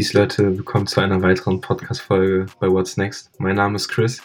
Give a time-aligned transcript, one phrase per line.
[0.00, 3.38] Peace Leute, willkommen zu einer weiteren Podcast-Folge bei What's Next.
[3.38, 4.22] Mein Name ist Chris.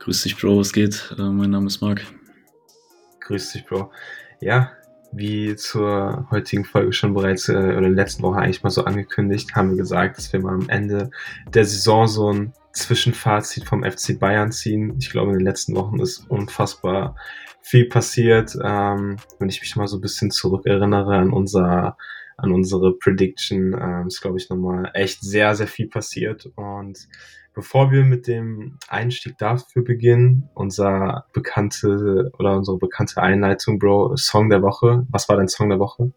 [0.00, 1.14] Grüß dich, Bro, was geht?
[1.16, 2.02] Äh, mein Name ist Marc.
[3.20, 3.92] Grüß dich, Bro.
[4.40, 4.72] Ja,
[5.12, 8.84] wie zur heutigen Folge schon bereits äh, oder in der letzten Woche eigentlich mal so
[8.84, 11.12] angekündigt, haben wir gesagt, dass wir mal am Ende
[11.54, 14.96] der Saison so ein Zwischenfazit vom FC Bayern ziehen.
[14.98, 17.14] Ich glaube, in den letzten Wochen ist unfassbar
[17.60, 18.58] viel passiert.
[18.60, 21.96] Ähm, wenn ich mich mal so ein bisschen zurückerinnere an unser
[22.42, 26.50] an unsere Prediction, ähm, ist glaube ich nochmal echt sehr, sehr viel passiert.
[26.56, 27.08] Und
[27.54, 34.50] bevor wir mit dem Einstieg dafür beginnen, unser bekannte oder unsere bekannte Einleitung, Bro, Song
[34.50, 35.06] der Woche.
[35.10, 36.12] Was war dein Song der Woche?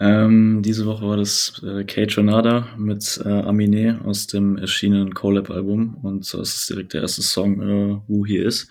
[0.00, 5.96] Ähm, diese Woche war das äh, Kate Jonada mit äh, Aminé aus dem erschienenen Collab-Album
[6.02, 8.68] und so ist es direkt der erste Song, äh, Who He Is.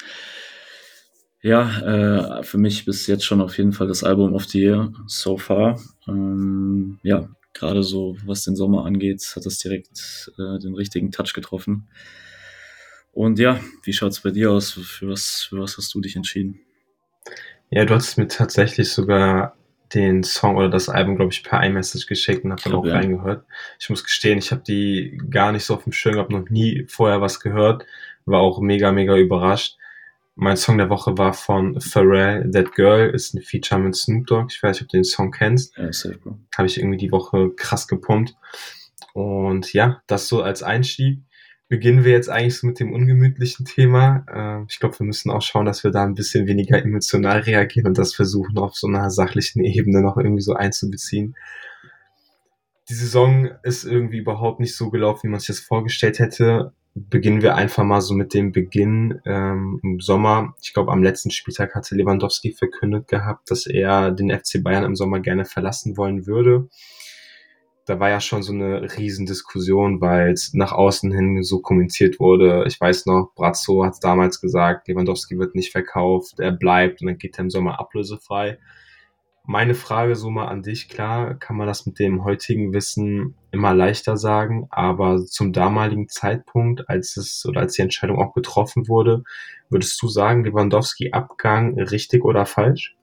[1.42, 4.94] Ja, äh, für mich bis jetzt schon auf jeden Fall das Album of the Year
[5.08, 5.80] so far.
[6.08, 11.34] Ähm, ja, gerade so, was den Sommer angeht, hat das direkt äh, den richtigen Touch
[11.34, 11.88] getroffen.
[13.12, 14.72] Und ja, wie schaut es bei dir aus?
[14.72, 16.60] Für was, für was hast du dich entschieden?
[17.70, 19.56] Ja, du hast mir tatsächlich sogar
[19.94, 22.94] den Song oder das Album, glaube ich, per iMessage geschickt und habe dann auch ja.
[22.94, 23.46] reingehört.
[23.80, 26.86] Ich muss gestehen, ich habe die gar nicht so auf dem Schirm gehabt, noch nie
[26.88, 27.86] vorher was gehört.
[28.26, 29.78] War auch mega, mega überrascht.
[30.44, 34.48] Mein Song der Woche war von Pharrell, That Girl, ist ein Feature mit Snoop Dogg.
[34.50, 35.78] Ich weiß nicht, ob du den Song kennst.
[35.78, 35.92] Ja.
[36.58, 38.34] Habe ich irgendwie die Woche krass gepumpt.
[39.14, 41.20] Und ja, das so als Einstieg.
[41.68, 44.26] Beginnen wir jetzt eigentlich so mit dem ungemütlichen Thema.
[44.34, 47.90] Äh, ich glaube, wir müssen auch schauen, dass wir da ein bisschen weniger emotional reagieren
[47.90, 51.36] und das versuchen auf so einer sachlichen Ebene noch irgendwie so einzubeziehen.
[52.90, 57.42] Die Saison ist irgendwie überhaupt nicht so gelaufen, wie man sich das vorgestellt hätte beginnen
[57.42, 60.56] wir einfach mal so mit dem Beginn ähm, im Sommer.
[60.62, 64.96] Ich glaube, am letzten Spieltag hatte Lewandowski verkündet gehabt, dass er den FC Bayern im
[64.96, 66.68] Sommer gerne verlassen wollen würde.
[67.86, 72.66] Da war ja schon so eine Riesendiskussion, weil es nach außen hin so kommentiert wurde.
[72.68, 77.18] Ich weiß noch, Brazzo hat damals gesagt, Lewandowski wird nicht verkauft, er bleibt und dann
[77.18, 78.60] geht er im Sommer ablösefrei.
[79.44, 83.74] Meine Frage so mal an dich, klar, kann man das mit dem heutigen Wissen immer
[83.74, 89.24] leichter sagen, aber zum damaligen Zeitpunkt, als es oder als die Entscheidung auch getroffen wurde,
[89.70, 92.96] würdest du sagen, Lewandowski Abgang richtig oder falsch?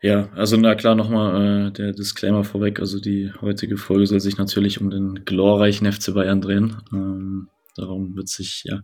[0.00, 2.78] Ja, also na klar nochmal äh, der Disclaimer vorweg.
[2.78, 6.76] Also die heutige Folge soll sich natürlich um den glorreichen FC Bayern drehen.
[6.92, 8.82] Ähm, darum wird sich ja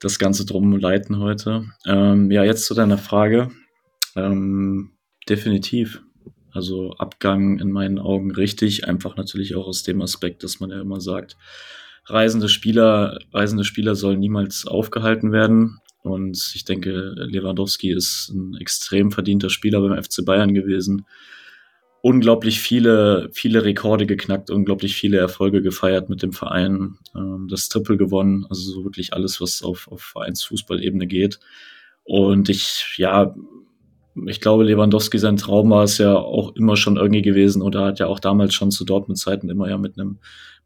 [0.00, 1.66] das Ganze drum leiten heute.
[1.86, 3.50] Ähm, ja, jetzt zu deiner Frage.
[4.16, 4.92] Ähm,
[5.28, 6.02] definitiv.
[6.52, 10.80] Also Abgang in meinen Augen richtig, einfach natürlich auch aus dem Aspekt, dass man ja
[10.80, 11.36] immer sagt,
[12.06, 15.78] reisende Spieler, reisende Spieler sollen niemals aufgehalten werden.
[16.02, 21.06] Und ich denke, Lewandowski ist ein extrem verdienter Spieler beim FC Bayern gewesen.
[22.02, 27.96] Unglaublich viele, viele Rekorde geknackt, unglaublich viele Erfolge gefeiert mit dem Verein, ähm, das Triple
[27.96, 31.38] gewonnen, also so wirklich alles, was auf, auf Vereinsfußballebene geht.
[32.02, 33.32] Und ich, ja,
[34.26, 37.98] ich glaube, Lewandowski, sein Traum war es ja auch immer schon irgendwie gewesen oder hat
[37.98, 40.18] ja auch damals schon zu Dortmund-Zeiten immer ja mit einem,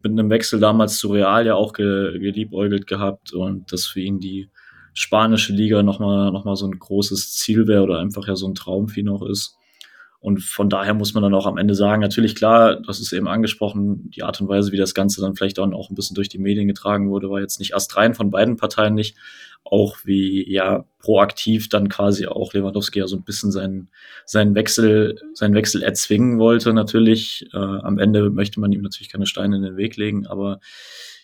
[0.02, 4.18] mit einem Wechsel damals zu Real ja auch ge, geliebäugelt gehabt und dass für ihn
[4.18, 4.50] die
[4.94, 8.54] spanische Liga nochmal noch mal so ein großes Ziel wäre oder einfach ja so ein
[8.54, 9.56] Traum für ihn auch ist.
[10.26, 13.28] Und von daher muss man dann auch am Ende sagen, natürlich klar, das ist eben
[13.28, 16.28] angesprochen, die Art und Weise, wie das Ganze dann vielleicht dann auch ein bisschen durch
[16.28, 19.16] die Medien getragen wurde, war jetzt nicht astrein von beiden Parteien nicht.
[19.62, 23.88] Auch wie ja proaktiv dann quasi auch Lewandowski ja so ein bisschen seinen,
[24.24, 27.46] seinen Wechsel, seinen Wechsel erzwingen wollte, natürlich.
[27.52, 30.58] Äh, am Ende möchte man ihm natürlich keine Steine in den Weg legen, aber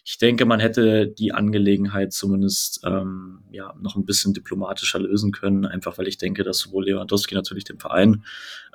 [0.04, 5.64] ich denke, man hätte die Angelegenheit zumindest ähm, ja noch ein bisschen diplomatischer lösen können,
[5.64, 8.24] einfach weil ich denke, dass sowohl Lewandowski natürlich dem Verein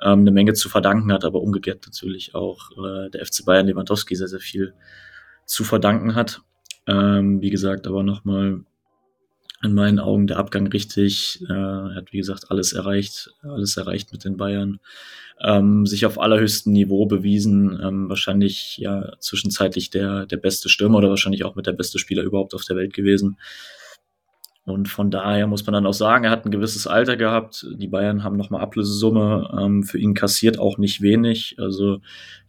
[0.00, 4.16] ähm, eine Menge zu verdanken hat, aber umgekehrt natürlich auch äh, der FC Bayern Lewandowski
[4.16, 4.72] sehr, sehr viel
[5.44, 6.40] zu verdanken hat.
[6.86, 8.64] Ähm, wie gesagt, aber nochmal
[9.62, 11.44] in meinen Augen der Abgang richtig.
[11.48, 14.78] Äh, er hat, wie gesagt, alles erreicht, alles erreicht mit den Bayern.
[15.40, 21.10] Ähm, sich auf allerhöchstem Niveau bewiesen, ähm, wahrscheinlich ja zwischenzeitlich der, der beste Stürmer oder
[21.10, 23.38] wahrscheinlich auch mit der beste Spieler überhaupt auf der Welt gewesen.
[24.68, 27.66] Und von daher muss man dann auch sagen, er hat ein gewisses Alter gehabt.
[27.78, 31.56] Die Bayern haben nochmal Ablösesumme ähm, für ihn kassiert, auch nicht wenig.
[31.58, 32.00] Also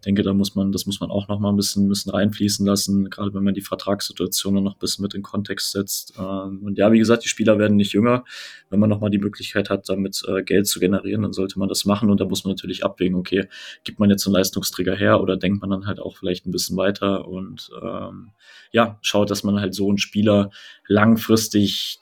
[0.05, 3.09] denke, da muss man, das muss man auch nochmal ein bisschen, ein bisschen reinfließen lassen,
[3.09, 6.13] gerade wenn man die Vertragssituation noch ein bisschen mit in Kontext setzt.
[6.17, 8.23] Ähm, und ja, wie gesagt, die Spieler werden nicht jünger.
[8.69, 11.85] Wenn man nochmal die Möglichkeit hat, damit äh, Geld zu generieren, dann sollte man das
[11.85, 12.09] machen.
[12.09, 13.47] Und da muss man natürlich abwägen, okay,
[13.83, 16.77] gibt man jetzt einen Leistungsträger her oder denkt man dann halt auch vielleicht ein bisschen
[16.77, 18.31] weiter und ähm,
[18.71, 20.51] ja, schaut, dass man halt so einen Spieler
[20.87, 21.99] langfristig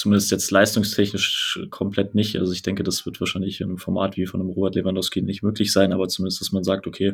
[0.00, 2.38] zumindest jetzt leistungstechnisch komplett nicht.
[2.38, 5.42] Also ich denke, das wird wahrscheinlich in einem Format wie von einem Robert Lewandowski nicht
[5.42, 7.12] möglich sein, aber zumindest, dass man sagt, okay,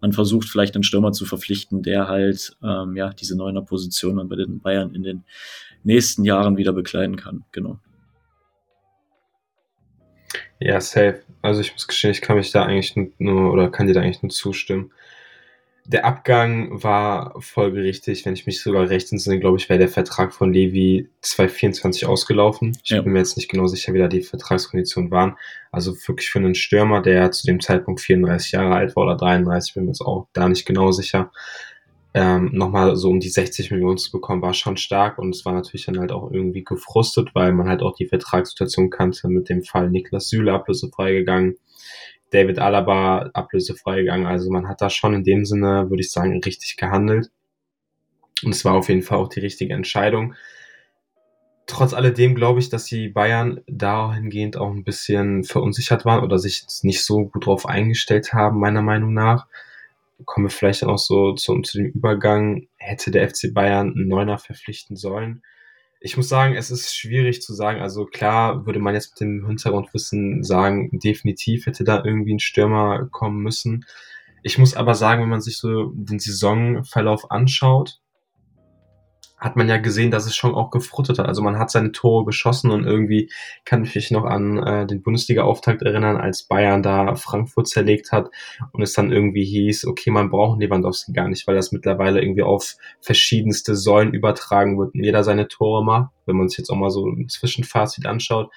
[0.00, 4.28] man versucht vielleicht einen Stürmer zu verpflichten, der halt ähm, ja diese neuner Position dann
[4.28, 5.24] bei den Bayern in den
[5.82, 7.44] nächsten Jahren wieder bekleiden kann.
[7.50, 7.80] Genau.
[10.60, 11.22] Ja, safe.
[11.42, 14.22] Also ich muss gestehen, ich kann mich da eigentlich nur oder kann dir da eigentlich
[14.22, 14.92] nur zustimmen.
[15.84, 20.32] Der Abgang war folgerichtig, wenn ich mich sogar recht entsinne, glaube ich, wäre der Vertrag
[20.32, 22.78] von Levi 2024 ausgelaufen.
[22.84, 23.02] Ich ja.
[23.02, 25.36] bin mir jetzt nicht genau sicher, wie da die Vertragskonditionen waren.
[25.72, 29.74] Also wirklich für einen Stürmer, der zu dem Zeitpunkt 34 Jahre alt war oder 33,
[29.74, 31.32] bin mir jetzt auch da nicht genau sicher,
[32.14, 35.54] ähm, nochmal so um die 60 Millionen zu bekommen, war schon stark und es war
[35.54, 39.62] natürlich dann halt auch irgendwie gefrustet, weil man halt auch die Vertragssituation kannte mit dem
[39.62, 41.56] Fall Niklas Süle ablösefrei gegangen,
[42.32, 44.26] David Alaba ablösefrei gegangen.
[44.26, 47.30] Also man hat da schon in dem Sinne, würde ich sagen, richtig gehandelt.
[48.42, 50.34] Und es war auf jeden Fall auch die richtige Entscheidung.
[51.66, 56.64] Trotz alledem glaube ich, dass die Bayern dahingehend auch ein bisschen verunsichert waren oder sich
[56.82, 59.46] nicht so gut drauf eingestellt haben, meiner Meinung nach
[60.24, 64.08] kommen wir vielleicht dann auch so zu, zu dem Übergang, hätte der FC Bayern einen
[64.08, 65.42] Neuner verpflichten sollen?
[66.04, 67.80] Ich muss sagen, es ist schwierig zu sagen.
[67.80, 73.06] Also klar würde man jetzt mit dem Hintergrundwissen sagen, definitiv hätte da irgendwie ein Stürmer
[73.12, 73.86] kommen müssen.
[74.42, 78.00] Ich muss aber sagen, wenn man sich so den Saisonverlauf anschaut,
[79.42, 81.26] hat man ja gesehen, dass es schon auch gefruttet hat.
[81.26, 83.28] Also man hat seine Tore geschossen und irgendwie
[83.64, 88.30] kann ich mich noch an äh, den Bundesliga-Auftakt erinnern, als Bayern da Frankfurt zerlegt hat
[88.70, 92.42] und es dann irgendwie hieß, okay, man braucht Lewandowski gar nicht, weil das mittlerweile irgendwie
[92.42, 96.12] auf verschiedenste Säulen übertragen wird und jeder seine Tore macht.
[96.24, 98.52] Wenn man sich jetzt auch mal so ein Zwischenfazit anschaut,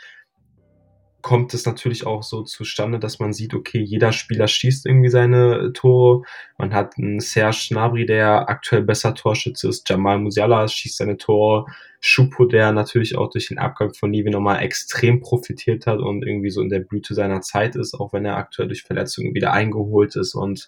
[1.25, 5.73] kommt es natürlich auch so zustande, dass man sieht, okay, jeder Spieler schießt irgendwie seine
[5.73, 6.21] Tore.
[6.59, 9.89] Man hat einen Serge Gnabry, der aktuell besser Torschütze ist.
[9.89, 11.65] Jamal Musiala schießt seine Tore.
[11.99, 16.51] Schupo, der natürlich auch durch den Abgang von Nive nochmal extrem profitiert hat und irgendwie
[16.51, 20.15] so in der Blüte seiner Zeit ist, auch wenn er aktuell durch Verletzungen wieder eingeholt
[20.15, 20.67] ist und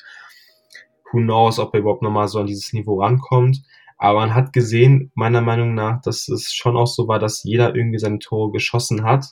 [1.11, 3.61] who knows, ob er überhaupt nochmal so an dieses Niveau rankommt.
[3.99, 7.75] Aber man hat gesehen, meiner Meinung nach, dass es schon auch so war, dass jeder
[7.75, 9.27] irgendwie seine Tore geschossen hat.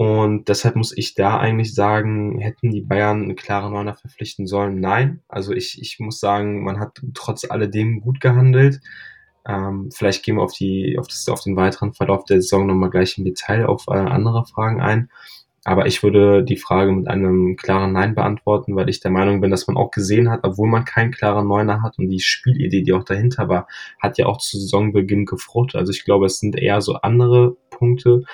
[0.00, 4.80] Und deshalb muss ich da eigentlich sagen, hätten die Bayern eine klare Neuner verpflichten sollen?
[4.80, 5.20] Nein.
[5.28, 8.80] Also ich, ich muss sagen, man hat trotz alledem gut gehandelt.
[9.46, 12.88] Ähm, vielleicht gehen wir auf, die, auf, das, auf den weiteren Verlauf der Saison nochmal
[12.88, 15.10] gleich im Detail auf äh, andere Fragen ein.
[15.64, 19.50] Aber ich würde die Frage mit einem klaren Nein beantworten, weil ich der Meinung bin,
[19.50, 22.94] dass man auch gesehen hat, obwohl man keinen klaren Neuner hat und die Spielidee, die
[22.94, 23.68] auch dahinter war,
[23.98, 25.78] hat ja auch zu Saisonbeginn gefruchtet.
[25.78, 28.24] Also ich glaube, es sind eher so andere Punkte,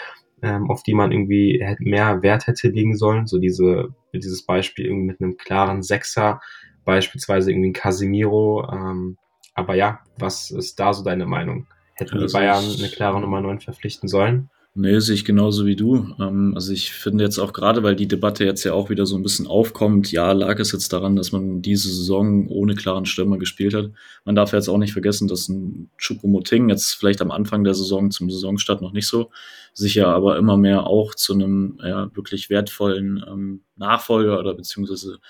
[0.43, 3.27] ähm, auf die man irgendwie mehr Wert hätte legen sollen.
[3.27, 6.41] So diese, dieses Beispiel irgendwie mit einem klaren Sechser,
[6.85, 8.69] beispielsweise irgendwie ein Casemiro.
[8.73, 9.17] Ähm,
[9.55, 11.67] aber ja, was ist da so deine Meinung?
[11.94, 14.50] Hätten also die Bayern eine klare Nummer 9 verpflichten sollen?
[14.78, 16.14] Nee, sehe ich genauso wie du.
[16.20, 19.17] Ähm, also ich finde jetzt auch gerade, weil die Debatte jetzt ja auch wieder so
[19.17, 23.38] ein bisschen aufkommt, ja, lag es jetzt daran, dass man diese Saison ohne klaren Stürmer
[23.38, 23.90] gespielt hat.
[24.26, 28.11] Man darf jetzt auch nicht vergessen, dass ein Choupo-Moting jetzt vielleicht am Anfang der Saison
[28.11, 29.31] zum Saisonstart noch nicht so
[29.73, 35.20] sicher, aber immer mehr auch zu einem ja, wirklich wertvollen ähm, Nachfolger oder beziehungsweise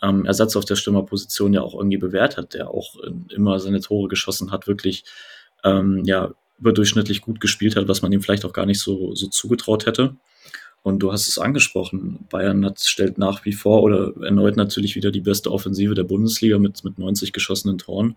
[0.00, 2.94] ähm, Ersatz auf der Stürmerposition ja auch irgendwie bewährt hat, der auch
[3.30, 5.02] immer seine Tore geschossen hat, wirklich
[5.64, 9.28] ähm, ja überdurchschnittlich gut gespielt hat, was man ihm vielleicht auch gar nicht so, so
[9.28, 10.16] zugetraut hätte.
[10.82, 15.12] Und du hast es angesprochen, Bayern hat, stellt nach wie vor oder erneut natürlich wieder
[15.12, 18.16] die beste Offensive der Bundesliga mit, mit 90 geschossenen Toren.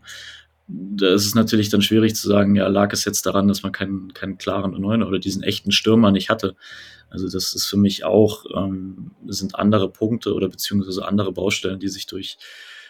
[0.67, 3.71] Da ist es natürlich dann schwierig zu sagen, ja, lag es jetzt daran, dass man
[3.71, 6.55] keinen, keinen klaren Neuner oder diesen echten Stürmer nicht hatte.
[7.11, 11.87] Also das ist für mich auch, ähm, sind andere Punkte oder beziehungsweise andere Baustellen, die
[11.87, 12.39] sich durch,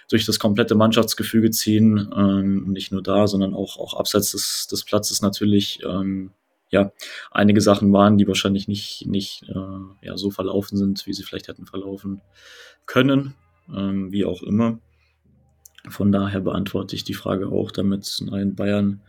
[0.09, 2.09] durch das komplette Mannschaftsgefüge ziehen.
[2.15, 5.81] Ähm, nicht nur da, sondern auch, auch abseits des, des Platzes natürlich.
[5.83, 6.31] Ähm,
[6.69, 6.91] ja,
[7.31, 11.47] einige Sachen waren, die wahrscheinlich nicht, nicht äh, ja, so verlaufen sind, wie sie vielleicht
[11.47, 12.21] hätten verlaufen
[12.85, 13.35] können,
[13.73, 14.79] ähm, wie auch immer.
[15.87, 19.01] Von daher beantworte ich die Frage auch damit, nein, Bayern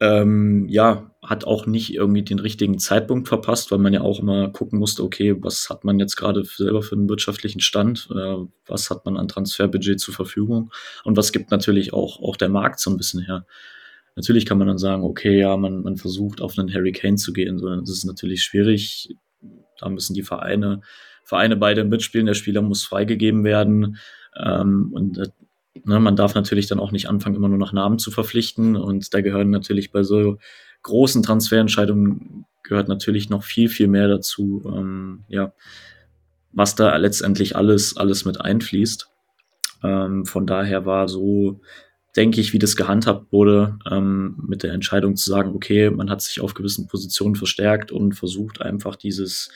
[0.00, 4.48] ähm, ja, hat auch nicht irgendwie den richtigen Zeitpunkt verpasst, weil man ja auch immer
[4.50, 8.36] gucken musste, okay, was hat man jetzt gerade selber für einen wirtschaftlichen Stand, äh,
[8.66, 10.70] was hat man an Transferbudget zur Verfügung
[11.04, 13.44] und was gibt natürlich auch, auch der Markt so ein bisschen her.
[14.14, 17.32] Natürlich kann man dann sagen, okay, ja, man, man versucht auf einen Harry Kane zu
[17.32, 19.14] gehen, sondern das ist natürlich schwierig.
[19.78, 20.80] Da müssen die Vereine,
[21.24, 23.98] Vereine beide mitspielen, der Spieler muss freigegeben werden.
[24.36, 25.28] Ähm, und äh,
[25.84, 28.76] Ne, man darf natürlich dann auch nicht anfangen, immer nur nach Namen zu verpflichten.
[28.76, 30.38] Und da gehören natürlich bei so
[30.82, 35.52] großen Transferentscheidungen gehört natürlich noch viel, viel mehr dazu, ähm, ja,
[36.52, 39.08] was da letztendlich alles, alles mit einfließt.
[39.82, 41.60] Ähm, von daher war so
[42.18, 46.20] denke ich, wie das gehandhabt wurde, ähm, mit der Entscheidung zu sagen, okay, man hat
[46.20, 49.50] sich auf gewissen Positionen verstärkt und versucht einfach dieses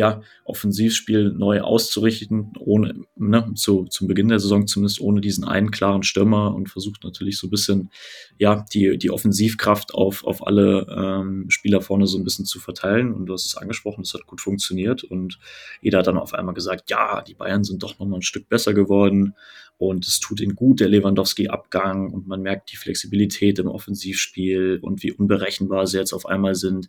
[0.00, 5.70] ja, Offensivspiel neu auszurichten, ohne, ne, zu, zum Beginn der Saison zumindest ohne diesen einen
[5.70, 7.90] klaren Stürmer und versucht natürlich so ein bisschen,
[8.38, 13.12] ja, die, die Offensivkraft auf, auf alle ähm, Spieler vorne so ein bisschen zu verteilen.
[13.12, 15.38] Und du hast es angesprochen, es hat gut funktioniert und
[15.82, 18.72] jeder hat dann auf einmal gesagt, ja, die Bayern sind doch nochmal ein Stück besser
[18.72, 19.34] geworden
[19.76, 25.02] und es tut ihnen gut, der Lewandowski-Abgang und man merkt die Flexibilität im Offensivspiel und
[25.02, 26.88] wie unberechenbar sie jetzt auf einmal sind.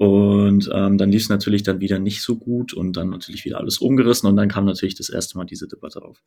[0.00, 3.58] Und ähm, dann lief es natürlich dann wieder nicht so gut und dann natürlich wieder
[3.58, 6.22] alles umgerissen und dann kam natürlich das erste Mal diese Debatte auf.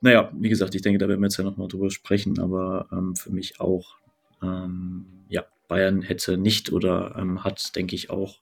[0.00, 3.14] Naja, wie gesagt, ich denke, da werden wir jetzt ja nochmal drüber sprechen, aber ähm,
[3.14, 3.98] für mich auch,
[4.42, 8.38] ähm, ja, Bayern hätte nicht oder ähm, hat, denke ich, auch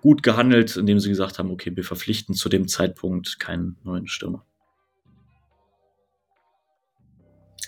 [0.00, 4.46] gut gehandelt, indem sie gesagt haben, okay, wir verpflichten zu dem Zeitpunkt keinen neuen Stürmer.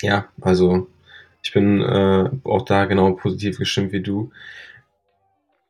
[0.00, 0.88] Ja, also
[1.42, 4.32] ich bin äh, auch da genau positiv gestimmt wie du.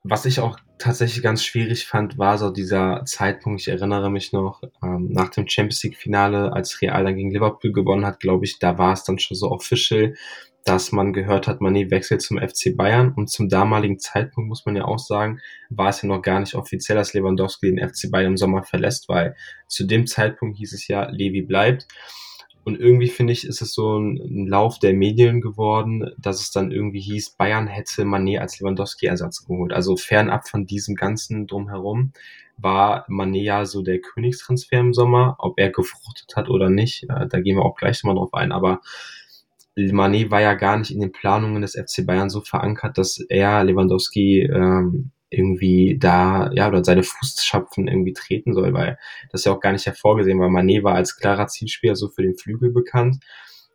[0.06, 3.62] Was ich auch tatsächlich ganz schwierig fand, war so dieser Zeitpunkt.
[3.62, 8.04] Ich erinnere mich noch, ähm, nach dem Champions League-Finale, als Real dann gegen Liverpool gewonnen
[8.04, 10.12] hat, glaube ich, da war es dann schon so official,
[10.66, 13.14] dass man gehört hat, Mané wechselt zum FC Bayern.
[13.16, 16.54] Und zum damaligen Zeitpunkt, muss man ja auch sagen, war es ja noch gar nicht
[16.54, 19.34] offiziell, dass Lewandowski den FC Bayern im Sommer verlässt, weil
[19.68, 21.88] zu dem Zeitpunkt hieß es ja, Levi bleibt.
[22.64, 26.50] Und irgendwie finde ich, ist es so ein, ein, Lauf der Medien geworden, dass es
[26.50, 29.73] dann irgendwie hieß, Bayern hätte Manet als Lewandowski-Ersatz geholt.
[29.73, 32.12] Also fernab von diesem ganzen Drumherum
[32.56, 35.37] war Manet ja so der Königstransfer im Sommer.
[35.38, 38.50] Ob er gefruchtet hat oder nicht, äh, da gehen wir auch gleich mal drauf ein.
[38.50, 38.80] Aber
[39.76, 43.62] Manet war ja gar nicht in den Planungen des FC Bayern so verankert, dass er
[43.64, 48.99] Lewandowski ähm, irgendwie da, ja, oder seine Fußschapfen irgendwie treten soll, weil
[49.31, 50.49] das ja auch gar nicht hervorgesehen war.
[50.49, 53.19] Manet war als klarer Zielspieler so für den Flügel bekannt,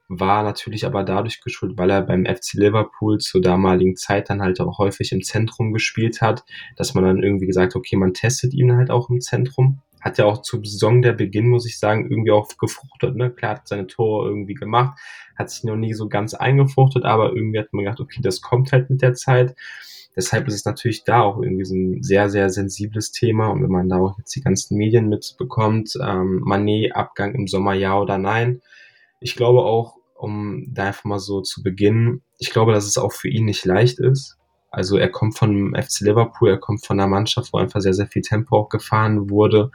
[0.10, 4.60] war natürlich aber dadurch geschult, weil er beim FC Liverpool zur damaligen Zeit dann halt
[4.60, 6.44] auch häufig im Zentrum gespielt hat,
[6.76, 9.82] dass man dann irgendwie gesagt, okay, man testet ihn halt auch im Zentrum.
[10.02, 13.16] Hat ja auch der Beginn, muss ich sagen, irgendwie auch gefruchtet.
[13.16, 13.32] Ne?
[13.32, 14.98] Klar hat seine Tore irgendwie gemacht,
[15.36, 18.72] hat sich noch nie so ganz eingefruchtet, aber irgendwie hat man gedacht, okay, das kommt
[18.72, 19.56] halt mit der Zeit.
[20.16, 23.48] Deshalb ist es natürlich da auch irgendwie so ein sehr, sehr sensibles Thema.
[23.48, 27.74] Und wenn man da auch jetzt die ganzen Medien mitbekommt, ähm, Manet, Abgang im Sommer
[27.74, 28.62] ja oder nein.
[29.20, 33.14] Ich glaube auch, um da einfach mal so zu beginnen, ich glaube, dass es auch
[33.14, 34.39] für ihn nicht leicht ist.
[34.72, 38.08] Also er kommt von FC Liverpool, er kommt von einer Mannschaft, wo einfach sehr, sehr
[38.08, 39.72] viel Tempo auch gefahren wurde.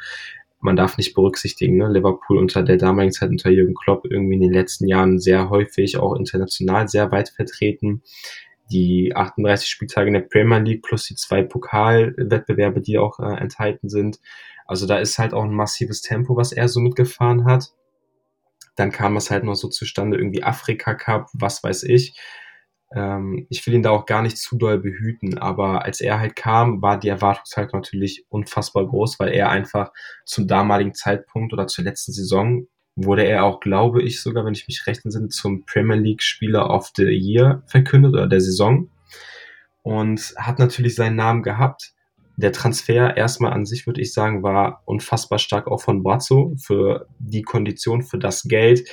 [0.61, 1.89] Man darf nicht berücksichtigen, ne?
[1.93, 5.99] Liverpool unter der damaligen Zeit unter Jürgen Klopp irgendwie in den letzten Jahren sehr häufig
[5.99, 8.03] auch international sehr weit vertreten
[8.71, 13.89] die 38 Spieltage in der Premier League plus die zwei Pokalwettbewerbe, die auch äh, enthalten
[13.89, 14.19] sind.
[14.67, 17.73] Also da ist halt auch ein massives Tempo, was er so mitgefahren hat.
[18.77, 22.19] Dann kam es halt noch so zustande, irgendwie Afrika Cup, was weiß ich.
[22.95, 26.37] Ähm, ich will ihn da auch gar nicht zu doll behüten, aber als er halt
[26.37, 29.93] kam, war die Erwartungshaltung natürlich unfassbar groß, weil er einfach
[30.25, 34.69] zum damaligen Zeitpunkt oder zur letzten Saison wurde er auch, glaube ich, sogar, wenn ich
[34.69, 38.89] mich recht entsinne, zum Premier League Spieler of the Year verkündet oder der Saison
[39.83, 41.93] und hat natürlich seinen Namen gehabt.
[42.37, 47.07] Der Transfer erstmal an sich, würde ich sagen, war unfassbar stark auch von Brazzo für
[47.19, 48.89] die Kondition, für das Geld,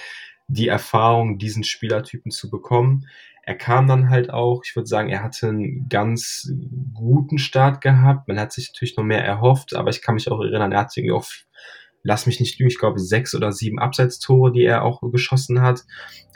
[0.48, 3.08] die Erfahrung, diesen Spielertypen zu bekommen.
[3.44, 6.52] Er kam dann halt auch, ich würde sagen, er hatte einen ganz
[6.94, 8.28] guten Start gehabt.
[8.28, 10.96] Man hat sich natürlich noch mehr erhofft, aber ich kann mich auch erinnern, er hat
[10.96, 11.26] irgendwie auch
[12.04, 15.84] lass mich nicht lügen, ich glaube sechs oder sieben Abseitstore, die er auch geschossen hat,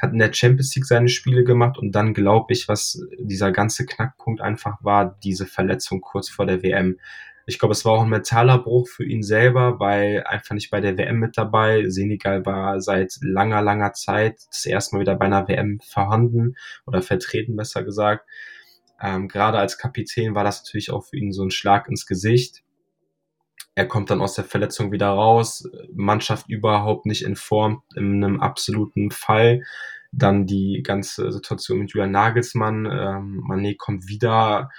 [0.02, 3.86] hat in der Champions League seine Spiele gemacht und dann glaube ich, was dieser ganze
[3.86, 6.98] Knackpunkt einfach war, diese Verletzung kurz vor der WM.
[7.46, 10.82] Ich glaube, es war auch ein mentaler Bruch für ihn selber, weil einfach nicht bei
[10.82, 11.90] der WM mit dabei.
[11.90, 17.02] Senegal war seit langer, langer Zeit das erste Mal wieder bei einer WM vorhanden oder
[17.02, 18.28] vertreten, besser gesagt.
[19.02, 22.64] Ähm, gerade als Kapitän war das natürlich auch für ihn so ein Schlag ins Gesicht
[23.76, 28.40] er kommt dann aus der Verletzung wieder raus, Mannschaft überhaupt nicht in Form, in einem
[28.40, 29.64] absoluten Fall.
[30.14, 34.72] Dann die ganze Situation mit Julian Nagelsmann, ähm, Mané kommt wieder,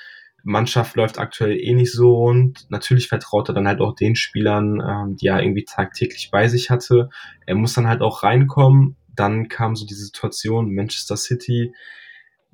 [0.46, 4.80] Mannschaft läuft aktuell eh nicht so und natürlich vertraut er dann halt auch den Spielern,
[4.80, 7.10] ähm, die er irgendwie tagtäglich bei sich hatte.
[7.46, 8.96] Er muss dann halt auch reinkommen.
[9.14, 11.72] Dann kam so die Situation Manchester City,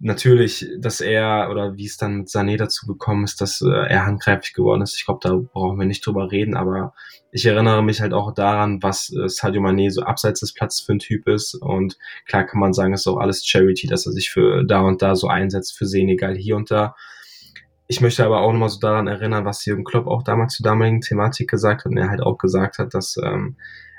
[0.02, 4.04] natürlich, dass er oder wie es dann mit Sané dazu gekommen ist, dass äh, er
[4.04, 4.96] handgreiflich geworden ist.
[4.96, 6.94] Ich glaube, da brauchen wir nicht drüber reden, aber
[7.30, 10.92] ich erinnere mich halt auch daran, was äh, Sadio Mané so abseits des Platzes für
[10.92, 11.54] ein Typ ist.
[11.54, 14.80] Und klar kann man sagen, es ist auch alles Charity, dass er sich für da
[14.80, 16.96] und da so einsetzt, für Senegal hier und da.
[17.88, 21.00] Ich möchte aber auch nochmal so daran erinnern, was Jürgen Klopp auch damals zur damaligen
[21.00, 23.56] Thematik gesagt hat und er halt auch gesagt hat, dass ähm,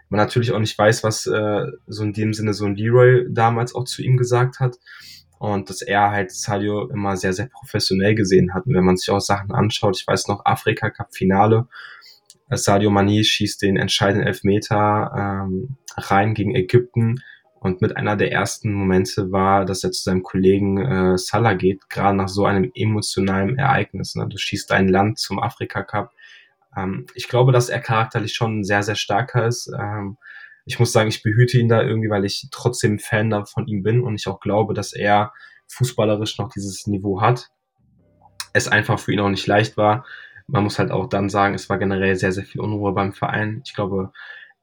[0.09, 3.75] man natürlich auch nicht weiß, was äh, so in dem Sinne so ein Leroy damals
[3.75, 4.77] auch zu ihm gesagt hat.
[5.39, 8.65] Und dass er halt Sadio immer sehr, sehr professionell gesehen hat.
[8.65, 11.67] Und wenn man sich auch Sachen anschaut, ich weiß noch, Afrika Cup Finale,
[12.49, 15.11] äh, Sadio Mani schießt den entscheidenden Elfmeter
[15.45, 17.21] ähm, rein gegen Ägypten.
[17.63, 21.89] Und mit einer der ersten Momente war, dass er zu seinem Kollegen äh, Salah geht,
[21.89, 24.15] gerade nach so einem emotionalen Ereignis.
[24.15, 24.27] Ne?
[24.27, 26.11] Du schießt dein Land zum Afrika Cup
[26.75, 29.71] ähm, ich glaube, dass er charakterlich schon sehr, sehr starker ist.
[29.77, 30.17] Ähm,
[30.65, 34.01] ich muss sagen, ich behüte ihn da irgendwie, weil ich trotzdem Fan von ihm bin
[34.01, 35.33] und ich auch glaube, dass er
[35.67, 37.49] fußballerisch noch dieses Niveau hat.
[38.53, 40.05] Es einfach für ihn auch nicht leicht war.
[40.47, 43.61] Man muss halt auch dann sagen, es war generell sehr, sehr viel Unruhe beim Verein.
[43.65, 44.11] Ich glaube,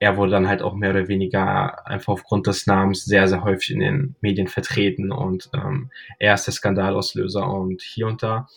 [0.01, 3.71] er wurde dann halt auch mehr oder weniger einfach aufgrund des Namens sehr, sehr häufig
[3.71, 8.49] in den Medien vertreten und ähm, er ist der Skandalauslöser und hier und da.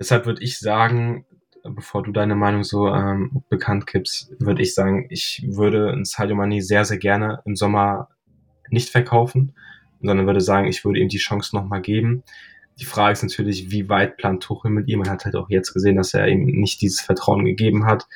[0.00, 1.24] Deshalb würde ich sagen,
[1.62, 6.34] bevor du deine Meinung so ähm, bekannt gibst, würde ich sagen, ich würde ein Sadio
[6.34, 8.08] Mane sehr, sehr gerne im Sommer
[8.68, 9.54] nicht verkaufen,
[10.02, 12.24] sondern würde sagen, ich würde ihm die Chance nochmal geben.
[12.80, 15.00] Die Frage ist natürlich, wie weit plant Tuchel mit ihm?
[15.00, 18.06] Man hat halt auch jetzt gesehen, dass er ihm nicht dieses Vertrauen gegeben hat,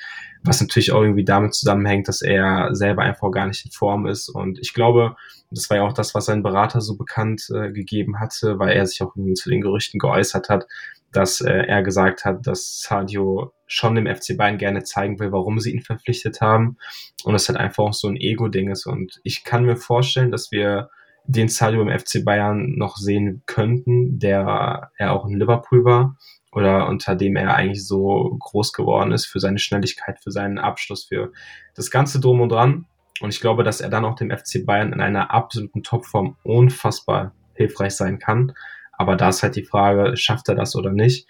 [0.42, 4.30] was natürlich auch irgendwie damit zusammenhängt, dass er selber einfach gar nicht in Form ist.
[4.30, 5.16] Und ich glaube,
[5.50, 8.86] das war ja auch das, was sein Berater so bekannt äh, gegeben hatte, weil er
[8.86, 10.66] sich auch zu den Gerüchten geäußert hat,
[11.12, 15.60] dass äh, er gesagt hat, dass Sadio schon dem FC Bayern gerne zeigen will, warum
[15.60, 16.78] sie ihn verpflichtet haben.
[17.24, 18.86] Und es halt einfach auch so ein Ego-Ding ist.
[18.86, 20.88] Und ich kann mir vorstellen, dass wir
[21.26, 26.16] den Sadio im FC Bayern noch sehen könnten, der er auch in Liverpool war
[26.52, 31.04] oder unter dem er eigentlich so groß geworden ist für seine Schnelligkeit, für seinen Abschluss,
[31.04, 31.32] für
[31.74, 32.86] das ganze Drum und Dran.
[33.20, 37.32] Und ich glaube, dass er dann auch dem FC Bayern in einer absoluten Topform unfassbar
[37.54, 38.52] hilfreich sein kann.
[38.92, 41.26] Aber da ist halt die Frage, schafft er das oder nicht?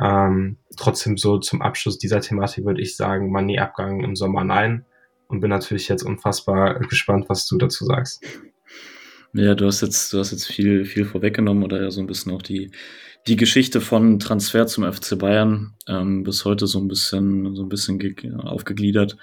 [0.00, 4.84] Ähm, trotzdem so zum Abschluss dieser Thematik würde ich sagen, Manet-Abgang im Sommer nein.
[5.26, 8.22] Und bin natürlich jetzt unfassbar gespannt, was du dazu sagst.
[9.36, 12.32] Ja, du hast jetzt, du hast jetzt viel, viel vorweggenommen oder ja so ein bisschen
[12.32, 12.70] auch die,
[13.26, 17.68] die Geschichte von Transfer zum FC Bayern ähm, bis heute so ein bisschen, so ein
[17.68, 17.98] bisschen
[18.40, 19.16] aufgegliedert.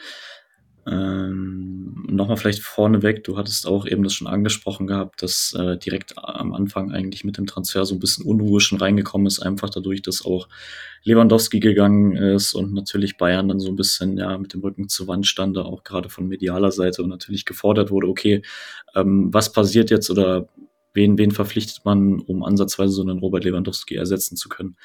[0.87, 6.17] Ähm, Nochmal vielleicht vorneweg, du hattest auch eben das schon angesprochen gehabt, dass äh, direkt
[6.17, 10.01] am Anfang eigentlich mit dem Transfer so ein bisschen Unruhe schon reingekommen ist, einfach dadurch,
[10.01, 10.49] dass auch
[11.03, 15.07] Lewandowski gegangen ist und natürlich Bayern dann so ein bisschen ja mit dem Rücken zur
[15.07, 18.41] Wand stand, auch gerade von medialer Seite und natürlich gefordert wurde, okay,
[18.95, 20.49] ähm, was passiert jetzt oder
[20.93, 24.75] wen, wen verpflichtet man, um ansatzweise so einen Robert Lewandowski ersetzen zu können?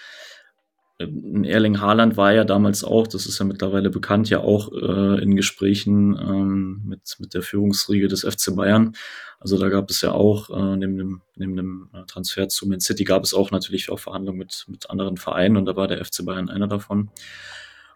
[0.99, 5.37] Erling Haaland war ja damals auch, das ist ja mittlerweile bekannt, ja auch äh, in
[5.37, 8.95] Gesprächen ähm, mit, mit der Führungsriege des FC Bayern.
[9.39, 12.81] Also da gab es ja auch, äh, neben, dem, neben dem äh, Transfer zu Man
[12.81, 16.03] City, gab es auch natürlich auch Verhandlungen mit, mit anderen Vereinen und da war der
[16.03, 17.11] FC Bayern einer davon.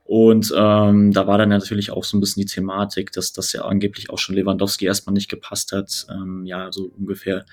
[0.05, 3.63] Und ähm, da war dann natürlich auch so ein bisschen die Thematik, dass das ja
[3.63, 6.07] angeblich auch schon Lewandowski erstmal nicht gepasst hat.
[6.11, 7.47] Ähm, ja, so ungefähr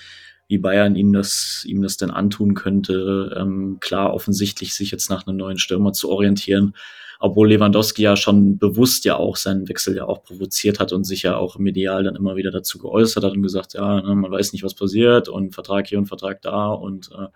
[0.47, 3.35] wie Bayern ihm das, ihm das denn antun könnte.
[3.37, 6.73] Ähm, klar, offensichtlich sich jetzt nach einem neuen Stürmer zu orientieren,
[7.19, 11.23] obwohl Lewandowski ja schon bewusst ja auch seinen Wechsel ja auch provoziert hat und sich
[11.23, 14.53] ja auch medial dann immer wieder dazu geäußert hat und gesagt, ja, ne, man weiß
[14.53, 17.27] nicht, was passiert und Vertrag hier und Vertrag da und äh,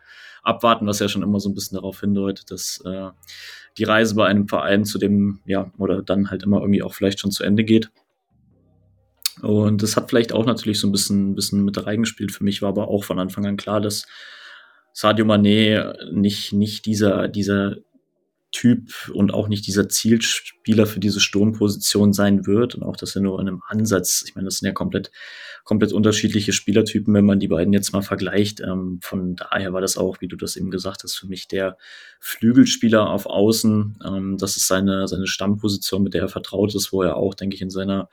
[0.43, 3.09] abwarten, was ja schon immer so ein bisschen darauf hindeutet, dass äh,
[3.77, 7.19] die Reise bei einem Verein zu dem, ja, oder dann halt immer irgendwie auch vielleicht
[7.19, 7.89] schon zu Ende geht.
[9.41, 12.31] Und das hat vielleicht auch natürlich so ein bisschen, bisschen mit reingespielt.
[12.31, 14.05] Für mich war aber auch von Anfang an klar, dass
[14.93, 17.77] Sadio Mané nicht, nicht dieser, dieser
[18.51, 23.21] Typ und auch nicht dieser Zielspieler für diese Sturmposition sein wird und auch, dass er
[23.21, 25.09] nur in einem Ansatz, ich meine, das sind ja komplett,
[25.63, 28.59] komplett unterschiedliche Spielertypen, wenn man die beiden jetzt mal vergleicht.
[28.59, 31.77] Ähm, von daher war das auch, wie du das eben gesagt hast, für mich der
[32.19, 33.99] Flügelspieler auf Außen.
[34.05, 37.55] Ähm, das ist seine, seine Stammposition, mit der er vertraut ist, wo er auch, denke
[37.55, 38.09] ich, in seiner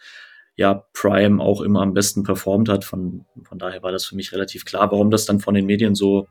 [0.58, 2.84] ja, Prime auch immer am besten performt hat.
[2.84, 4.90] Von, von daher war das für mich relativ klar.
[4.90, 6.26] Warum das dann von den Medien so,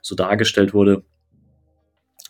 [0.00, 1.02] so dargestellt wurde,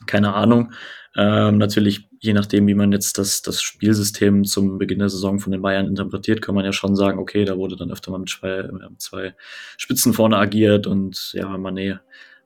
[0.07, 0.73] keine Ahnung.
[1.15, 5.53] Ähm, natürlich, je nachdem, wie man jetzt das, das Spielsystem zum Beginn der Saison von
[5.53, 8.31] den Bayern interpretiert, kann man ja schon sagen, okay, da wurde dann öfter mal mit
[8.31, 9.35] zwei, mit zwei
[9.77, 11.99] Spitzen vorne agiert und ja, Mané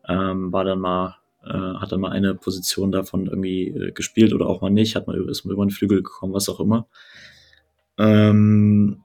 [0.09, 1.15] ähm, war dann mal,
[1.45, 5.07] äh, hat dann mal eine Position davon irgendwie äh, gespielt oder auch mal nicht, hat
[5.07, 6.89] mal, ist mal über den Flügel gekommen, was auch immer.
[7.99, 9.03] Ähm,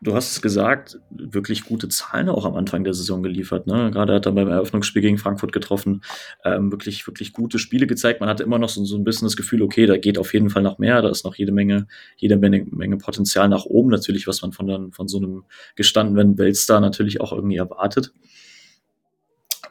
[0.00, 3.66] du hast es gesagt, wirklich gute Zahlen auch am Anfang der Saison geliefert.
[3.66, 3.90] Ne?
[3.90, 6.02] Gerade hat er beim Eröffnungsspiel gegen Frankfurt getroffen,
[6.44, 8.20] ähm, wirklich, wirklich gute Spiele gezeigt.
[8.20, 10.50] Man hatte immer noch so, so ein bisschen das Gefühl, okay, da geht auf jeden
[10.50, 14.26] Fall noch mehr, da ist noch jede Menge, jede Menge, Menge Potenzial nach oben, natürlich,
[14.26, 18.12] was man von, dann, von so einem gestandenen Weltstar natürlich auch irgendwie erwartet.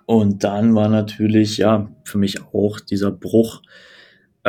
[0.05, 3.61] Und dann war natürlich, ja, für mich auch dieser Bruch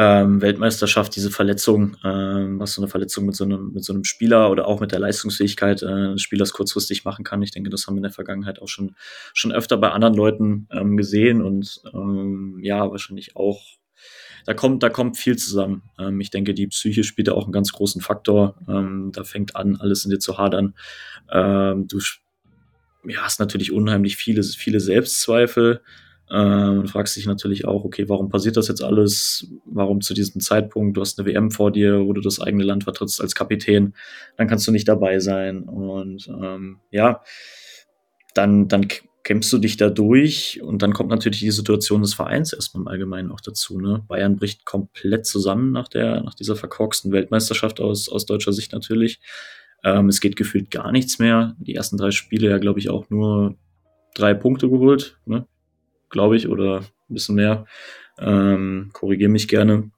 [0.01, 4.05] ähm, Weltmeisterschaft, diese Verletzung, ähm, was so eine Verletzung mit so einem, mit so einem
[4.05, 7.43] Spieler oder auch mit der Leistungsfähigkeit äh, des Spielers kurzfristig machen kann.
[7.43, 8.95] Ich denke, das haben wir in der Vergangenheit auch schon,
[9.35, 13.61] schon öfter bei anderen Leuten ähm, gesehen und ähm, ja, wahrscheinlich auch
[14.47, 15.83] da kommt, da kommt viel zusammen.
[15.99, 18.55] Ähm, ich denke, die Psyche spielt da auch einen ganz großen Faktor.
[18.69, 20.75] Ähm, da fängt an, alles in dir zu hadern.
[21.31, 21.99] Ähm, du
[23.05, 25.83] ja, hast natürlich unheimlich viele, viele Selbstzweifel.
[26.31, 29.51] Ähm, und fragst dich natürlich auch, okay, warum passiert das jetzt alles?
[29.64, 30.97] Warum zu diesem Zeitpunkt?
[30.97, 33.95] Du hast eine WM vor dir, wo du das eigene Land vertrittst als Kapitän,
[34.37, 35.62] dann kannst du nicht dabei sein.
[35.62, 37.23] Und ähm, ja,
[38.35, 38.88] dann, dann
[39.25, 42.88] kämpfst du dich da durch und dann kommt natürlich die Situation des Vereins erstmal im
[42.88, 43.79] Allgemeinen auch dazu.
[43.79, 44.03] Ne?
[44.09, 49.21] Bayern bricht komplett zusammen nach, der, nach dieser verkorksten Weltmeisterschaft aus, aus deutscher Sicht natürlich.
[49.85, 51.57] Ähm, es geht gefühlt gar nichts mehr.
[51.59, 53.57] Die ersten drei Spiele ja, glaube ich, auch nur
[54.14, 55.19] drei Punkte geholt.
[55.27, 55.47] Ne?
[56.11, 57.66] Glaube ich, oder ein bisschen mehr.
[58.18, 59.90] Ähm, Korrigiere mich gerne.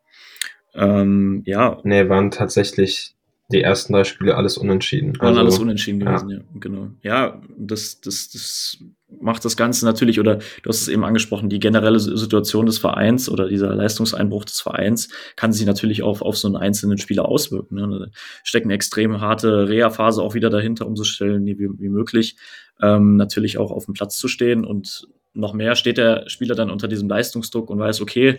[0.74, 1.78] Ähm, ja.
[1.84, 3.14] Nee, waren tatsächlich
[3.52, 5.18] die ersten drei Spiele alles unentschieden.
[5.18, 6.38] Waren also, alles unentschieden gewesen, ja.
[6.38, 6.90] ja, genau.
[7.02, 8.78] Ja, das, das, das
[9.20, 13.28] macht das Ganze natürlich, oder du hast es eben angesprochen, die generelle Situation des Vereins
[13.28, 17.74] oder dieser Leistungseinbruch des Vereins kann sich natürlich auch auf so einen einzelnen Spieler auswirken.
[17.74, 17.98] Ne?
[17.98, 18.06] Da
[18.44, 22.36] steckt eine extrem harte Reha-Phase auch wieder dahinter, um so schnell wie, wie möglich
[22.80, 26.70] ähm, natürlich auch auf dem Platz zu stehen und noch mehr steht der Spieler dann
[26.70, 28.38] unter diesem Leistungsdruck und weiß, okay,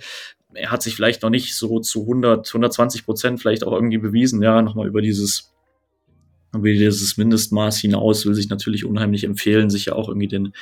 [0.53, 4.41] er hat sich vielleicht noch nicht so zu 100, 120 Prozent vielleicht auch irgendwie bewiesen,
[4.41, 5.53] ja, nochmal über dieses,
[6.53, 10.53] über dieses Mindestmaß hinaus will sich natürlich unheimlich empfehlen, sich ja auch irgendwie den,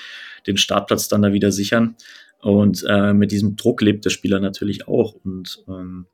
[0.46, 1.96] den Startplatz dann da wieder sichern.
[2.42, 6.06] Und äh, mit diesem Druck lebt der Spieler natürlich auch und ähm,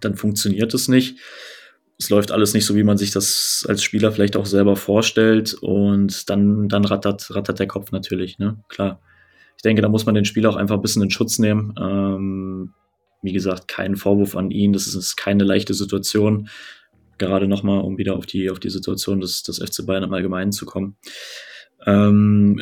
[0.00, 1.18] dann funktioniert es nicht
[1.98, 5.54] es läuft alles nicht so, wie man sich das als Spieler vielleicht auch selber vorstellt.
[5.54, 8.58] Und dann, dann rattert, rattert der Kopf natürlich, ne?
[8.68, 9.00] Klar.
[9.56, 11.74] Ich denke, da muss man den Spieler auch einfach ein bisschen in Schutz nehmen.
[11.80, 12.74] Ähm,
[13.22, 14.72] wie gesagt, kein Vorwurf an ihn.
[14.72, 16.48] Das ist keine leichte Situation.
[17.16, 20.52] Gerade nochmal, um wieder auf die, auf die Situation des, des FC Bayern im Allgemeinen
[20.52, 20.96] zu kommen.
[21.86, 22.60] Ähm,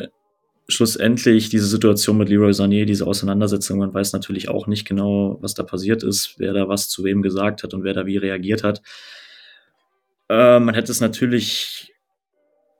[0.67, 5.53] schlussendlich diese Situation mit Leroy Sané, diese Auseinandersetzung, man weiß natürlich auch nicht genau, was
[5.53, 8.63] da passiert ist, wer da was zu wem gesagt hat und wer da wie reagiert
[8.63, 8.81] hat.
[10.29, 11.93] Äh, man hätte es natürlich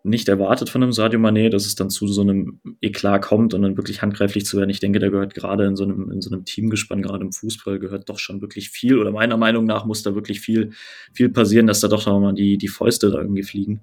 [0.05, 3.61] nicht erwartet von einem Sadio Mané, dass es dann zu so einem Eklat kommt und
[3.61, 4.69] dann wirklich handgreiflich zu werden.
[4.69, 7.79] Ich denke, da gehört gerade in so einem, in so einem Teamgespann, gerade im Fußball,
[7.79, 10.71] gehört doch schon wirklich viel, oder meiner Meinung nach muss da wirklich viel,
[11.13, 13.81] viel passieren, dass da doch nochmal die, die Fäuste da irgendwie fliegen.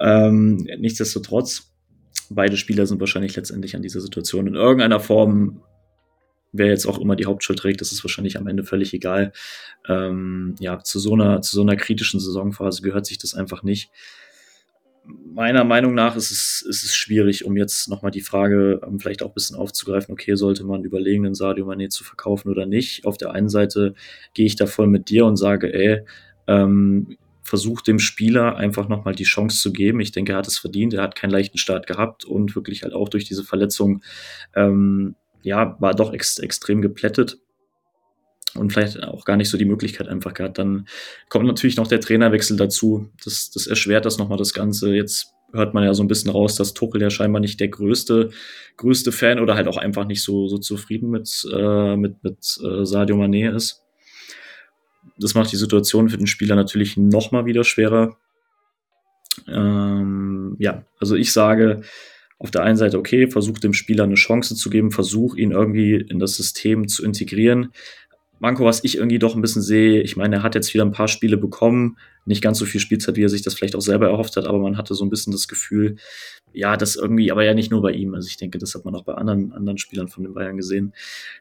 [0.00, 1.74] Ähm, nichtsdestotrotz,
[2.30, 5.60] beide Spieler sind wahrscheinlich letztendlich an dieser Situation in irgendeiner Form
[6.52, 9.32] wer jetzt auch immer die Hauptschuld trägt, das ist wahrscheinlich am Ende völlig egal.
[9.88, 13.90] Ähm, ja, zu so einer, zu so einer kritischen Saisonphase gehört sich das einfach nicht.
[15.04, 19.22] Meiner Meinung nach ist es, ist es schwierig, um jetzt nochmal die Frage um vielleicht
[19.22, 23.06] auch ein bisschen aufzugreifen, okay, sollte man überlegen, den Sadio Mané zu verkaufen oder nicht?
[23.06, 23.94] Auf der einen Seite
[24.34, 26.04] gehe ich da voll mit dir und sage, ey,
[26.46, 27.16] ähm,
[27.48, 30.00] versucht dem Spieler einfach nochmal die Chance zu geben.
[30.00, 30.92] Ich denke, er hat es verdient.
[30.92, 34.02] Er hat keinen leichten Start gehabt und wirklich halt auch durch diese Verletzung
[34.54, 35.14] ähm,
[35.48, 37.38] ja, war doch ex extrem geplättet
[38.54, 40.58] und vielleicht auch gar nicht so die Möglichkeit einfach gehabt.
[40.58, 40.86] Dann
[41.28, 43.10] kommt natürlich noch der Trainerwechsel dazu.
[43.24, 44.94] Das, das erschwert das nochmal das Ganze.
[44.94, 48.30] Jetzt hört man ja so ein bisschen raus, dass Tuchel ja scheinbar nicht der größte,
[48.76, 52.84] größte Fan oder halt auch einfach nicht so, so zufrieden mit, äh, mit, mit äh,
[52.84, 53.82] Sadio Mané ist.
[55.18, 58.16] Das macht die Situation für den Spieler natürlich nochmal wieder schwerer.
[59.46, 61.82] Ähm, ja, also ich sage,
[62.38, 65.94] auf der einen Seite, okay, versuch dem Spieler eine Chance zu geben, versuch ihn irgendwie
[65.94, 67.72] in das System zu integrieren.
[68.40, 70.92] Manko, was ich irgendwie doch ein bisschen sehe, ich meine, er hat jetzt wieder ein
[70.92, 74.08] paar Spiele bekommen, nicht ganz so viel Spielzeit, wie er sich das vielleicht auch selber
[74.08, 75.96] erhofft hat, aber man hatte so ein bisschen das Gefühl,
[76.52, 78.94] ja, das irgendwie, aber ja nicht nur bei ihm, also ich denke, das hat man
[78.94, 80.92] auch bei anderen, anderen Spielern von den Bayern gesehen,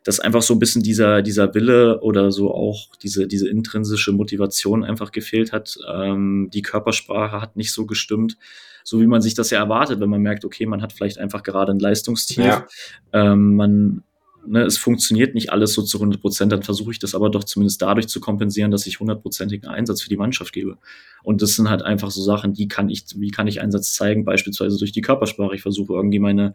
[0.04, 4.84] dass einfach so ein bisschen dieser, dieser Wille oder so auch diese, diese intrinsische Motivation
[4.84, 5.78] einfach gefehlt hat.
[5.92, 8.38] Ähm, die Körpersprache hat nicht so gestimmt,
[8.84, 11.44] so wie man sich das ja erwartet, wenn man merkt, okay, man hat vielleicht einfach
[11.44, 12.66] gerade ein Leistungstief, ja.
[13.12, 14.04] ähm, man
[14.48, 17.44] ne, es funktioniert nicht alles so zu 100 Prozent, dann versuche ich das aber doch
[17.44, 20.78] zumindest dadurch zu kompensieren, dass ich hundertprozentigen Einsatz für die Mannschaft gebe.
[21.24, 24.26] Und das sind halt einfach so Sachen, die kann ich, wie kann ich Einsatz zeigen,
[24.26, 25.56] beispielsweise durch die Körpersprache.
[25.56, 26.54] Ich versuche irgendwie meine,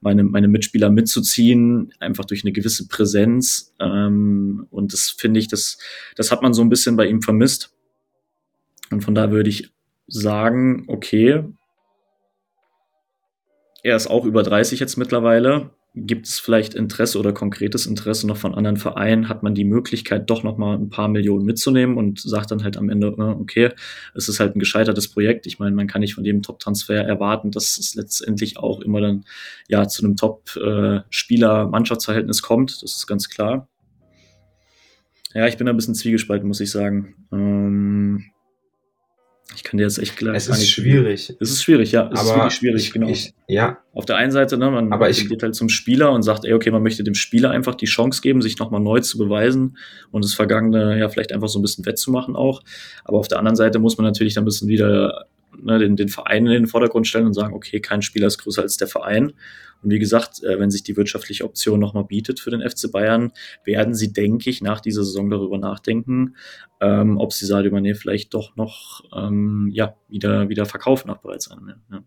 [0.00, 3.74] meine, meine Mitspieler mitzuziehen, einfach durch eine gewisse Präsenz.
[3.80, 5.78] Ähm, und das finde ich, das,
[6.16, 7.74] das hat man so ein bisschen bei ihm vermisst.
[8.90, 9.70] Und von da würde ich
[10.06, 11.44] sagen, okay,
[13.82, 18.38] er ist auch über 30 jetzt mittlerweile Gibt es vielleicht Interesse oder konkretes Interesse noch
[18.38, 19.28] von anderen Vereinen?
[19.28, 22.78] Hat man die Möglichkeit, doch noch mal ein paar Millionen mitzunehmen und sagt dann halt
[22.78, 23.68] am Ende, äh, okay,
[24.14, 25.46] es ist halt ein gescheitertes Projekt.
[25.46, 29.26] Ich meine, man kann nicht von jedem Top-Transfer erwarten, dass es letztendlich auch immer dann
[29.68, 32.82] ja zu einem Top-Spieler-Mannschaftsverhältnis kommt.
[32.82, 33.68] Das ist ganz klar.
[35.34, 37.16] Ja, ich bin ein bisschen zwiegespalten, muss ich sagen.
[37.32, 38.31] Ähm,
[39.54, 40.36] ich kann dir jetzt echt gleich.
[40.36, 41.34] Es ist schwierig.
[41.40, 42.10] Es ist schwierig, ja.
[42.12, 43.08] Es aber ist wirklich schwierig, ich, genau.
[43.08, 43.78] Ich, ja.
[43.92, 46.54] Auf der einen Seite, ne, man aber ich, geht halt zum Spieler und sagt, ey,
[46.54, 49.76] okay, man möchte dem Spieler einfach die Chance geben, sich nochmal neu zu beweisen
[50.10, 52.62] und das Vergangene ja vielleicht einfach so ein bisschen wettzumachen auch.
[53.04, 55.26] Aber auf der anderen Seite muss man natürlich dann ein bisschen wieder
[55.60, 58.62] ne, den, den Verein in den Vordergrund stellen und sagen, okay, kein Spieler ist größer
[58.62, 59.32] als der Verein.
[59.82, 63.32] Und wie gesagt, äh, wenn sich die wirtschaftliche Option nochmal bietet für den FC Bayern,
[63.64, 66.36] werden sie, denke ich, nach dieser Saison darüber nachdenken,
[66.80, 71.50] ähm, ob sie Sadio Mané vielleicht doch noch ähm, ja, wieder, wieder verkaufen nach bereits
[71.50, 71.74] einem.
[71.90, 72.04] Ja.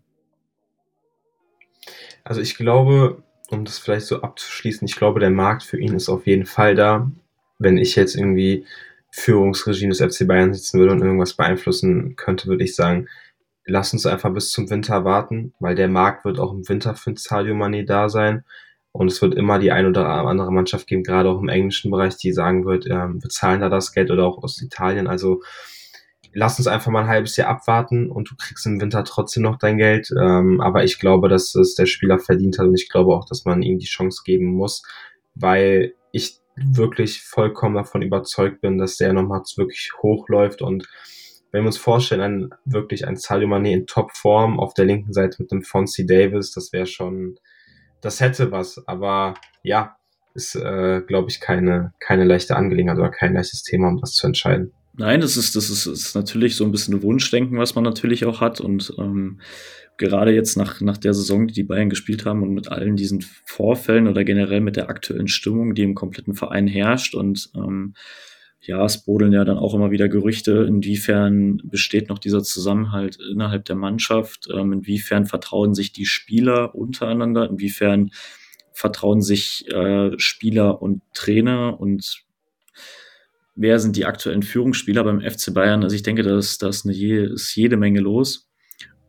[2.24, 6.08] Also ich glaube, um das vielleicht so abzuschließen, ich glaube, der Markt für ihn ist
[6.08, 7.10] auf jeden Fall da.
[7.58, 8.66] Wenn ich jetzt irgendwie
[9.10, 13.08] Führungsregime des FC Bayern sitzen würde und irgendwas beeinflussen könnte, würde ich sagen,
[13.66, 17.12] lass uns einfach bis zum Winter warten, weil der Markt wird auch im Winter für
[17.16, 18.44] Sadio Mané da sein.
[18.92, 22.16] Und es wird immer die ein oder andere Mannschaft geben, gerade auch im englischen Bereich,
[22.16, 25.06] die sagen wird, ähm, wir zahlen da das Geld oder auch aus Italien.
[25.06, 25.42] Also
[26.32, 29.58] lass uns einfach mal ein halbes Jahr abwarten und du kriegst im Winter trotzdem noch
[29.58, 30.10] dein Geld.
[30.18, 33.44] Ähm, aber ich glaube, dass es der Spieler verdient hat und ich glaube auch, dass
[33.44, 34.82] man ihm die Chance geben muss,
[35.34, 40.88] weil ich wirklich vollkommen davon überzeugt bin, dass der nochmal wirklich hochläuft und
[41.52, 45.36] wenn wir uns vorstellen, ein, wirklich ein Sadio Mané in Topform auf der linken Seite
[45.40, 47.38] mit dem Fonzie Davis, das wäre schon,
[48.00, 49.96] das hätte was, aber ja,
[50.34, 54.26] ist, äh, glaube ich, keine, keine leichte Angelegenheit oder kein leichtes Thema, um das zu
[54.26, 54.72] entscheiden.
[54.98, 58.24] Nein, das ist, das ist, ist natürlich so ein bisschen ein Wunschdenken, was man natürlich
[58.24, 58.60] auch hat.
[58.60, 59.40] Und ähm,
[59.98, 63.22] gerade jetzt nach, nach der Saison, die die Bayern gespielt haben und mit allen diesen
[63.44, 67.94] Vorfällen oder generell mit der aktuellen Stimmung, die im kompletten Verein herrscht und ähm,
[68.66, 73.64] ja, es brodeln ja dann auch immer wieder Gerüchte, inwiefern besteht noch dieser Zusammenhalt innerhalb
[73.64, 78.10] der Mannschaft, ähm, inwiefern vertrauen sich die Spieler untereinander, inwiefern
[78.72, 82.24] vertrauen sich äh, Spieler und Trainer und
[83.54, 85.82] wer sind die aktuellen Führungsspieler beim FC Bayern?
[85.82, 88.45] Also ich denke, da ist, eine ist jede Menge los.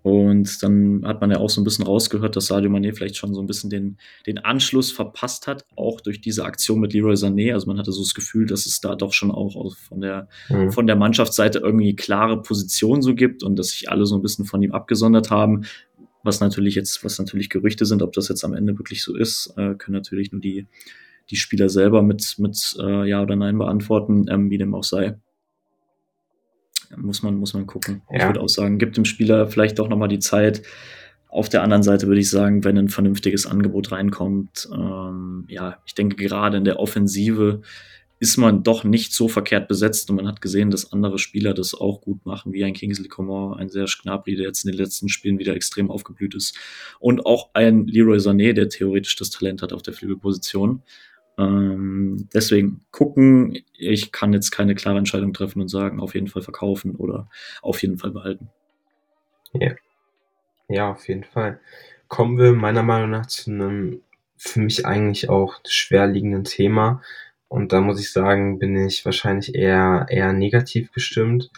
[0.08, 3.34] Und dann hat man ja auch so ein bisschen rausgehört, dass Sadio Mané vielleicht schon
[3.34, 7.52] so ein bisschen den, den Anschluss verpasst hat, auch durch diese Aktion mit Leroy Sané.
[7.52, 10.72] Also man hatte so das Gefühl, dass es da doch schon auch von der, mhm.
[10.72, 14.46] von der Mannschaftsseite irgendwie klare Position so gibt und dass sich alle so ein bisschen
[14.46, 15.66] von ihm abgesondert haben.
[16.24, 19.54] Was natürlich jetzt, was natürlich Gerüchte sind, ob das jetzt am Ende wirklich so ist,
[19.58, 20.68] äh, können natürlich nur die,
[21.30, 25.18] die Spieler selber mit, mit äh, Ja oder Nein beantworten, ähm, wie dem auch sei
[26.96, 28.02] muss man, muss man gucken.
[28.12, 28.18] Ja.
[28.18, 30.62] Ich würde auch sagen, gibt dem Spieler vielleicht doch nochmal die Zeit.
[31.30, 35.94] Auf der anderen Seite würde ich sagen, wenn ein vernünftiges Angebot reinkommt, ähm, ja, ich
[35.94, 37.62] denke gerade in der Offensive
[38.20, 41.76] ist man doch nicht so verkehrt besetzt und man hat gesehen, dass andere Spieler das
[41.76, 45.08] auch gut machen, wie ein Kingsley Coman, ein Serge Gnabry, der jetzt in den letzten
[45.10, 46.58] Spielen wieder extrem aufgeblüht ist
[47.00, 50.82] und auch ein Leroy Sané, der theoretisch das Talent hat auf der Flügelposition.
[51.38, 56.42] Ähm, deswegen gucken, ich kann jetzt keine klare Entscheidung treffen und sagen, auf jeden Fall
[56.42, 57.30] verkaufen oder
[57.62, 58.50] auf jeden Fall behalten.
[59.54, 59.76] Ja,
[60.68, 61.60] ja auf jeden Fall.
[62.08, 64.02] Kommen wir meiner Meinung nach zu einem
[64.38, 67.02] für mich eigentlich auch schwerliegenden Thema.
[67.50, 71.50] Und da muss ich sagen, bin ich wahrscheinlich eher, eher negativ gestimmt.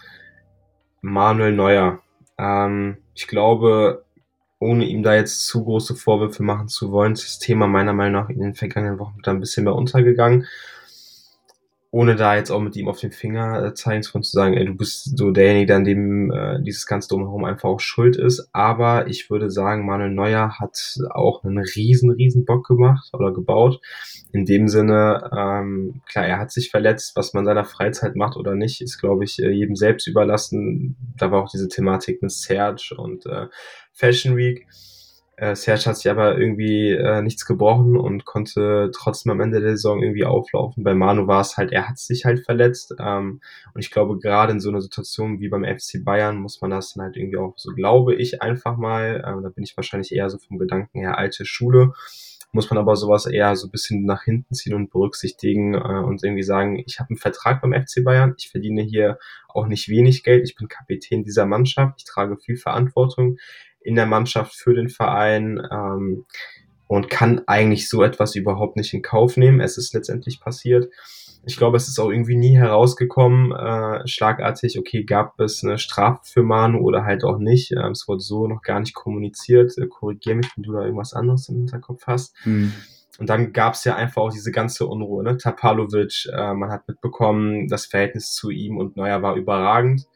[1.02, 2.02] Manuel Neuer.
[2.38, 4.06] Ähm, ich glaube,
[4.60, 8.24] ohne ihm da jetzt zu große Vorwürfe machen zu wollen, ist das Thema meiner Meinung
[8.24, 10.46] nach in den vergangenen Wochen da ein bisschen mehr untergegangen
[11.92, 14.54] ohne da jetzt auch mit ihm auf den Finger äh, zeigen zu können, zu sagen,
[14.54, 18.50] ey, du bist so derjenige, an dem äh, dieses ganze Drumherum einfach auch schuld ist.
[18.54, 23.82] Aber ich würde sagen, Manuel Neuer hat auch einen riesen, riesen Bock gemacht oder gebaut.
[24.32, 28.54] In dem Sinne, ähm, klar, er hat sich verletzt, was man seiner Freizeit macht oder
[28.54, 30.96] nicht, ist, glaube ich, äh, jedem selbst überlassen.
[31.18, 33.48] Da war auch diese Thematik mit Serge und äh,
[34.00, 34.66] Fashion Week.
[35.36, 39.72] Äh, Serge hat sich aber irgendwie äh, nichts gebrochen und konnte trotzdem am Ende der
[39.72, 40.84] Saison irgendwie auflaufen.
[40.84, 42.94] Bei Manu war es halt, er hat sich halt verletzt.
[43.00, 43.40] Ähm,
[43.74, 46.94] und ich glaube, gerade in so einer Situation wie beim FC Bayern muss man das
[46.94, 50.30] dann halt irgendwie auch, so glaube ich einfach mal, äh, da bin ich wahrscheinlich eher
[50.30, 51.94] so vom Gedanken her alte Schule,
[52.52, 56.22] muss man aber sowas eher so ein bisschen nach hinten ziehen und berücksichtigen äh, und
[56.22, 60.24] irgendwie sagen, ich habe einen Vertrag beim FC Bayern, ich verdiene hier auch nicht wenig
[60.24, 63.38] Geld, ich bin Kapitän dieser Mannschaft, ich trage viel Verantwortung
[63.90, 66.26] in der Mannschaft für den Verein ähm,
[66.88, 69.60] und kann eigentlich so etwas überhaupt nicht in Kauf nehmen.
[69.60, 70.90] Es ist letztendlich passiert.
[71.44, 76.22] Ich glaube, es ist auch irgendwie nie herausgekommen, äh, schlagartig, okay, gab es eine Strafe
[76.24, 77.72] für Manu oder halt auch nicht.
[77.72, 79.76] Ähm, es wurde so noch gar nicht kommuniziert.
[79.78, 82.36] Äh, Korrigiere mich, wenn du da irgendwas anderes im Hinterkopf hast.
[82.44, 82.74] Hm.
[83.20, 85.24] Und dann gab es ja einfach auch diese ganze Unruhe.
[85.24, 85.38] Ne?
[85.38, 90.08] Tapalovic, äh, man hat mitbekommen, das Verhältnis zu ihm und Neuer war überragend.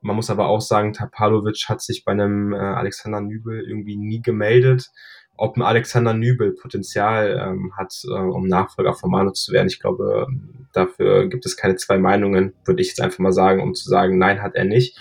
[0.00, 4.22] Man muss aber auch sagen, Tapalovic hat sich bei einem äh, Alexander Nübel irgendwie nie
[4.22, 4.90] gemeldet
[5.38, 9.68] ob ein Alexander Nübel Potenzial ähm, hat, äh, um Nachfolger von Manu zu werden.
[9.68, 10.26] Ich glaube,
[10.72, 14.18] dafür gibt es keine zwei Meinungen, würde ich jetzt einfach mal sagen, um zu sagen,
[14.18, 14.98] nein, hat er nicht.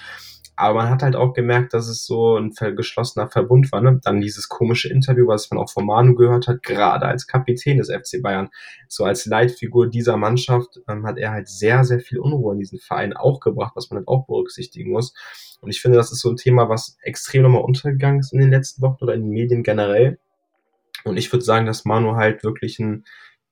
[0.59, 3.79] Aber man hat halt auch gemerkt, dass es so ein geschlossener Verbund war.
[3.79, 3.99] Ne?
[4.03, 7.91] Dann dieses komische Interview, was man auch von Manu gehört hat, gerade als Kapitän des
[7.91, 8.49] FC Bayern,
[8.87, 12.79] so als Leitfigur dieser Mannschaft, ähm, hat er halt sehr, sehr viel Unruhe in diesen
[12.79, 15.13] Verein auch gebracht, was man halt auch berücksichtigen muss.
[15.61, 18.49] Und ich finde, das ist so ein Thema, was extrem nochmal untergegangen ist in den
[18.49, 20.17] letzten Wochen oder in den Medien generell.
[21.03, 23.05] Und ich würde sagen, dass Manu halt wirklich ein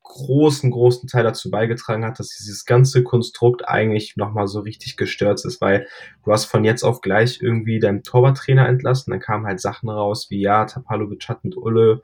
[0.05, 5.43] großen, großen Teil dazu beigetragen hat, dass dieses ganze Konstrukt eigentlich nochmal so richtig gestört
[5.43, 5.87] ist, weil
[6.23, 10.27] du hast von jetzt auf gleich irgendwie deinen Torwarttrainer entlassen, dann kamen halt Sachen raus
[10.29, 12.01] wie, ja, Tapalovic hat mit Ulle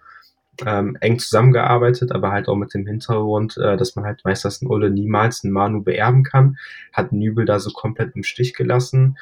[0.66, 4.62] ähm, eng zusammengearbeitet, aber halt auch mit dem Hintergrund, äh, dass man halt weiß, dass
[4.62, 6.58] ein Ulle niemals einen Manu beerben kann,
[6.92, 9.16] hat Nübel da so komplett im Stich gelassen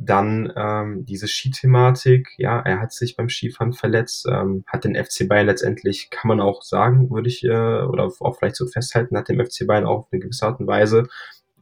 [0.00, 5.28] dann ähm, diese Skithematik, ja, er hat sich beim Skifahren verletzt, ähm, hat den FC
[5.28, 9.28] Bayern letztendlich, kann man auch sagen, würde ich, äh, oder auch vielleicht so festhalten, hat
[9.28, 11.08] dem FC Bayern auch auf eine gewisse Art und Weise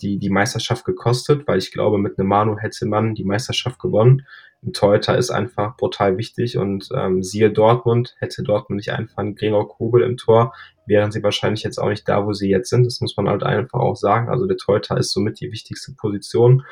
[0.03, 4.27] die, die Meisterschaft gekostet, weil ich glaube, mit einem Manu hätte man die Meisterschaft gewonnen.
[4.63, 9.37] Ein Torhüter ist einfach brutal wichtig und ähm, siehe Dortmund, hätte Dortmund nicht einfach einen
[9.37, 10.55] Gregor Kobel im Tor,
[10.87, 12.87] wären sie wahrscheinlich jetzt auch nicht da, wo sie jetzt sind.
[12.87, 14.29] Das muss man halt einfach auch sagen.
[14.29, 16.65] Also der Torhüter ist somit die wichtigste Position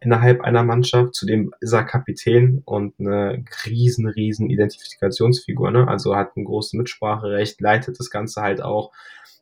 [0.00, 1.14] innerhalb einer Mannschaft.
[1.14, 5.70] Zudem ist er Kapitän und eine riesen, riesen Identifikationsfigur.
[5.70, 5.88] Ne?
[5.88, 8.92] Also hat ein großes Mitspracherecht, leitet das Ganze halt auch.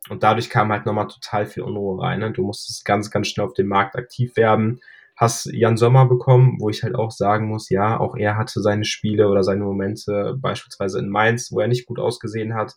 [0.09, 2.19] Und dadurch kam halt nochmal total viel Unruhe rein.
[2.19, 2.31] Ne?
[2.31, 4.81] Du musstest ganz, ganz schnell auf dem Markt aktiv werden.
[5.15, 8.85] Hast Jan Sommer bekommen, wo ich halt auch sagen muss, ja, auch er hatte seine
[8.85, 12.75] Spiele oder seine Momente, beispielsweise in Mainz, wo er nicht gut ausgesehen hat.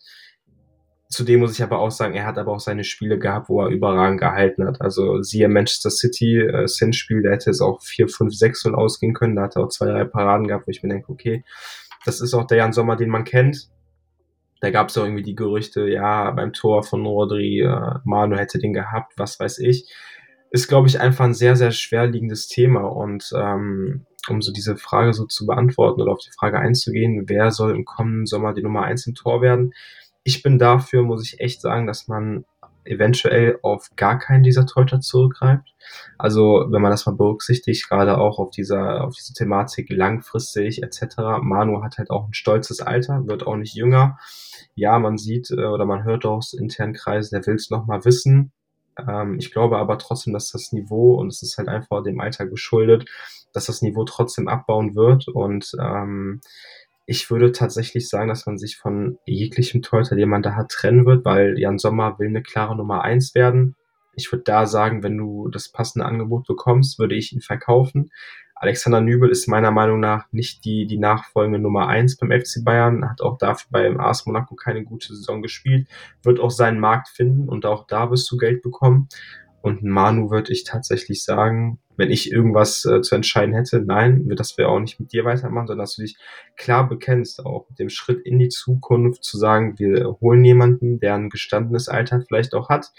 [1.08, 3.68] Zudem muss ich aber auch sagen, er hat aber auch seine Spiele gehabt, wo er
[3.68, 4.80] überragend gehalten hat.
[4.80, 9.14] Also siehe Manchester City, äh, Sin-Spiel, da hätte es auch 4, 5, 6 0 ausgehen
[9.14, 9.36] können.
[9.36, 11.44] Da hat er auch zwei, drei Paraden gehabt, wo ich mir denke, okay,
[12.04, 13.68] das ist auch der Jan Sommer, den man kennt.
[14.60, 18.58] Da gab es auch irgendwie die Gerüchte, ja, beim Tor von Rodri, äh, Manu hätte
[18.58, 19.92] den gehabt, was weiß ich.
[20.54, 22.82] Ist, glaube ich, einfach ein sehr, sehr schwerliegendes Thema.
[22.82, 27.50] Und ähm, um so diese Frage so zu beantworten oder auf die Frage einzugehen, wer
[27.50, 29.72] soll im kommenden Sommer die Nummer 1 im Tor werden?
[30.24, 32.44] ich bin dafür, muss ich echt sagen, dass man
[32.86, 35.74] eventuell auf gar keinen dieser Torhüter zurückgreift.
[36.18, 41.16] Also wenn man das mal berücksichtigt, gerade auch auf dieser auf diese Thematik langfristig etc.
[41.40, 44.18] Manu hat halt auch ein stolzes Alter, wird auch nicht jünger.
[44.74, 48.04] Ja, man sieht äh, oder man hört aus internen Kreisen, der will es noch mal
[48.04, 48.52] wissen.
[48.98, 52.46] Ähm, ich glaube aber trotzdem, dass das Niveau und es ist halt einfach dem Alter
[52.46, 53.08] geschuldet,
[53.52, 56.40] dass das Niveau trotzdem abbauen wird und ähm,
[57.06, 61.04] ich würde tatsächlich sagen, dass man sich von jeglichem Torhüter, den man da hat, trennen
[61.04, 63.76] wird, weil Jan Sommer will eine klare Nummer eins werden.
[64.14, 68.10] Ich würde da sagen, wenn du das passende Angebot bekommst, würde ich ihn verkaufen.
[68.54, 73.08] Alexander Nübel ist meiner Meinung nach nicht die, die nachfolgende Nummer eins beim FC Bayern,
[73.08, 75.88] hat auch dafür beim AS Monaco keine gute Saison gespielt,
[76.22, 79.08] wird auch seinen Markt finden und auch da wirst du Geld bekommen.
[79.64, 84.58] Und Manu würde ich tatsächlich sagen, wenn ich irgendwas äh, zu entscheiden hätte, nein, das
[84.58, 86.18] wir auch nicht mit dir weitermachen, sondern dass du dich
[86.54, 91.14] klar bekennst, auch mit dem Schritt in die Zukunft zu sagen, wir holen jemanden, der
[91.14, 92.92] ein gestandenes Alter vielleicht auch hat,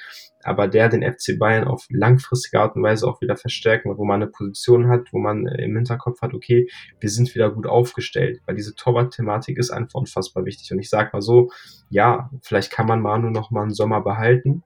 [0.44, 4.24] aber der den FC Bayern auf langfristige Art und Weise auch wieder verstärken wo man
[4.24, 6.68] eine Position hat, wo man äh, im Hinterkopf hat, okay,
[7.00, 10.72] wir sind wieder gut aufgestellt, weil diese Torwart-Thematik ist einfach unfassbar wichtig.
[10.72, 11.52] Und ich sag mal so,
[11.92, 14.64] ja, vielleicht kann man Manu noch mal einen Sommer behalten,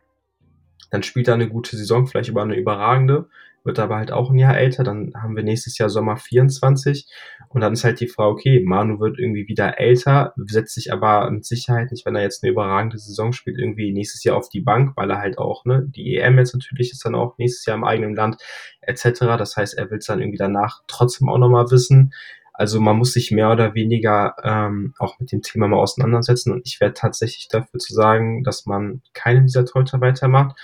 [0.90, 3.30] dann spielt er eine gute Saison, vielleicht über eine überragende,
[3.64, 7.08] wird aber halt auch ein Jahr älter, dann haben wir nächstes Jahr Sommer 24
[7.50, 11.30] und dann ist halt die Frage, okay, Manu wird irgendwie wieder älter, setzt sich aber
[11.30, 14.62] mit Sicherheit nicht, wenn er jetzt eine überragende Saison spielt, irgendwie nächstes Jahr auf die
[14.62, 17.78] Bank, weil er halt auch, ne, die EM jetzt natürlich ist dann auch nächstes Jahr
[17.78, 18.38] im eigenen Land
[18.82, 19.20] etc.
[19.38, 22.14] Das heißt, er will es dann irgendwie danach trotzdem auch nochmal wissen.
[22.60, 26.68] Also man muss sich mehr oder weniger ähm, auch mit dem Thema mal auseinandersetzen und
[26.68, 30.60] ich werde tatsächlich dafür zu sagen, dass man keinen dieser Torhüter weitermacht,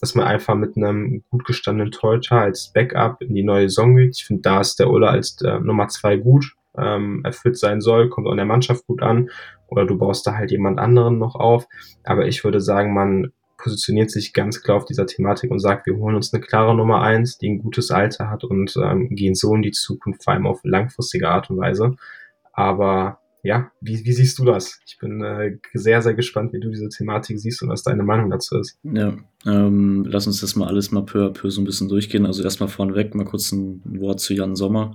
[0.00, 4.16] dass man einfach mit einem gut gestandenen Torhüter als Backup in die neue Saison geht.
[4.16, 8.10] Ich finde, da ist der Ulla als äh, Nummer zwei gut, ähm, erfüllt sein soll,
[8.10, 9.28] kommt auch in der Mannschaft gut an.
[9.66, 11.66] Oder du baust da halt jemand anderen noch auf.
[12.04, 15.96] Aber ich würde sagen, man positioniert sich ganz klar auf dieser Thematik und sagt, wir
[15.96, 19.54] holen uns eine klare Nummer eins, die ein gutes Alter hat und ähm, gehen so
[19.54, 21.96] in die Zukunft, vor allem auf langfristige Art und Weise.
[22.52, 24.80] Aber ja, wie, wie siehst du das?
[24.86, 28.30] Ich bin äh, sehr, sehr gespannt, wie du diese Thematik siehst und was deine Meinung
[28.30, 28.78] dazu ist.
[28.82, 29.16] Ja,
[29.46, 32.26] ähm, lass uns das mal alles mal peu à peu so ein bisschen durchgehen.
[32.26, 34.94] Also erstmal vorneweg mal kurz ein Wort zu Jan Sommer.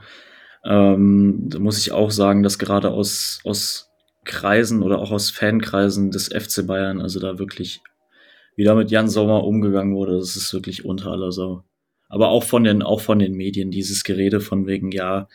[0.64, 3.90] Ähm, da muss ich auch sagen, dass gerade aus, aus
[4.26, 7.82] Kreisen oder auch aus Fankreisen des FC Bayern, also da wirklich
[8.56, 11.64] wie da mit Jan Sommer umgegangen wurde, das ist wirklich unter aller Sau.
[12.08, 15.28] Aber auch von den, auch von den Medien, dieses Gerede von wegen, ja,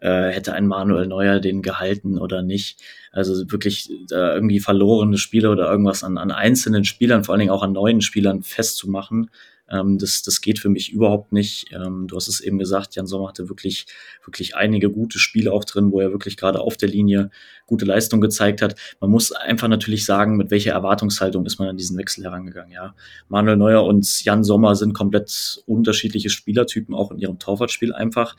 [0.00, 2.82] äh, hätte ein Manuel Neuer den gehalten oder nicht.
[3.12, 7.52] Also wirklich äh, irgendwie verlorene Spiele oder irgendwas an, an einzelnen Spielern, vor allen Dingen
[7.52, 9.30] auch an neuen Spielern festzumachen,
[9.70, 11.66] ähm, das, das geht für mich überhaupt nicht.
[11.72, 13.86] Ähm, du hast es eben gesagt, Jan Sommer hatte wirklich,
[14.24, 17.30] wirklich einige gute Spiele auch drin, wo er wirklich gerade auf der Linie
[17.66, 18.76] gute Leistung gezeigt hat.
[19.00, 22.72] Man muss einfach natürlich sagen, mit welcher Erwartungshaltung ist man an diesen Wechsel herangegangen.
[22.72, 22.94] Ja,
[23.28, 28.36] Manuel Neuer und Jan Sommer sind komplett unterschiedliche Spielertypen, auch in ihrem Torwartspiel einfach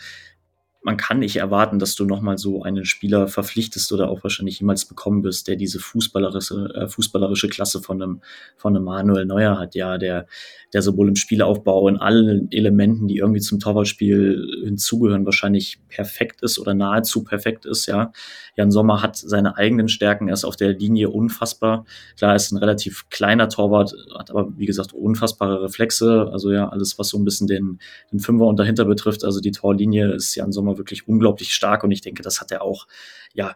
[0.88, 4.86] man kann nicht erwarten, dass du nochmal so einen Spieler verpflichtest oder auch wahrscheinlich jemals
[4.86, 8.22] bekommen wirst, der diese fußballerische, äh, fußballerische Klasse von einem,
[8.56, 10.28] von einem Manuel Neuer hat, ja, der,
[10.72, 16.58] der sowohl im Spielaufbau in allen Elementen, die irgendwie zum Torwartspiel hinzugehören, wahrscheinlich perfekt ist
[16.58, 18.14] oder nahezu perfekt ist, ja.
[18.56, 21.84] Jan Sommer hat seine eigenen Stärken, er ist auf der Linie unfassbar.
[22.18, 26.70] Klar, er ist ein relativ kleiner Torwart, hat aber, wie gesagt, unfassbare Reflexe, also ja,
[26.70, 27.80] alles, was so ein bisschen den,
[28.14, 31.92] den Fünfer und dahinter betrifft, also die Torlinie ist Jan Sommer wirklich unglaublich stark und
[31.92, 32.88] ich denke, das hat er auch,
[33.34, 33.56] ja,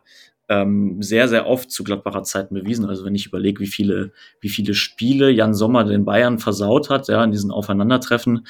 [0.49, 2.86] ähm, sehr, sehr oft zu Gladbacher Zeiten bewiesen.
[2.86, 4.11] Also wenn ich überlege, wie viele,
[4.41, 8.45] wie viele Spiele Jan Sommer den Bayern versaut hat, ja, in diesen Aufeinandertreffen,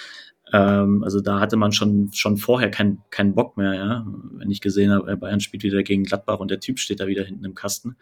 [0.54, 4.06] ähm, also da hatte man schon, schon vorher keinen keinen Bock mehr, ja.
[4.34, 7.24] Wenn ich gesehen habe, Bayern spielt wieder gegen Gladbach und der Typ steht da wieder
[7.24, 7.96] hinten im Kasten.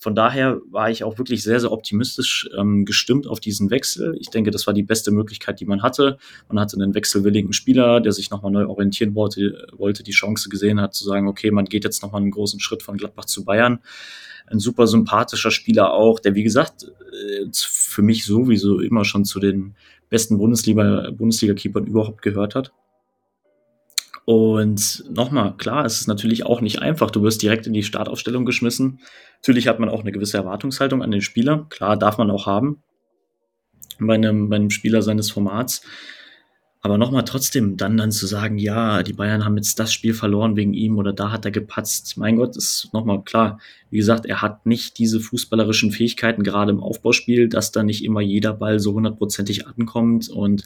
[0.00, 4.16] Von daher war ich auch wirklich sehr, sehr optimistisch ähm, gestimmt auf diesen Wechsel.
[4.20, 6.18] Ich denke, das war die beste Möglichkeit, die man hatte.
[6.46, 10.80] Man hatte einen wechselwilligen Spieler, der sich nochmal neu orientieren wollte, wollte, die Chance gesehen
[10.80, 13.80] hat, zu sagen, okay, man geht jetzt nochmal einen großen Schritt von Gladbach zu Bayern.
[14.46, 19.40] Ein super sympathischer Spieler auch, der, wie gesagt, äh, für mich sowieso immer schon zu
[19.40, 19.74] den
[20.08, 22.72] besten Bundesliga, Bundesliga-Keepern überhaupt gehört hat.
[24.24, 27.10] Und nochmal, klar, es ist natürlich auch nicht einfach.
[27.10, 29.00] Du wirst direkt in die Startaufstellung geschmissen.
[29.36, 31.66] Natürlich hat man auch eine gewisse Erwartungshaltung an den Spieler.
[31.70, 32.82] Klar, darf man auch haben.
[33.98, 35.82] Bei einem, bei einem Spieler seines Formats.
[36.80, 40.54] Aber nochmal trotzdem, dann dann zu sagen, ja, die Bayern haben jetzt das Spiel verloren
[40.54, 42.16] wegen ihm oder da hat er gepatzt.
[42.16, 43.58] Mein Gott, ist nochmal klar.
[43.90, 48.20] Wie gesagt, er hat nicht diese fußballerischen Fähigkeiten, gerade im Aufbauspiel, dass da nicht immer
[48.20, 50.64] jeder Ball so hundertprozentig ankommt und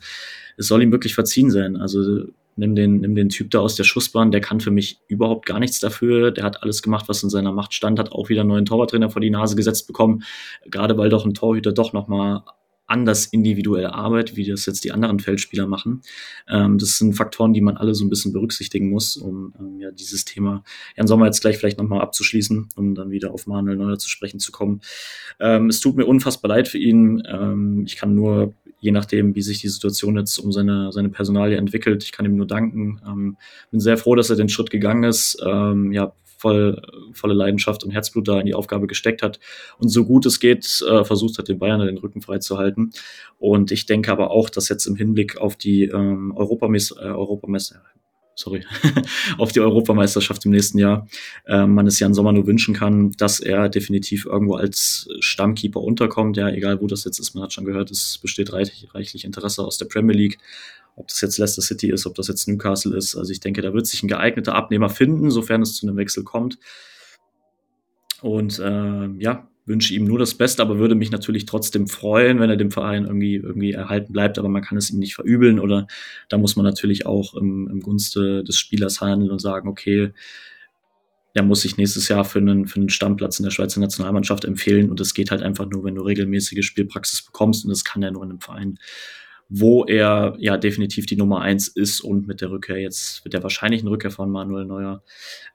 [0.58, 1.76] es soll ihm wirklich verziehen sein.
[1.76, 5.46] Also nimm den, nimm den Typ da aus der Schussbahn, der kann für mich überhaupt
[5.46, 6.30] gar nichts dafür.
[6.30, 9.08] Der hat alles gemacht, was in seiner Macht stand, hat auch wieder einen neuen Torwarttrainer
[9.08, 10.24] vor die Nase gesetzt bekommen,
[10.70, 12.42] gerade weil doch ein Torhüter doch nochmal
[12.92, 16.02] anders individuell arbeitet, wie das jetzt die anderen Feldspieler machen.
[16.48, 19.90] Ähm, das sind Faktoren, die man alle so ein bisschen berücksichtigen muss, um ähm, ja
[19.90, 20.62] dieses Thema
[20.96, 24.38] Jan Sommer jetzt gleich vielleicht nochmal abzuschließen, um dann wieder auf Manuel Neuer zu sprechen
[24.38, 24.82] zu kommen.
[25.40, 27.22] Ähm, es tut mir unfassbar leid für ihn.
[27.26, 31.56] Ähm, ich kann nur je nachdem, wie sich die Situation jetzt um seine, seine Personalie
[31.56, 32.02] entwickelt.
[32.02, 33.00] Ich kann ihm nur danken.
[33.06, 33.36] Ähm,
[33.70, 35.40] bin sehr froh, dass er den Schritt gegangen ist.
[35.46, 36.12] Ähm, ja,
[36.42, 36.82] voll,
[37.12, 39.38] volle Leidenschaft und Herzblut da in die Aufgabe gesteckt hat
[39.78, 42.90] und so gut es geht äh, versucht hat, den Bayern den Rücken frei zu halten.
[43.38, 47.80] Und ich denke aber auch, dass jetzt im Hinblick auf die ähm, Europameister, äh, Europameister,
[48.34, 48.64] sorry,
[49.38, 51.06] auf die Europameisterschaft im nächsten Jahr,
[51.46, 56.36] äh, man es Jan Sommer nur wünschen kann, dass er definitiv irgendwo als Stammkeeper unterkommt.
[56.36, 59.62] Ja, egal wo das jetzt ist, man hat schon gehört, es besteht reich, reichlich Interesse
[59.64, 60.38] aus der Premier League.
[60.96, 63.16] Ob das jetzt Leicester City ist, ob das jetzt Newcastle ist.
[63.16, 66.22] Also ich denke, da wird sich ein geeigneter Abnehmer finden, sofern es zu einem Wechsel
[66.24, 66.58] kommt.
[68.20, 72.50] Und äh, ja, wünsche ihm nur das Beste, aber würde mich natürlich trotzdem freuen, wenn
[72.50, 75.86] er dem Verein irgendwie, irgendwie erhalten bleibt, aber man kann es ihm nicht verübeln oder
[76.28, 80.12] da muss man natürlich auch im, im Gunste des Spielers handeln und sagen, okay,
[81.34, 84.90] er muss sich nächstes Jahr für einen, für einen Stammplatz in der Schweizer Nationalmannschaft empfehlen
[84.90, 88.10] und das geht halt einfach nur, wenn du regelmäßige Spielpraxis bekommst und das kann er
[88.10, 88.78] nur in einem Verein
[89.54, 93.42] wo er ja definitiv die Nummer eins ist und mit der Rückkehr jetzt, mit der
[93.42, 95.02] wahrscheinlichen Rückkehr von Manuel Neuer,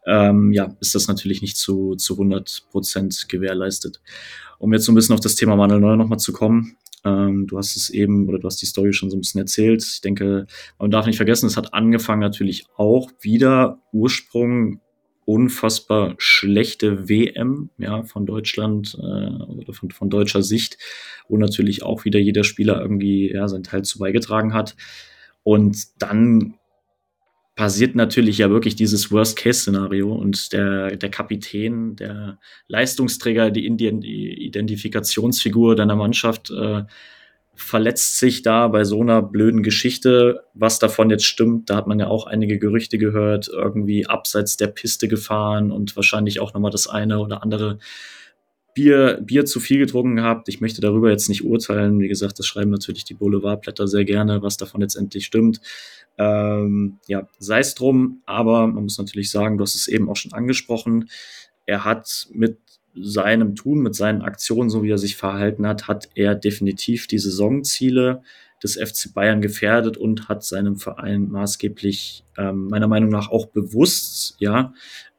[0.06, 4.00] ähm, ja, ist das natürlich nicht zu, zu 100 Prozent gewährleistet.
[4.60, 7.58] Um jetzt so ein bisschen auf das Thema Manuel Neuer nochmal zu kommen, ähm, du
[7.58, 9.84] hast es eben, oder du hast die Story schon so ein bisschen erzählt.
[9.84, 10.46] Ich denke,
[10.78, 14.80] man darf nicht vergessen, es hat angefangen natürlich auch wieder Ursprung
[15.28, 20.78] unfassbar schlechte WM ja, von Deutschland äh, oder von, von deutscher Sicht,
[21.28, 24.78] wo natürlich auch wieder jeder Spieler irgendwie ja, seinen Teil zu beigetragen hat.
[25.44, 26.54] Und dann
[27.56, 35.98] passiert natürlich ja wirklich dieses Worst-Case-Szenario und der, der Kapitän, der Leistungsträger, die Identifikationsfigur deiner
[35.98, 36.84] Mannschaft äh,
[37.58, 40.44] verletzt sich da bei so einer blöden Geschichte.
[40.54, 44.68] Was davon jetzt stimmt, da hat man ja auch einige Gerüchte gehört, irgendwie abseits der
[44.68, 47.80] Piste gefahren und wahrscheinlich auch nochmal das eine oder andere
[48.76, 50.50] Bier, Bier zu viel getrunken gehabt.
[50.50, 52.00] Ich möchte darüber jetzt nicht urteilen.
[52.00, 55.60] Wie gesagt, das schreiben natürlich die Boulevardblätter sehr gerne, was davon jetzt endlich stimmt.
[56.20, 60.16] Ähm, ja, sei es drum, aber man muss natürlich sagen, du hast es eben auch
[60.16, 61.10] schon angesprochen.
[61.66, 62.60] Er hat mit
[63.02, 67.20] seinem Tun, mit seinen Aktionen, so wie er sich verhalten hat, hat er definitiv die
[67.20, 68.22] Saisonziele
[68.64, 74.36] des FC Bayern gefährdet und hat seinem Verein maßgeblich ähm, meiner Meinung nach auch bewusst
[74.40, 74.74] ja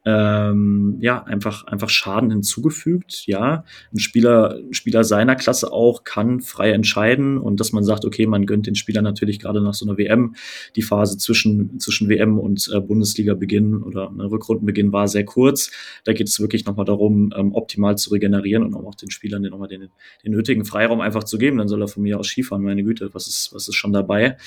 [0.09, 3.27] ähm, ja, einfach, einfach Schaden hinzugefügt.
[3.27, 8.05] Ja, ein Spieler, ein Spieler seiner Klasse auch kann frei entscheiden und dass man sagt,
[8.05, 10.35] okay, man gönnt den Spieler natürlich gerade nach so einer WM.
[10.75, 15.71] Die Phase zwischen, zwischen WM und äh, Bundesliga-Beginn oder ne, Rückrundenbeginn war sehr kurz.
[16.03, 19.67] Da geht es wirklich nochmal darum, ähm, optimal zu regenerieren und auch den Spielern nochmal
[19.67, 19.89] den,
[20.23, 21.57] den nötigen Freiraum einfach zu geben.
[21.57, 24.37] Dann soll er von mir aus Skifahren, meine Güte, was ist, was ist schon dabei?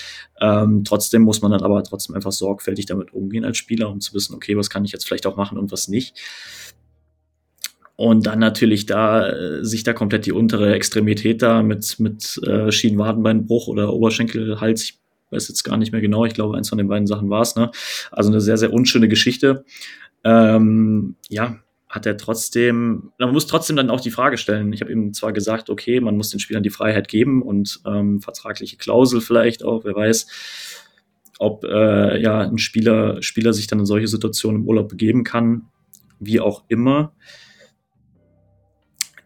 [0.41, 4.15] Ähm, trotzdem muss man dann aber trotzdem einfach sorgfältig damit umgehen als Spieler, um zu
[4.15, 6.19] wissen, okay, was kann ich jetzt vielleicht auch machen und was nicht.
[7.97, 12.73] Und dann natürlich da äh, sich da komplett die untere Extremität da mit, mit äh,
[12.73, 14.99] Schienenwadenbeinbruch oder Oberschenkelhals, ich
[15.31, 17.55] weiß jetzt gar nicht mehr genau, ich glaube, eins von den beiden Sachen war es.
[17.55, 17.71] Ne?
[18.11, 19.65] Also eine sehr, sehr unschöne Geschichte.
[20.25, 24.73] Ähm, ja, hat er trotzdem, man muss trotzdem dann auch die Frage stellen.
[24.73, 28.21] Ich habe ihm zwar gesagt, okay, man muss den Spielern die Freiheit geben und ähm,
[28.21, 30.27] vertragliche Klausel vielleicht auch, wer weiß
[31.43, 35.67] ob äh, ja ein Spieler, Spieler sich dann in solche Situationen im Urlaub begeben kann,
[36.21, 37.13] wie auch immer.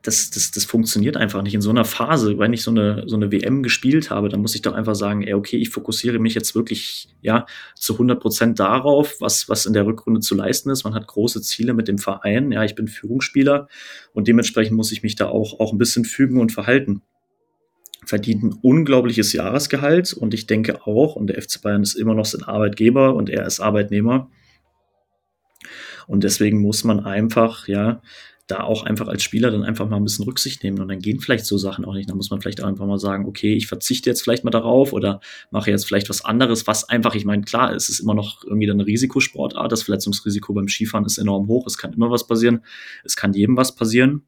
[0.02, 2.38] Das, das, das funktioniert einfach nicht in so einer Phase.
[2.38, 5.22] Wenn ich so eine, so eine WM gespielt habe, dann muss ich doch einfach sagen,
[5.22, 7.44] ey, okay, ich fokussiere mich jetzt wirklich ja,
[7.74, 10.84] zu 100 Prozent darauf, was, was in der Rückrunde zu leisten ist.
[10.84, 12.52] Man hat große Ziele mit dem Verein.
[12.52, 13.66] Ja, ich bin Führungsspieler
[14.12, 17.02] und dementsprechend muss ich mich da auch, auch ein bisschen fügen und verhalten
[18.07, 22.24] verdient ein unglaubliches Jahresgehalt und ich denke auch, und der FC Bayern ist immer noch
[22.24, 24.30] sein Arbeitgeber und er ist Arbeitnehmer.
[26.07, 28.00] Und deswegen muss man einfach, ja,
[28.46, 31.18] da auch einfach als Spieler dann einfach mal ein bisschen Rücksicht nehmen und dann gehen
[31.18, 32.09] vielleicht so Sachen auch nicht.
[32.09, 35.20] Da muss man vielleicht einfach mal sagen, okay, ich verzichte jetzt vielleicht mal darauf oder
[35.50, 38.66] mache jetzt vielleicht was anderes, was einfach, ich meine, klar, es ist immer noch irgendwie
[38.66, 39.72] dann eine Risikosportart.
[39.72, 41.66] Das Verletzungsrisiko beim Skifahren ist enorm hoch.
[41.66, 42.61] Es kann immer was passieren.
[43.04, 44.22] Es kann jedem was passieren.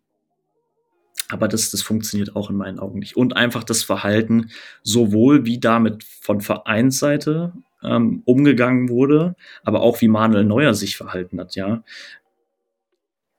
[1.31, 3.17] Aber das, das funktioniert auch in meinen Augen nicht.
[3.17, 4.51] Und einfach das Verhalten,
[4.83, 7.53] sowohl wie damit von Vereinsseite
[7.83, 11.83] ähm, umgegangen wurde, aber auch wie Manuel Neuer sich verhalten hat, ja.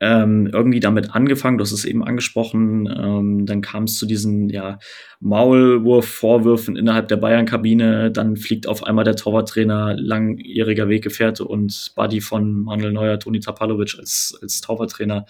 [0.02, 4.48] Ähm, irgendwie damit angefangen, du hast es eben angesprochen, ähm, dann kam es zu diesen
[4.48, 4.80] ja,
[5.20, 12.62] Maulwurf-Vorwürfen innerhalb der Bayern-Kabine, dann fliegt auf einmal der Torwarttrainer, langjähriger Weggefährte und Buddy von
[12.62, 15.26] Manuel Neuer, Toni Tapalovic als, als Torwarttrainer,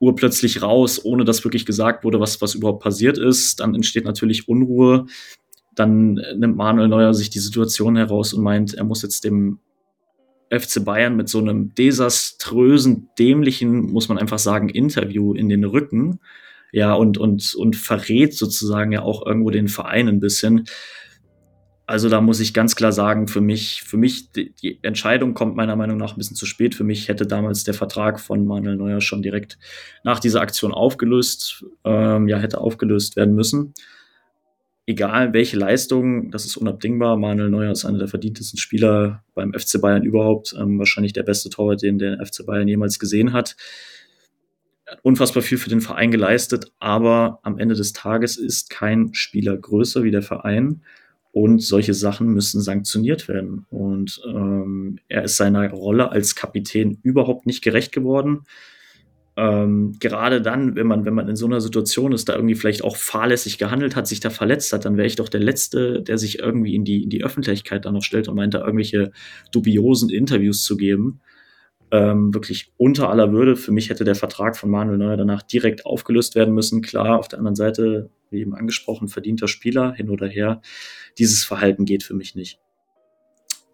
[0.00, 3.60] urplötzlich raus, ohne dass wirklich gesagt wurde, was, was überhaupt passiert ist.
[3.60, 5.06] Dann entsteht natürlich Unruhe.
[5.74, 9.58] Dann nimmt Manuel Neuer sich die Situation heraus und meint, er muss jetzt dem
[10.50, 16.18] FC Bayern mit so einem desaströsen, dämlichen, muss man einfach sagen, Interview in den Rücken.
[16.72, 20.64] Ja, und, und, und verrät sozusagen ja auch irgendwo den Verein ein bisschen.
[21.90, 25.74] Also da muss ich ganz klar sagen, für mich, für mich, die, Entscheidung kommt meiner
[25.74, 26.76] Meinung nach ein bisschen zu spät.
[26.76, 29.58] Für mich hätte damals der Vertrag von Manuel Neuer schon direkt
[30.04, 33.74] nach dieser Aktion aufgelöst, ähm, ja, hätte aufgelöst werden müssen.
[34.86, 37.16] Egal welche Leistung, das ist unabdingbar.
[37.16, 40.54] Manuel Neuer ist einer der verdientesten Spieler beim FC Bayern überhaupt.
[40.56, 43.56] Ähm, wahrscheinlich der beste Torwart, den der FC Bayern jemals gesehen hat.
[45.02, 50.04] Unfassbar viel für den Verein geleistet, aber am Ende des Tages ist kein Spieler größer
[50.04, 50.82] wie der Verein.
[51.32, 53.66] Und solche Sachen müssen sanktioniert werden.
[53.70, 58.46] Und ähm, er ist seiner Rolle als Kapitän überhaupt nicht gerecht geworden.
[59.36, 62.82] Ähm, gerade dann, wenn man, wenn man in so einer Situation ist, da irgendwie vielleicht
[62.82, 66.18] auch fahrlässig gehandelt hat, sich da verletzt hat, dann wäre ich doch der Letzte, der
[66.18, 69.12] sich irgendwie in die, in die Öffentlichkeit dann noch stellt und meint, da irgendwelche
[69.52, 71.20] dubiosen Interviews zu geben.
[71.92, 73.56] Ähm, wirklich unter aller Würde.
[73.56, 76.82] Für mich hätte der Vertrag von Manuel Neuer danach direkt aufgelöst werden müssen.
[76.82, 80.60] Klar, auf der anderen Seite, wie eben angesprochen, verdienter Spieler hin oder her
[81.18, 82.58] dieses Verhalten geht für mich nicht.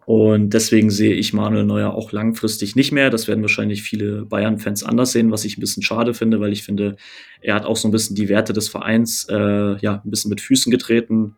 [0.05, 3.09] Und deswegen sehe ich Manuel Neuer auch langfristig nicht mehr.
[3.09, 6.63] Das werden wahrscheinlich viele Bayern-Fans anders sehen, was ich ein bisschen schade finde, weil ich
[6.63, 6.95] finde,
[7.41, 10.39] er hat auch so ein bisschen die Werte des Vereins äh, ja ein bisschen mit
[10.39, 11.35] Füßen getreten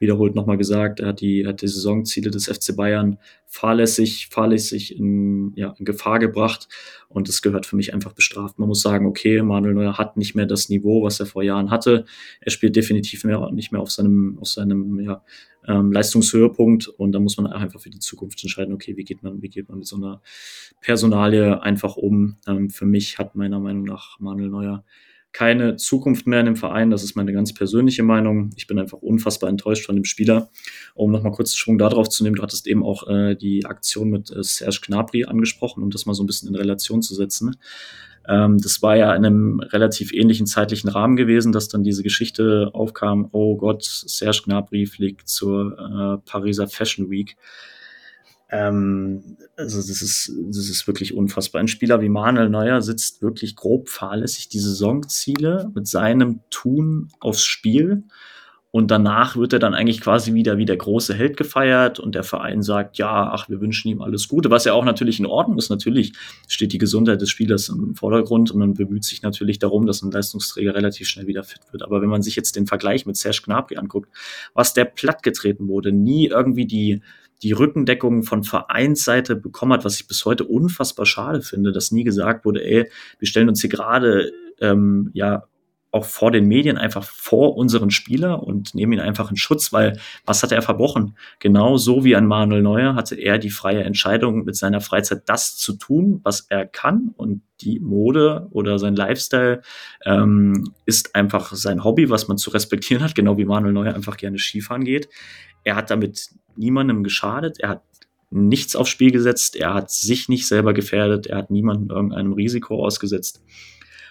[0.00, 5.52] wiederholt nochmal gesagt, er hat die, hat die Saisonziele des FC Bayern fahrlässig, fahrlässig in,
[5.54, 6.68] ja, in Gefahr gebracht
[7.08, 8.58] und das gehört für mich einfach bestraft.
[8.58, 11.70] Man muss sagen, okay, Manuel Neuer hat nicht mehr das Niveau, was er vor Jahren
[11.70, 12.06] hatte.
[12.40, 15.22] Er spielt definitiv mehr, nicht mehr auf seinem, auf seinem ja,
[15.68, 19.42] ähm, Leistungshöhepunkt und da muss man einfach für die Zukunft entscheiden, okay, wie geht man,
[19.42, 20.22] wie geht man mit so einer
[20.80, 22.36] Personalie einfach um.
[22.46, 24.84] Ähm, für mich hat meiner Meinung nach Manuel Neuer
[25.32, 26.90] keine Zukunft mehr in dem Verein.
[26.90, 28.50] Das ist meine ganz persönliche Meinung.
[28.56, 30.50] Ich bin einfach unfassbar enttäuscht von dem Spieler.
[30.94, 34.30] Um nochmal kurz Schwung darauf zu nehmen, du hattest eben auch äh, die Aktion mit
[34.30, 37.56] äh, Serge Gnabry angesprochen, um das mal so ein bisschen in Relation zu setzen.
[38.28, 42.70] Ähm, das war ja in einem relativ ähnlichen zeitlichen Rahmen gewesen, dass dann diese Geschichte
[42.72, 47.36] aufkam, oh Gott, Serge Gnabry fliegt zur äh, Pariser Fashion Week.
[48.50, 51.60] Ähm, also das ist, das ist wirklich unfassbar.
[51.60, 57.44] Ein Spieler wie Manuel Neuer sitzt wirklich grob fahrlässig die Saisonziele mit seinem Tun aufs
[57.44, 58.04] Spiel
[58.72, 62.22] Und danach wird er dann eigentlich quasi wieder wie der große Held gefeiert und der
[62.22, 65.58] Verein sagt, ja, ach, wir wünschen ihm alles Gute, was ja auch natürlich in Ordnung
[65.58, 65.70] ist.
[65.70, 66.12] Natürlich
[66.46, 70.12] steht die Gesundheit des Spielers im Vordergrund und man bemüht sich natürlich darum, dass ein
[70.12, 71.82] Leistungsträger relativ schnell wieder fit wird.
[71.82, 74.08] Aber wenn man sich jetzt den Vergleich mit Serge Gnabry anguckt,
[74.54, 77.02] was der plattgetreten wurde, nie irgendwie die,
[77.42, 82.04] die Rückendeckung von Vereinsseite bekommen hat, was ich bis heute unfassbar schade finde, dass nie
[82.04, 85.44] gesagt wurde, ey, wir stellen uns hier gerade ähm, ja
[85.92, 89.98] auch vor den Medien einfach vor unseren Spieler und nehmen ihn einfach in Schutz, weil
[90.24, 91.16] was hat er verbrochen?
[91.40, 95.56] Genau so wie ein Manuel Neuer hatte er die freie Entscheidung, mit seiner Freizeit das
[95.56, 99.62] zu tun, was er kann und die Mode oder sein Lifestyle
[100.04, 104.16] ähm, ist einfach sein Hobby, was man zu respektieren hat, genau wie Manuel Neuer einfach
[104.16, 105.08] gerne Skifahren geht.
[105.64, 107.82] Er hat damit niemandem geschadet, er hat
[108.30, 112.84] nichts aufs Spiel gesetzt, er hat sich nicht selber gefährdet, er hat niemandem irgendeinem Risiko
[112.84, 113.42] ausgesetzt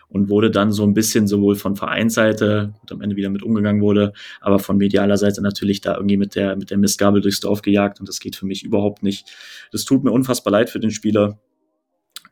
[0.10, 3.82] und wurde dann so ein bisschen sowohl von Vereinsseite, gut, am Ende wieder mit umgegangen
[3.82, 7.62] wurde, aber von medialer Seite natürlich da irgendwie mit der, mit der Mistgabel durchs Dorf
[7.62, 9.30] gejagt und das geht für mich überhaupt nicht.
[9.72, 11.39] Das tut mir unfassbar leid für den Spieler.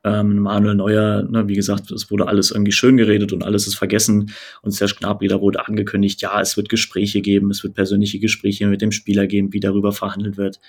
[0.03, 3.75] Ähm, Manuel Neuer, ne, wie gesagt, es wurde alles irgendwie schön geredet und alles ist
[3.75, 4.31] vergessen.
[4.61, 8.67] Und Serge Gnabry, da wurde angekündigt, ja, es wird Gespräche geben, es wird persönliche Gespräche
[8.67, 10.59] mit dem Spieler geben, wie darüber verhandelt wird.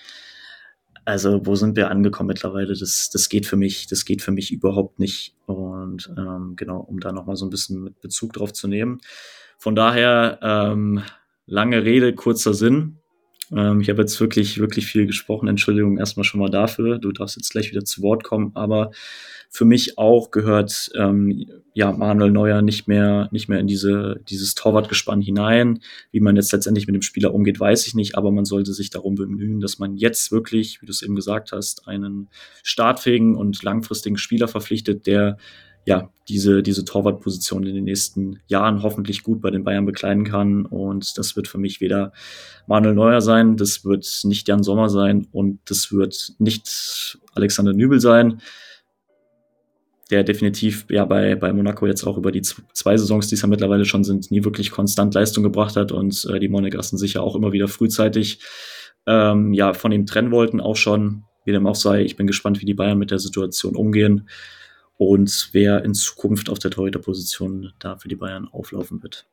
[1.05, 2.75] Also, wo sind wir angekommen mittlerweile?
[2.75, 5.35] Das, das geht für mich, das geht für mich überhaupt nicht.
[5.47, 9.01] Und ähm, genau, um da nochmal so ein bisschen mit Bezug drauf zu nehmen.
[9.57, 11.03] Von daher, ähm,
[11.47, 12.99] lange Rede, kurzer Sinn.
[13.55, 15.49] Ähm, ich habe jetzt wirklich, wirklich viel gesprochen.
[15.49, 16.99] Entschuldigung erstmal schon mal dafür.
[16.99, 18.91] Du darfst jetzt gleich wieder zu Wort kommen, aber
[19.51, 24.55] für mich auch gehört ähm, ja Manuel Neuer nicht mehr nicht mehr in diese dieses
[24.55, 25.81] Torwartgespann hinein.
[26.11, 28.91] Wie man jetzt letztendlich mit dem Spieler umgeht, weiß ich nicht, aber man sollte sich
[28.91, 32.29] darum bemühen, dass man jetzt wirklich, wie du es eben gesagt hast, einen
[32.63, 35.39] startfähigen und langfristigen Spieler verpflichtet, der
[35.89, 40.67] ja, diese, diese Torwartposition in den nächsten Jahren hoffentlich gut bei den Bayern bekleiden kann.
[40.67, 42.13] Und das wird für mich weder
[42.67, 48.01] Manuel Neuer sein, das wird nicht Jan Sommer sein und das wird nicht Alexander Nübel
[48.01, 48.43] sein
[50.11, 53.47] der definitiv ja bei, bei Monaco jetzt auch über die zwei Saisons, die es ja
[53.47, 57.37] mittlerweile schon sind, nie wirklich konstant Leistung gebracht hat und äh, die Monegassen sicher auch
[57.37, 58.41] immer wieder frühzeitig
[59.07, 62.05] ähm, ja von ihm trennen wollten, auch schon, wie dem auch sei.
[62.05, 64.31] Ich bin gespannt, wie die Bayern mit der Situation umgehen
[64.99, 69.27] und wer in Zukunft auf der Torhüterposition da für die Bayern auflaufen wird.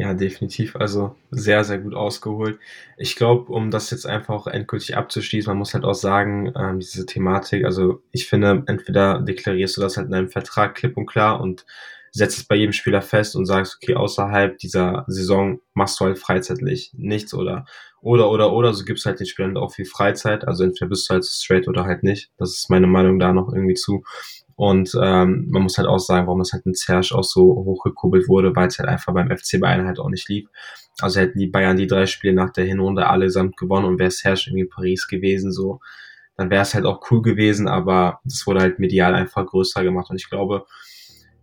[0.00, 0.76] Ja, definitiv.
[0.76, 2.58] Also sehr, sehr gut ausgeholt.
[2.96, 7.04] Ich glaube, um das jetzt einfach endgültig abzuschließen, man muss halt auch sagen, ähm, diese
[7.04, 11.38] Thematik, also ich finde, entweder deklarierst du das halt in deinem Vertrag klipp und klar
[11.38, 11.66] und
[12.12, 16.18] setzt es bei jedem Spieler fest und sagst, okay, außerhalb dieser Saison machst du halt
[16.18, 17.66] freizeitlich nichts oder
[18.02, 20.46] oder oder oder so gibst halt den Spielern auch viel Freizeit.
[20.46, 22.30] Also entweder bist du halt straight oder halt nicht.
[22.38, 24.02] Das ist meine Meinung da noch irgendwie zu.
[24.56, 28.28] Und ähm, man muss halt auch sagen, warum das halt in Serge auch so hochgekurbelt
[28.28, 30.48] wurde, weil es halt einfach beim FC Bayern halt auch nicht lief.
[31.00, 34.44] Also hätten die Bayern die drei Spiele nach der Hinrunde allesamt gewonnen und wäre Serge
[34.46, 35.80] irgendwie in Paris gewesen, so,
[36.36, 40.10] dann wäre es halt auch cool gewesen, aber es wurde halt medial einfach größer gemacht.
[40.10, 40.66] Und ich glaube,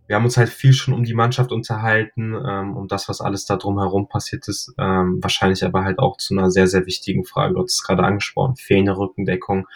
[0.08, 3.44] wir haben uns halt viel schon um die Mannschaft unterhalten, ähm, um das, was alles
[3.44, 7.54] da drumherum passiert ist, ähm, wahrscheinlich aber halt auch zu einer sehr, sehr wichtigen Frage.
[7.54, 9.66] Du hast es gerade angesprochen, fehlende Rückendeckung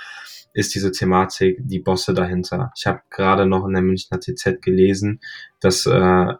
[0.55, 2.73] ist diese Thematik die Bosse dahinter.
[2.77, 5.21] Ich habe gerade noch in der Münchner TZ gelesen,
[5.61, 6.35] dass äh,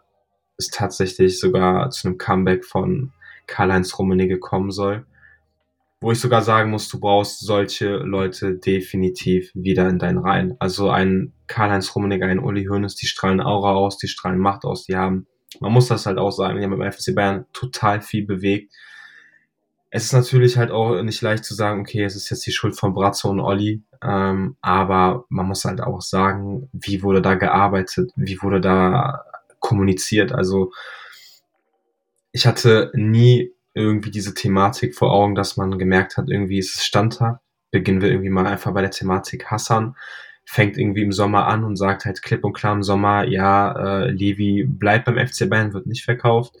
[0.57, 3.11] es tatsächlich sogar zu einem Comeback von
[3.47, 5.05] Karl-Heinz Rummenigge kommen soll.
[6.03, 10.55] Wo ich sogar sagen muss, du brauchst solche Leute definitiv wieder in deinen Reihen.
[10.59, 14.85] Also ein Karl-Heinz Rummenigge, ein Uli Hoeneß, die strahlen Aura aus, die strahlen Macht aus,
[14.85, 15.27] die haben,
[15.59, 18.73] man muss das halt auch sagen, die haben beim FC Bayern total viel bewegt
[19.95, 22.75] es ist natürlich halt auch nicht leicht zu sagen, okay, es ist jetzt die Schuld
[22.75, 28.11] von Brazzo und Olli, ähm, aber man muss halt auch sagen, wie wurde da gearbeitet,
[28.15, 29.23] wie wurde da
[29.59, 30.31] kommuniziert.
[30.31, 30.71] Also
[32.31, 36.85] ich hatte nie irgendwie diese Thematik vor Augen, dass man gemerkt hat, irgendwie ist es
[36.85, 37.41] Standhaft.
[37.71, 39.95] Beginnen wir irgendwie mal einfach bei der Thematik Hassan.
[40.45, 44.11] Fängt irgendwie im Sommer an und sagt halt klipp und klar im Sommer, ja, äh,
[44.11, 46.55] Levi bleibt beim FC Bayern, wird nicht verkauft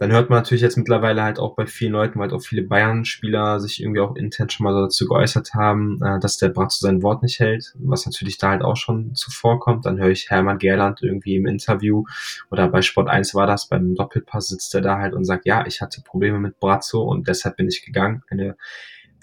[0.00, 2.62] dann hört man natürlich jetzt mittlerweile halt auch bei vielen Leuten, weil halt auch viele
[2.62, 7.02] Bayern-Spieler sich irgendwie auch intern schon mal dazu geäußert haben, äh, dass der Bratzo sein
[7.02, 9.84] Wort nicht hält, was natürlich da halt auch schon zuvorkommt.
[9.84, 12.04] Dann höre ich Hermann Gerland irgendwie im Interview
[12.50, 15.66] oder bei Sport 1 war das, beim Doppelpass sitzt er da halt und sagt, ja,
[15.66, 18.22] ich hatte Probleme mit Brazzo und deshalb bin ich gegangen.
[18.30, 18.56] Eine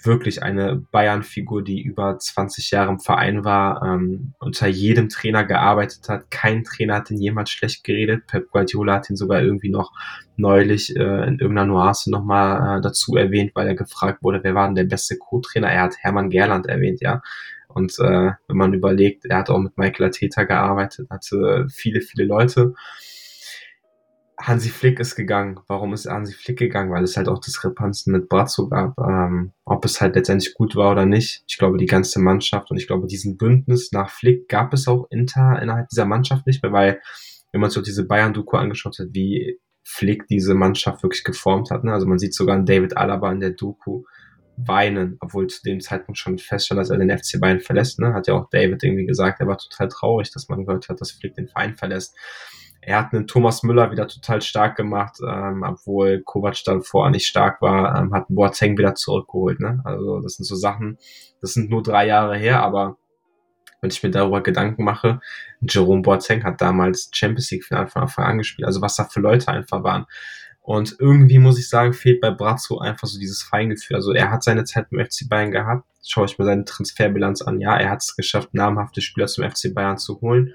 [0.02, 6.08] wirklich eine Bayern-Figur, die über 20 Jahre im Verein war, ähm, unter jedem Trainer gearbeitet
[6.08, 6.30] hat.
[6.30, 8.26] Kein Trainer hat ihn jemals schlecht geredet.
[8.26, 9.92] Pep Guardiola hat ihn sogar irgendwie noch
[10.36, 14.66] neulich äh, in irgendeiner Nuance nochmal äh, dazu erwähnt, weil er gefragt wurde, wer war
[14.66, 15.68] denn der beste Co-Trainer?
[15.68, 17.22] Er hat Hermann Gerland erwähnt, ja.
[17.68, 22.24] Und äh, wenn man überlegt, er hat auch mit Michael Arteta gearbeitet, hatte viele, viele
[22.24, 22.74] Leute
[24.40, 25.58] Hansi Flick ist gegangen.
[25.66, 26.92] Warum ist Hansi Flick gegangen?
[26.92, 28.96] Weil es halt auch Diskrepanzen mit Brazzo gab.
[28.98, 31.42] Ähm, ob es halt letztendlich gut war oder nicht.
[31.48, 35.06] Ich glaube, die ganze Mannschaft und ich glaube, diesen Bündnis nach Flick gab es auch
[35.10, 37.00] inter, innerhalb dieser Mannschaft nicht mehr, weil
[37.52, 41.82] wenn man sich auch diese Bayern-Doku angeschaut hat, wie Flick diese Mannschaft wirklich geformt hat.
[41.82, 41.92] Ne?
[41.92, 44.04] Also man sieht sogar David Alaba in der Doku
[44.56, 47.98] weinen, obwohl zu dem Zeitpunkt schon feststand, dass er den FC Bayern verlässt.
[47.98, 48.12] Ne?
[48.12, 51.12] Hat ja auch David irgendwie gesagt, er war total traurig, dass man gehört hat, dass
[51.12, 52.14] Flick den Verein verlässt.
[52.88, 57.26] Er hat einen Thomas Müller wieder total stark gemacht, ähm, obwohl Kovac dann vorher nicht
[57.26, 59.60] stark war, ähm, hat Boateng wieder zurückgeholt.
[59.60, 59.82] Ne?
[59.84, 60.96] Also das sind so Sachen,
[61.42, 62.96] das sind nur drei Jahre her, aber
[63.82, 65.20] wenn ich mir darüber Gedanken mache,
[65.60, 69.48] Jerome Boateng hat damals Champions League von Anfang an gespielt, also was da für Leute
[69.48, 70.06] einfach waren.
[70.62, 73.96] Und irgendwie muss ich sagen, fehlt bei Brazzo einfach so dieses Feingefühl.
[73.96, 75.84] Also er hat seine Zeit beim FC Bayern gehabt.
[76.06, 77.60] Schaue ich mir seine Transferbilanz an.
[77.60, 80.54] Ja, er hat es geschafft, namhafte Spieler zum FC Bayern zu holen.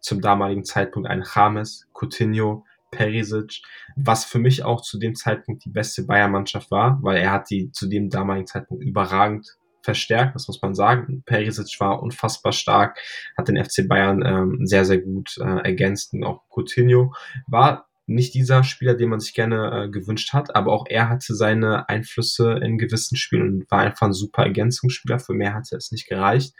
[0.00, 3.62] Zum damaligen Zeitpunkt ein James, Coutinho, Perisic,
[3.96, 7.70] was für mich auch zu dem Zeitpunkt die beste Bayern-Mannschaft war, weil er hat die
[7.70, 11.22] zu dem damaligen Zeitpunkt überragend verstärkt, das muss man sagen.
[11.24, 12.98] Perisic war unfassbar stark,
[13.36, 17.14] hat den FC Bayern ähm, sehr, sehr gut äh, ergänzt und auch Coutinho
[17.46, 21.34] war nicht dieser Spieler, den man sich gerne äh, gewünscht hat, aber auch er hatte
[21.34, 25.20] seine Einflüsse in gewissen Spielen und war einfach ein super Ergänzungsspieler.
[25.20, 26.54] Für mehr hatte es nicht gereicht.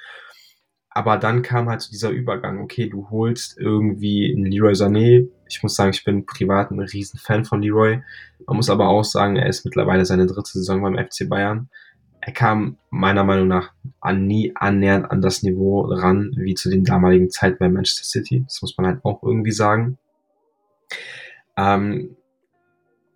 [0.90, 5.28] Aber dann kam halt so dieser Übergang, okay, du holst irgendwie einen Leroy Sané.
[5.48, 8.02] Ich muss sagen, ich bin privat ein riesen Fan von Leroy.
[8.46, 11.68] Man muss aber auch sagen, er ist mittlerweile seine dritte Saison beim FC Bayern
[12.20, 16.84] er kam meiner Meinung nach an nie annähernd an das Niveau ran, wie zu den
[16.84, 18.44] damaligen Zeiten bei Manchester City.
[18.44, 19.98] Das muss man halt auch irgendwie sagen.
[21.56, 22.16] Ähm,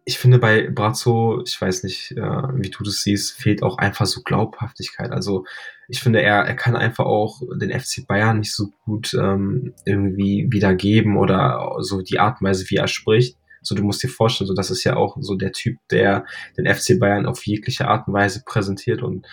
[0.07, 4.05] ich finde bei Brazzo, ich weiß nicht, äh, wie du das siehst, fehlt auch einfach
[4.05, 5.11] so Glaubhaftigkeit.
[5.11, 5.47] Also
[5.89, 10.47] ich finde, er, er kann einfach auch den FC Bayern nicht so gut ähm, irgendwie
[10.51, 13.39] wiedergeben oder so die Art und Weise, wie er spricht.
[13.63, 16.27] So, du musst dir vorstellen, so, das ist ja auch so der Typ, der
[16.59, 19.27] den FC Bayern auf jegliche Art und Weise präsentiert und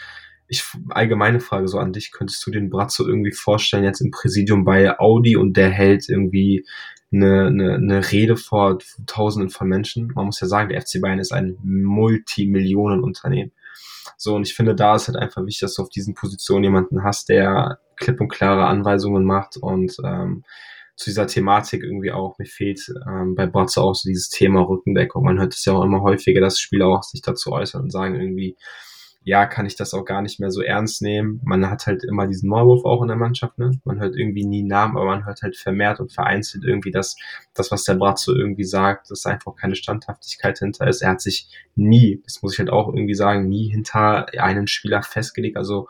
[0.47, 4.65] ich, allgemeine Frage so an dich, könntest du den Brazzo irgendwie vorstellen, jetzt im Präsidium
[4.65, 6.65] bei Audi und der hält irgendwie
[7.11, 10.11] eine, eine, eine Rede vor Tausenden von Menschen?
[10.15, 13.51] Man muss ja sagen, der FC Bayern ist ein Multimillionenunternehmen.
[14.17, 17.03] So, und ich finde, da ist halt einfach wichtig, dass du auf diesen Positionen jemanden
[17.03, 20.43] hast, der klipp und klare Anweisungen macht und ähm,
[20.95, 25.23] zu dieser Thematik irgendwie auch, mir fehlt ähm, bei Bots auch so dieses Thema Rückendeckung.
[25.23, 28.15] Man hört es ja auch immer häufiger, dass Spieler auch sich dazu äußern und sagen
[28.15, 28.55] irgendwie,
[29.23, 31.41] ja, kann ich das auch gar nicht mehr so ernst nehmen.
[31.43, 33.79] Man hat halt immer diesen Maulwurf auch in der Mannschaft, ne?
[33.83, 37.15] Man hört irgendwie nie Namen, aber man hört halt vermehrt und vereinzelt irgendwie, dass
[37.53, 41.01] das, was der Bratzo irgendwie sagt, dass einfach keine Standhaftigkeit hinter ist.
[41.01, 45.03] Er hat sich nie, das muss ich halt auch irgendwie sagen, nie hinter einen Spieler
[45.03, 45.57] festgelegt.
[45.57, 45.87] Also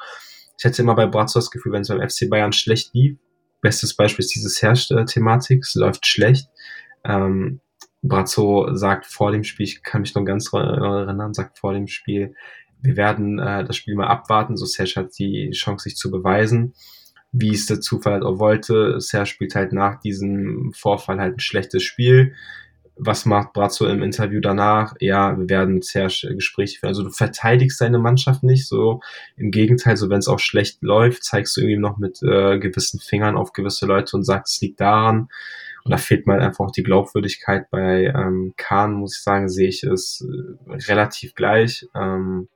[0.57, 3.17] ich hätte immer bei Bratzo das Gefühl, wenn es beim FC Bayern schlecht lief,
[3.61, 5.63] Bestes Beispiel ist dieses Herrscher-Thematik.
[5.63, 6.49] Es läuft schlecht.
[7.05, 7.61] Ähm,
[8.01, 12.33] Brazzo sagt vor dem Spiel, ich kann mich noch ganz erinnern, sagt vor dem Spiel,
[12.81, 16.73] wir werden äh, das Spiel mal abwarten, so Serge hat die Chance, sich zu beweisen.
[17.31, 21.39] Wie es der Zufall halt auch wollte, Serge spielt halt nach diesem Vorfall halt ein
[21.39, 22.33] schlechtes Spiel
[23.03, 24.93] was macht Brazzo im Interview danach?
[24.99, 26.89] Ja, wir werden Serge Gespräche führen.
[26.89, 29.01] Also du verteidigst deine Mannschaft nicht, so
[29.37, 32.99] im Gegenteil, so wenn es auch schlecht läuft, zeigst du irgendwie noch mit äh, gewissen
[32.99, 35.29] Fingern auf gewisse Leute und sagst, es liegt daran.
[35.83, 37.71] Und da fehlt mir einfach auch die Glaubwürdigkeit.
[37.71, 41.87] Bei ähm, Kahn, muss ich sagen, sehe ich es äh, relativ gleich.
[41.95, 42.49] Ähm,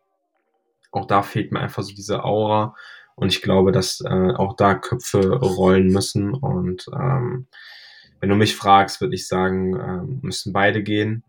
[0.96, 2.76] auch da fehlt mir einfach so diese Aura.
[3.16, 6.34] Und ich glaube, dass äh, auch da Köpfe rollen müssen.
[6.34, 7.48] Und ähm,
[8.20, 11.24] wenn du mich fragst, würde ich sagen, ähm, müssen beide gehen.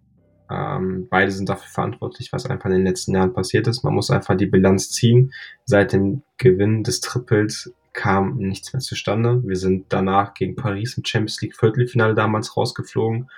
[0.51, 3.83] Ähm, beide sind dafür verantwortlich, was einfach in den letzten Jahren passiert ist.
[3.83, 5.33] Man muss einfach die Bilanz ziehen.
[5.65, 9.43] Seit dem Gewinn des Triples kam nichts mehr zustande.
[9.45, 13.29] Wir sind danach gegen Paris im Champions League Viertelfinale damals rausgeflogen.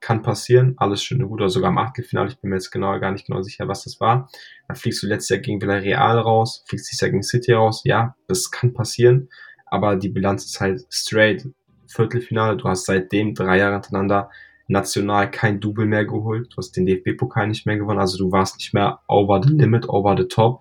[0.00, 2.28] Kann passieren, alles schön und gut, oder sogar im Achtelfinale.
[2.28, 4.28] Ich bin mir jetzt genau gar nicht genau sicher, was das war.
[4.68, 7.82] Dann fliegst du letztes Jahr gegen Villarreal raus, fliegst dieses Jahr gegen City raus.
[7.84, 9.28] Ja, das kann passieren,
[9.64, 11.46] aber die Bilanz ist halt straight
[11.88, 12.56] Viertelfinale.
[12.56, 14.30] Du hast seitdem drei Jahre hintereinander
[14.68, 16.48] national kein Double mehr geholt.
[16.52, 18.00] Du hast den DFB-Pokal nicht mehr gewonnen.
[18.00, 20.60] Also du warst nicht mehr over the limit, over the top.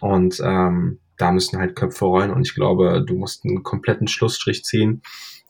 [0.00, 2.30] Und ähm, da müssen halt Köpfe rollen.
[2.30, 5.02] Und ich glaube, du musst einen kompletten Schlussstrich ziehen.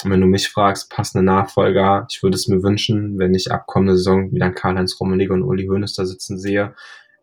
[0.05, 4.30] Wenn du mich fragst, passende Nachfolger, ich würde es mir wünschen, wenn ich abkommende Saison
[4.32, 6.74] wieder Karl-Heinz Rummenigge und Uli Hoeneß da sitzen sehe,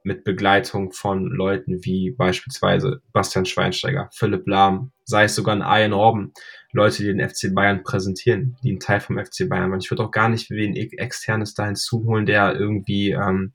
[0.03, 5.93] mit Begleitung von Leuten wie beispielsweise Bastian Schweinsteiger, Philipp Lahm, sei es sogar ein Ian
[5.93, 6.34] Robben,
[6.71, 9.80] Leute, die den FC Bayern präsentieren, die ein Teil vom FC Bayern waren.
[9.80, 13.53] Ich würde auch gar nicht wen externes dahin zuholen, der irgendwie ähm,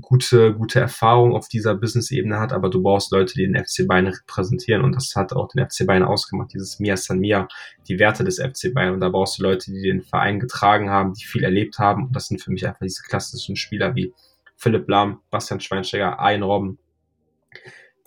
[0.00, 4.06] gute, gute Erfahrung auf dieser Business-Ebene hat, aber du brauchst Leute, die den FC Bayern
[4.06, 7.48] repräsentieren und das hat auch den FC Bayern ausgemacht, dieses Mia San Mia,
[7.88, 11.14] die Werte des FC Bayern und da brauchst du Leute, die den Verein getragen haben,
[11.14, 14.12] die viel erlebt haben und das sind für mich einfach diese klassischen Spieler wie
[14.56, 16.78] Philipp Lahm, Bastian Schweinsteiger, Ein Robben,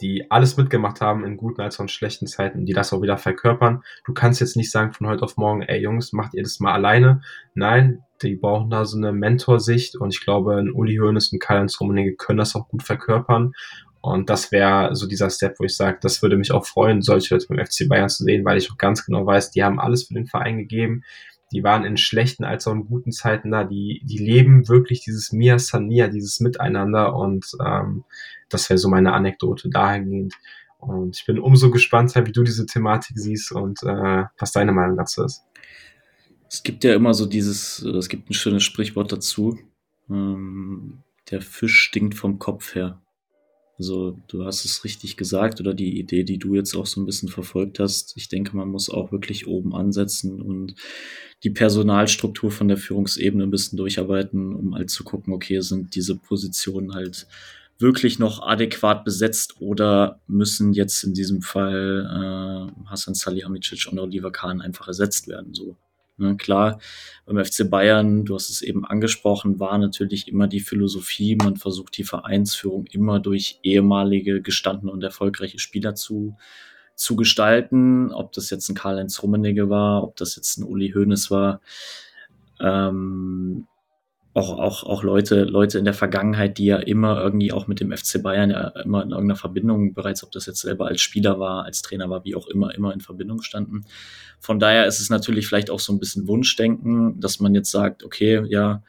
[0.01, 3.17] die alles mitgemacht haben in guten als auch in schlechten Zeiten, die das auch wieder
[3.17, 3.83] verkörpern.
[4.05, 6.73] Du kannst jetzt nicht sagen von heute auf morgen, ey Jungs, macht ihr das mal
[6.73, 7.21] alleine.
[7.53, 11.79] Nein, die brauchen da so eine Mentorsicht und ich glaube, ein Uli Hoeneß und Karl-Heinz
[11.79, 13.53] Rummenigge können das auch gut verkörpern.
[14.01, 17.33] Und das wäre so dieser Step, wo ich sage, das würde mich auch freuen, solche
[17.33, 20.03] Leute beim FC Bayern zu sehen, weil ich auch ganz genau weiß, die haben alles
[20.03, 21.03] für den Verein gegeben.
[21.53, 23.63] Die waren in schlechten als auch in guten Zeiten da.
[23.63, 27.15] Die, die leben wirklich dieses Mia Sania, dieses Miteinander.
[27.15, 28.03] Und ähm,
[28.49, 30.33] das wäre so meine Anekdote dahingehend.
[30.79, 34.97] Und ich bin umso gespannter, wie du diese Thematik siehst und äh, was deine Meinung
[34.97, 35.45] dazu ist.
[36.53, 39.57] Es gibt ja immer so dieses, es gibt ein schönes Sprichwort dazu.
[40.07, 40.99] Ähm,
[41.31, 43.01] der Fisch stinkt vom Kopf her.
[43.79, 47.07] Also du hast es richtig gesagt oder die Idee, die du jetzt auch so ein
[47.07, 48.15] bisschen verfolgt hast.
[48.17, 50.75] Ich denke, man muss auch wirklich oben ansetzen und
[51.43, 56.15] die Personalstruktur von der Führungsebene ein bisschen durcharbeiten, um halt zu gucken, okay, sind diese
[56.15, 57.25] Positionen halt
[57.79, 64.31] wirklich noch adäquat besetzt oder müssen jetzt in diesem Fall äh, Hassan Salihamidzic und Oliver
[64.31, 65.55] Kahn einfach ersetzt werden.
[65.55, 65.77] So
[66.23, 66.79] Ne, klar,
[67.25, 71.97] beim FC Bayern, du hast es eben angesprochen, war natürlich immer die Philosophie, man versucht
[71.97, 76.37] die Vereinsführung immer durch ehemalige, gestandene und erfolgreiche Spieler zu,
[76.95, 78.13] zu gestalten.
[78.13, 81.59] Ob das jetzt ein Karl-Heinz Rummenigge war, ob das jetzt ein Uli Hoeneß war.
[82.61, 83.67] Ähm,
[84.33, 87.95] auch, auch, auch Leute, Leute in der Vergangenheit, die ja immer irgendwie auch mit dem
[87.95, 91.65] FC Bayern ja immer in irgendeiner Verbindung, bereits ob das jetzt selber als Spieler war,
[91.65, 93.85] als Trainer war, wie auch immer, immer in Verbindung standen.
[94.39, 98.03] Von daher ist es natürlich vielleicht auch so ein bisschen Wunschdenken, dass man jetzt sagt,
[98.03, 98.81] okay, ja,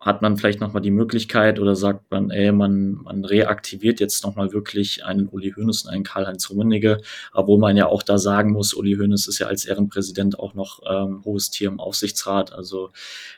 [0.00, 4.52] hat man vielleicht nochmal die Möglichkeit oder sagt man, ey, man, man reaktiviert jetzt nochmal
[4.52, 7.00] wirklich einen Uli Hoeneß und einen Karl-Heinz Rummenigge,
[7.32, 10.80] obwohl man ja auch da sagen muss, Uli Hoeneß ist ja als Ehrenpräsident auch noch
[10.88, 12.90] ähm, hohes Tier im Aufsichtsrat, also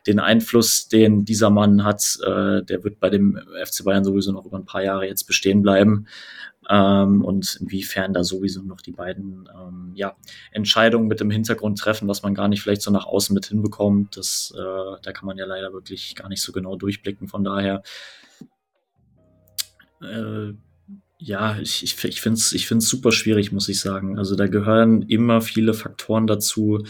[0.07, 4.45] den Einfluss, den dieser Mann hat, äh, der wird bei dem FC Bayern sowieso noch
[4.45, 6.07] über ein paar Jahre jetzt bestehen bleiben
[6.69, 10.17] ähm, und inwiefern da sowieso noch die beiden ähm, ja,
[10.51, 14.17] Entscheidungen mit dem Hintergrund treffen, was man gar nicht vielleicht so nach außen mit hinbekommt.
[14.17, 17.27] Das, äh, da kann man ja leider wirklich gar nicht so genau durchblicken.
[17.29, 17.83] Von daher,
[20.03, 20.53] äh,
[21.19, 24.19] ja, ich, ich, ich finde es ich find's super schwierig, muss ich sagen.
[24.19, 26.85] Also da gehören immer viele Faktoren dazu,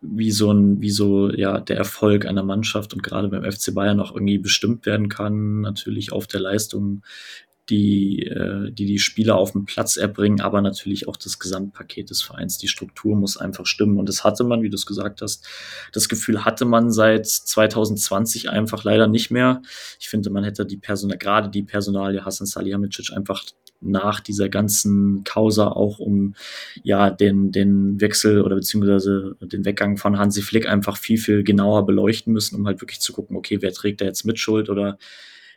[0.00, 4.00] wie so ein, wie so, ja, der Erfolg einer Mannschaft und gerade beim FC Bayern
[4.00, 5.60] auch irgendwie bestimmt werden kann.
[5.60, 7.02] Natürlich auf der Leistung
[7.70, 12.22] die, äh, die die Spieler auf den Platz erbringen, aber natürlich auch das Gesamtpaket des
[12.22, 12.58] Vereins.
[12.58, 13.98] Die Struktur muss einfach stimmen.
[13.98, 15.46] Und das hatte man, wie du es gesagt hast,
[15.92, 19.62] das Gefühl hatte man seit 2020 einfach leider nicht mehr.
[19.98, 23.44] Ich finde, man hätte die Personal, gerade die Personalie Hassan Salihamidzic einfach
[23.80, 26.34] nach dieser ganzen Causa auch um
[26.82, 31.86] ja den den Wechsel oder beziehungsweise den Weggang von Hansi Flick einfach viel viel genauer
[31.86, 34.98] beleuchten müssen, um halt wirklich zu gucken, okay, wer trägt da jetzt Mitschuld oder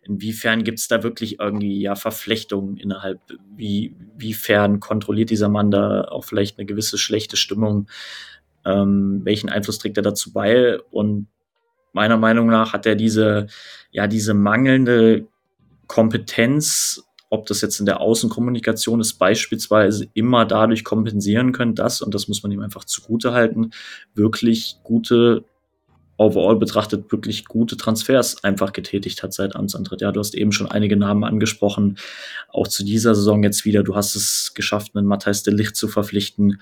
[0.06, 3.20] Inwiefern gibt es da wirklich irgendwie ja Verflechtungen innerhalb?
[3.56, 7.88] Wie, wiefern kontrolliert dieser Mann da auch vielleicht eine gewisse schlechte Stimmung?
[8.66, 10.80] Ähm, welchen Einfluss trägt er dazu bei?
[10.92, 11.28] Und
[11.94, 13.48] meiner Meinung nach hat er diese,
[13.92, 15.28] ja, diese mangelnde
[15.88, 22.14] Kompetenz, ob das jetzt in der Außenkommunikation ist, beispielsweise immer dadurch kompensieren können, dass, und
[22.14, 23.72] das muss man ihm einfach zugute halten,
[24.14, 25.46] wirklich gute
[26.18, 30.02] overall betrachtet wirklich gute Transfers einfach getätigt hat seit Amtsantritt.
[30.02, 31.98] Ja, du hast eben schon einige Namen angesprochen,
[32.50, 33.84] auch zu dieser Saison jetzt wieder.
[33.84, 36.62] Du hast es geschafft, einen Matthijs de Licht zu verpflichten.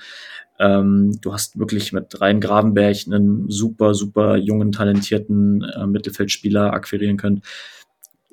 [0.60, 7.18] Ähm, du hast wirklich mit Rhein Gravenberg einen super, super jungen, talentierten äh, Mittelfeldspieler akquirieren
[7.18, 7.42] können.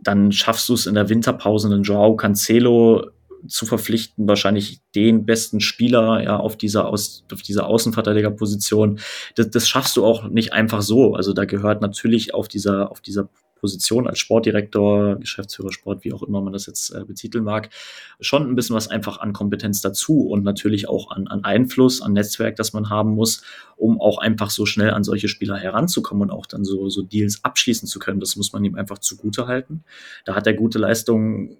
[0.00, 3.10] Dann schaffst du es in der Winterpause, einen Joao Cancelo
[3.46, 8.98] zu verpflichten, wahrscheinlich den besten Spieler ja auf dieser aus auf dieser Außenverteidigerposition.
[9.36, 11.14] Das, das schaffst du auch nicht einfach so.
[11.14, 13.28] Also da gehört natürlich auf dieser auf dieser
[13.58, 17.70] Position als Sportdirektor, Geschäftsführer Sport, wie auch immer man das jetzt äh, betiteln mag,
[18.20, 22.12] schon ein bisschen was einfach an Kompetenz dazu und natürlich auch an, an Einfluss, an
[22.12, 23.42] Netzwerk, das man haben muss,
[23.76, 27.44] um auch einfach so schnell an solche Spieler heranzukommen und auch dann so, so Deals
[27.44, 28.20] abschließen zu können.
[28.20, 29.84] Das muss man ihm einfach zugute halten.
[30.24, 31.58] Da hat er gute Leistungen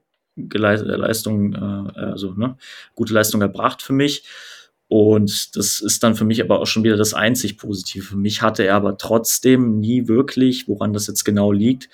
[0.53, 2.57] Leistung, äh, also ne,
[2.95, 4.25] gute Leistung erbracht für mich.
[4.91, 8.03] Und das ist dann für mich aber auch schon wieder das einzig Positive.
[8.03, 11.91] Für mich hatte er aber trotzdem nie wirklich, woran das jetzt genau liegt,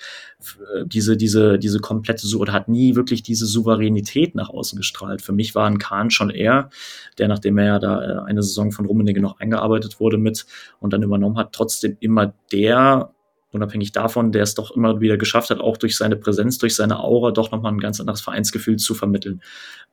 [0.73, 5.21] äh, diese, diese, diese komplette, oder hat nie wirklich diese Souveränität nach außen gestrahlt.
[5.21, 6.69] Für mich war ein Kahn schon eher,
[7.17, 10.45] der, nachdem er ja da äh, eine Saison von Rummenigge noch eingearbeitet wurde mit
[10.79, 13.13] und dann übernommen hat, trotzdem immer der,
[13.55, 16.99] unabhängig davon, der es doch immer wieder geschafft hat, auch durch seine Präsenz, durch seine
[16.99, 19.41] Aura doch nochmal ein ganz anderes Vereinsgefühl zu vermitteln.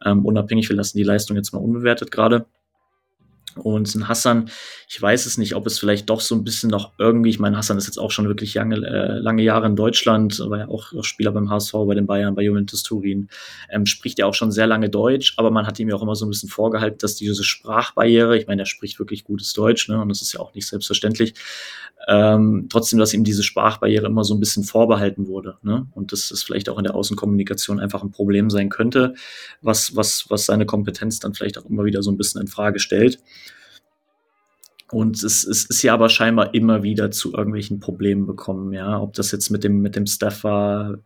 [0.05, 2.47] Ähm, unabhängig, wir lassen die Leistung jetzt mal unbewertet gerade.
[3.57, 4.51] Und ein Hassan,
[4.89, 7.57] ich weiß es nicht, ob es vielleicht doch so ein bisschen noch irgendwie, ich meine,
[7.57, 10.93] Hassan ist jetzt auch schon wirklich lange, äh, lange Jahre in Deutschland, war ja auch
[11.03, 13.29] Spieler beim HSV, bei den Bayern, bei Juventus Turin,
[13.71, 16.15] ähm, spricht ja auch schon sehr lange Deutsch, aber man hat ihm ja auch immer
[16.15, 20.01] so ein bisschen vorgehalten, dass diese Sprachbarriere, ich meine, er spricht wirklich gutes Deutsch, ne,
[20.01, 21.35] und das ist ja auch nicht selbstverständlich,
[22.09, 26.29] ähm, trotzdem, dass ihm diese Sprachbarriere immer so ein bisschen vorbehalten wurde, ne, und dass
[26.31, 29.15] das vielleicht auch in der Außenkommunikation einfach ein Problem sein könnte,
[29.61, 32.79] was, was, was seine Kompetenz dann vielleicht auch immer wieder so ein bisschen in Frage
[32.79, 33.19] stellt.
[34.93, 39.01] Und es, es ist ja aber scheinbar immer wieder zu irgendwelchen Problemen bekommen, ja.
[39.01, 40.99] Ob das jetzt mit dem, mit dem Staff war,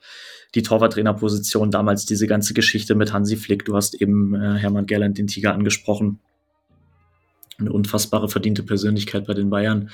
[0.57, 5.19] die Torwarttrainerposition, damals diese ganze Geschichte mit Hansi Flick, du hast eben äh, Hermann Gerland,
[5.19, 6.19] den Tiger, angesprochen.
[7.59, 9.91] Eine unfassbare verdiente Persönlichkeit bei den Bayern,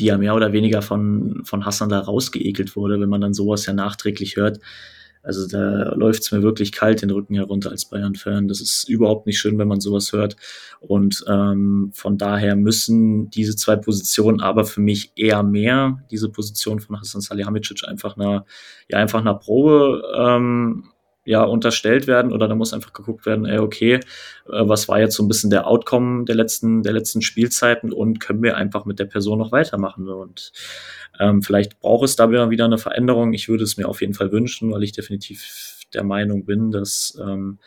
[0.00, 3.64] die ja mehr oder weniger von, von Hassan da rausgeekelt wurde, wenn man dann sowas
[3.64, 4.58] ja nachträglich hört.
[5.26, 8.46] Also da läuft es mir wirklich kalt den Rücken herunter als Bayern-Fan.
[8.46, 10.36] Das ist überhaupt nicht schön, wenn man sowas hört.
[10.78, 16.78] Und ähm, von daher müssen diese zwei Positionen aber für mich eher mehr, diese Position
[16.78, 18.44] von Hassan Salihamidzic einfach einer,
[18.88, 20.84] ja, einfach einer Probe ähm,
[21.26, 24.00] ja, unterstellt werden oder da muss einfach geguckt werden, ey, okay, äh,
[24.46, 28.42] was war jetzt so ein bisschen der Outcome der letzten, der letzten Spielzeiten und können
[28.42, 30.08] wir einfach mit der Person noch weitermachen.
[30.08, 30.52] Und
[31.18, 33.32] ähm, vielleicht braucht es da wieder eine Veränderung.
[33.32, 37.18] Ich würde es mir auf jeden Fall wünschen, weil ich definitiv der Meinung bin, dass
[37.20, 37.58] ähm,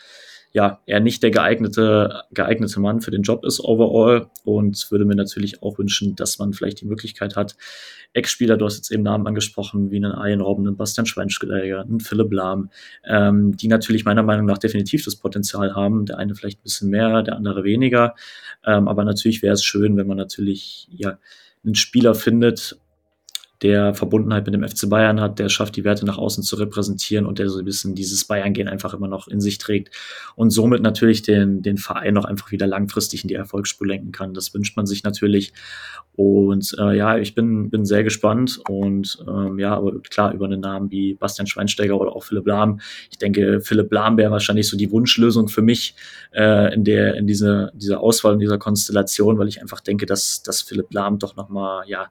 [0.52, 5.16] ja, er nicht der geeignete, geeignete Mann für den Job ist overall und würde mir
[5.16, 7.56] natürlich auch wünschen, dass man vielleicht die Möglichkeit hat,
[8.14, 12.00] Ex-Spieler, du hast jetzt eben Namen angesprochen, wie einen Ian Robben, einen Bastian Schweinsteiger, einen
[12.00, 12.72] Philipp Lahm,
[13.08, 16.08] ähm, die natürlich meiner Meinung nach definitiv das Potenzial haben.
[16.08, 18.16] Der eine vielleicht ein bisschen mehr, der andere weniger.
[18.66, 21.20] Ähm, aber natürlich wäre es schön, wenn man natürlich ja
[21.64, 22.80] einen Spieler findet,
[23.62, 27.26] der Verbundenheit mit dem FC Bayern hat, der schafft, die Werte nach außen zu repräsentieren
[27.26, 29.94] und der so ein bisschen dieses Bayern-Gehen einfach immer noch in sich trägt
[30.36, 34.34] und somit natürlich den, den Verein noch einfach wieder langfristig in die Erfolgsspur lenken kann.
[34.34, 35.52] Das wünscht man sich natürlich.
[36.16, 40.62] Und äh, ja, ich bin, bin sehr gespannt und ähm, ja, aber klar, über einen
[40.62, 42.80] Namen wie Bastian Schweinsteiger oder auch Philipp Lahm.
[43.12, 45.96] Ich denke, Philipp Lahm wäre wahrscheinlich so die Wunschlösung für mich
[46.34, 50.44] äh, in der, in dieser, dieser Auswahl, in dieser Konstellation, weil ich einfach denke, dass,
[50.44, 52.10] dass Philipp Lahm doch nochmal, ja,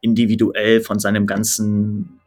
[0.00, 2.20] individuell von seinem ganzen,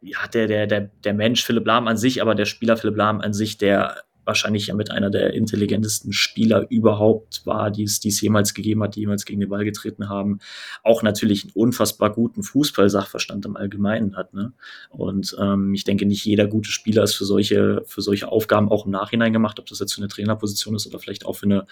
[0.00, 3.20] ja, der, der, der, der Mensch Philipp Lahm an sich, aber der Spieler Philipp Lahm
[3.20, 8.08] an sich, der wahrscheinlich ja mit einer der intelligentesten Spieler überhaupt war, die es, die
[8.08, 10.38] es jemals gegeben hat, die jemals gegen den Ball getreten haben,
[10.82, 14.34] auch natürlich einen unfassbar guten Fußballsachverstand im Allgemeinen hat.
[14.34, 14.52] Ne?
[14.90, 18.86] Und ähm, ich denke, nicht jeder gute Spieler ist für solche, für solche Aufgaben auch
[18.86, 21.66] im Nachhinein gemacht, ob das jetzt für eine Trainerposition ist oder vielleicht auch für eine,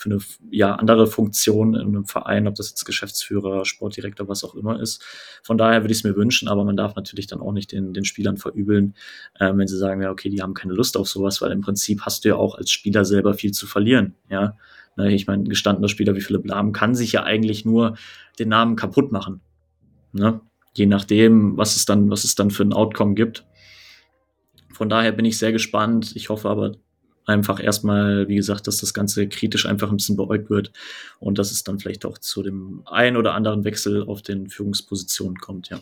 [0.00, 0.18] für eine
[0.50, 5.04] ja, andere Funktion in einem Verein, ob das jetzt Geschäftsführer, Sportdirektor, was auch immer ist.
[5.42, 7.92] Von daher würde ich es mir wünschen, aber man darf natürlich dann auch nicht den,
[7.92, 8.94] den Spielern verübeln,
[9.38, 12.00] äh, wenn sie sagen, ja, okay, die haben keine Lust auf sowas, weil im Prinzip
[12.06, 14.14] hast du ja auch als Spieler selber viel zu verlieren.
[14.30, 14.56] Ja,
[14.96, 17.98] ne, ich meine, gestandener Spieler wie Philipp Lahm kann sich ja eigentlich nur
[18.38, 19.42] den Namen kaputt machen.
[20.12, 20.40] Ne?
[20.74, 23.44] Je nachdem, was es dann, was es dann für ein Outcome gibt.
[24.72, 26.16] Von daher bin ich sehr gespannt.
[26.16, 26.72] Ich hoffe aber
[27.26, 30.72] einfach erstmal, wie gesagt, dass das Ganze kritisch einfach ein bisschen beäugt wird
[31.18, 35.38] und dass es dann vielleicht auch zu dem ein oder anderen Wechsel auf den Führungspositionen
[35.38, 35.80] kommt, ja.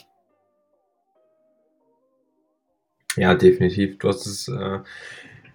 [3.16, 3.98] Ja, definitiv.
[3.98, 4.78] Du hast es äh,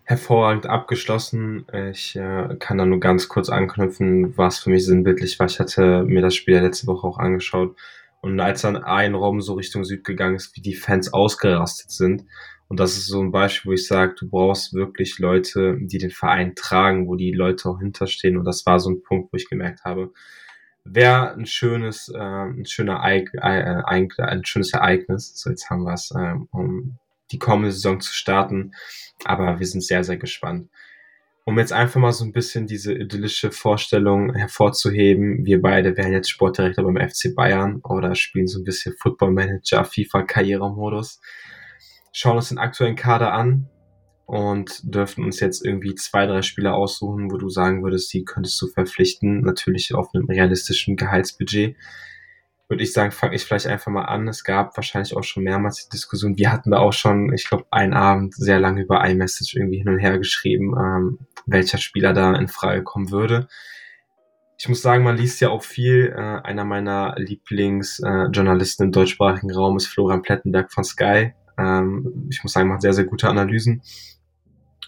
[0.04, 1.66] hervorragend abgeschlossen.
[1.92, 5.48] Ich äh, kann da nur ganz kurz anknüpfen, was für mich sinnbildlich war.
[5.48, 7.78] Ich hatte mir das Spiel ja letzte Woche auch angeschaut.
[8.22, 12.26] Und als dann ein Raum so Richtung Süd gegangen ist, wie die Fans ausgerastet sind,
[12.74, 16.10] und das ist so ein Beispiel, wo ich sage, du brauchst wirklich Leute, die den
[16.10, 18.36] Verein tragen, wo die Leute auch hinterstehen.
[18.36, 20.12] Und das war so ein Punkt, wo ich gemerkt habe,
[20.84, 25.34] wäre ein schönes, äh, ein schöner Eig äh, ein schönes Ereignis.
[25.36, 26.98] So, jetzt haben wir es, äh, um
[27.32, 28.72] die kommende Saison zu starten.
[29.24, 30.68] Aber wir sind sehr, sehr gespannt.
[31.44, 36.32] Um jetzt einfach mal so ein bisschen diese idyllische Vorstellung hervorzuheben, wir beide wären jetzt
[36.32, 41.20] Sportdirektor beim FC Bayern oder spielen so ein bisschen Football Manager, FIFA Karrieremodus
[42.14, 43.68] schauen uns den aktuellen Kader an
[44.26, 48.62] und dürfen uns jetzt irgendwie zwei, drei Spieler aussuchen, wo du sagen würdest, die könntest
[48.62, 51.76] du verpflichten, natürlich auf einem realistischen Gehaltsbudget.
[52.70, 54.28] Würde ich sagen, fange ich vielleicht einfach mal an.
[54.28, 56.38] Es gab wahrscheinlich auch schon mehrmals die Diskussion.
[56.38, 59.90] Wir hatten da auch schon, ich glaube, einen Abend sehr lange über iMessage irgendwie hin
[59.90, 63.48] und her geschrieben, ähm, welcher Spieler da in Frage kommen würde.
[64.58, 66.14] Ich muss sagen, man liest ja auch viel.
[66.16, 71.34] Äh, einer meiner Lieblingsjournalisten äh, im deutschsprachigen Raum ist Florian Plettenberg von Sky.
[71.58, 73.82] Ähm, ich muss sagen, macht sehr, sehr gute Analysen.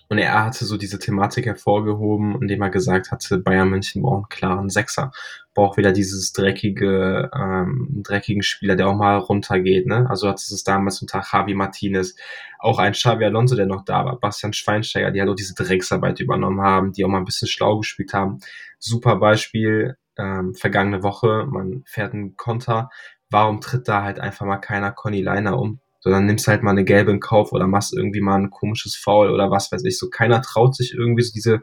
[0.08, 4.30] Und er hatte so diese Thematik hervorgehoben, indem er gesagt hatte, Bayern München braucht einen
[4.30, 5.12] klaren Sechser.
[5.56, 9.88] braucht wieder dieses dreckige, ähm, dreckigen Spieler, der auch mal runtergeht.
[9.88, 10.06] Ne?
[10.10, 12.16] Also hat es damals unter Javi Martinez,
[12.60, 16.20] auch ein Xavi Alonso, der noch da war, Bastian Schweinsteiger, die halt auch diese Drecksarbeit
[16.20, 18.40] übernommen haben, die auch mal ein bisschen schlau gespielt haben.
[18.80, 22.90] Super Beispiel, ähm, vergangene Woche, man fährt einen Konter,
[23.30, 25.80] warum tritt da halt einfach mal keiner Conny Leiner um?
[26.06, 29.32] Sondern nimmst halt mal eine gelbe in Kauf oder machst irgendwie mal ein komisches Foul
[29.32, 29.98] oder was weiß ich.
[29.98, 31.62] So keiner traut sich irgendwie so diese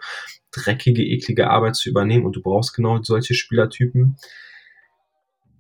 [0.51, 4.17] dreckige, eklige Arbeit zu übernehmen und du brauchst genau solche Spielertypen.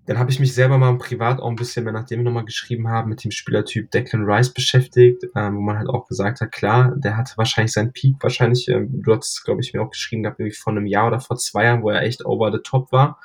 [0.06, 2.88] Dann habe ich mich selber mal privat auch ein bisschen mehr, nachdem wir nochmal geschrieben
[2.88, 6.92] haben, mit dem Spielertyp Declan Rice beschäftigt, ähm, wo man halt auch gesagt hat, klar,
[6.96, 10.40] der hatte wahrscheinlich seinen Peak, wahrscheinlich, ähm, du hast, glaube ich, mir auch geschrieben gehabt,
[10.40, 13.20] irgendwie vor einem Jahr oder vor zwei Jahren, wo er echt over the top war.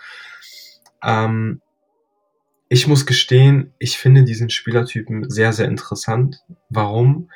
[1.03, 1.61] Ähm,
[2.70, 6.43] ich muss gestehen, ich finde diesen Spielertypen sehr, sehr interessant.
[6.70, 7.30] Warum?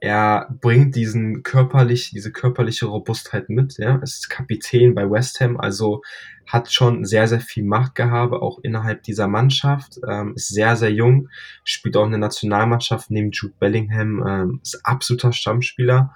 [0.00, 3.78] Er bringt diesen körperlich, diese körperliche Robustheit mit.
[3.78, 6.02] Ja, es ist Kapitän bei West Ham, also
[6.46, 9.98] hat schon sehr, sehr viel Machtgehabe auch innerhalb dieser Mannschaft.
[10.06, 11.28] Ähm, ist sehr, sehr jung,
[11.64, 16.12] spielt auch in der Nationalmannschaft neben Jude Bellingham, ähm, ist absoluter Stammspieler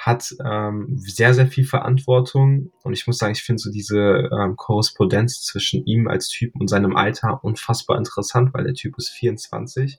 [0.00, 2.72] hat ähm, sehr, sehr viel Verantwortung.
[2.82, 6.68] Und ich muss sagen, ich finde so diese ähm, Korrespondenz zwischen ihm als Typ und
[6.68, 9.98] seinem Alter unfassbar interessant, weil der Typ ist 24.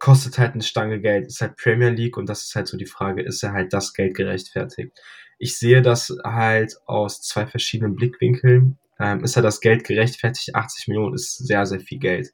[0.00, 2.86] Kostet halt eine Stange Geld, ist halt Premier League und das ist halt so die
[2.86, 4.98] Frage, ist er halt das Geld gerechtfertigt?
[5.38, 8.78] Ich sehe das halt aus zwei verschiedenen Blickwinkeln.
[8.98, 10.56] Ähm, ist er das Geld gerechtfertigt?
[10.56, 12.32] 80 Millionen ist sehr, sehr viel Geld.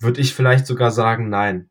[0.00, 1.68] Würde ich vielleicht sogar sagen, nein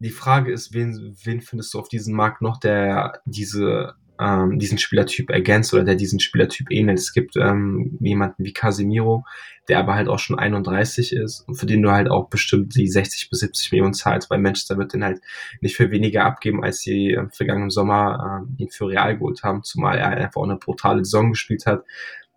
[0.00, 4.78] die Frage ist, wen, wen findest du auf diesem Markt noch, der diese, ähm, diesen
[4.78, 6.98] Spielertyp ergänzt oder der diesen Spielertyp ähnelt?
[6.98, 9.24] Es gibt ähm, jemanden wie Casemiro,
[9.68, 12.88] der aber halt auch schon 31 ist und für den du halt auch bestimmt die
[12.88, 15.20] 60 bis 70 Millionen zahlst, weil Manchester wird den halt
[15.60, 19.64] nicht für weniger abgeben, als sie im vergangenen Sommer ähm, ihn für Real geholt haben,
[19.64, 21.84] zumal er einfach auch eine brutale Saison gespielt hat.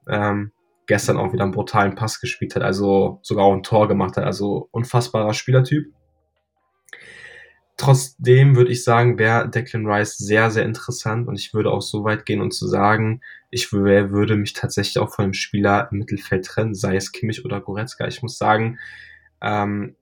[0.08, 0.52] Ähm,
[0.88, 4.26] gestern auch wieder einen brutalen Pass gespielt hat, also sogar auch ein Tor gemacht hat,
[4.26, 5.94] also unfassbarer Spielertyp.
[7.82, 12.04] Trotzdem würde ich sagen, wäre Declan Rice sehr, sehr interessant und ich würde auch so
[12.04, 16.46] weit gehen und zu sagen, ich würde mich tatsächlich auch von einem Spieler im Mittelfeld
[16.46, 18.08] trennen, sei es Kimmich oder Goretzka.
[18.08, 18.78] Ich muss sagen,
[19.42, 19.96] ähm,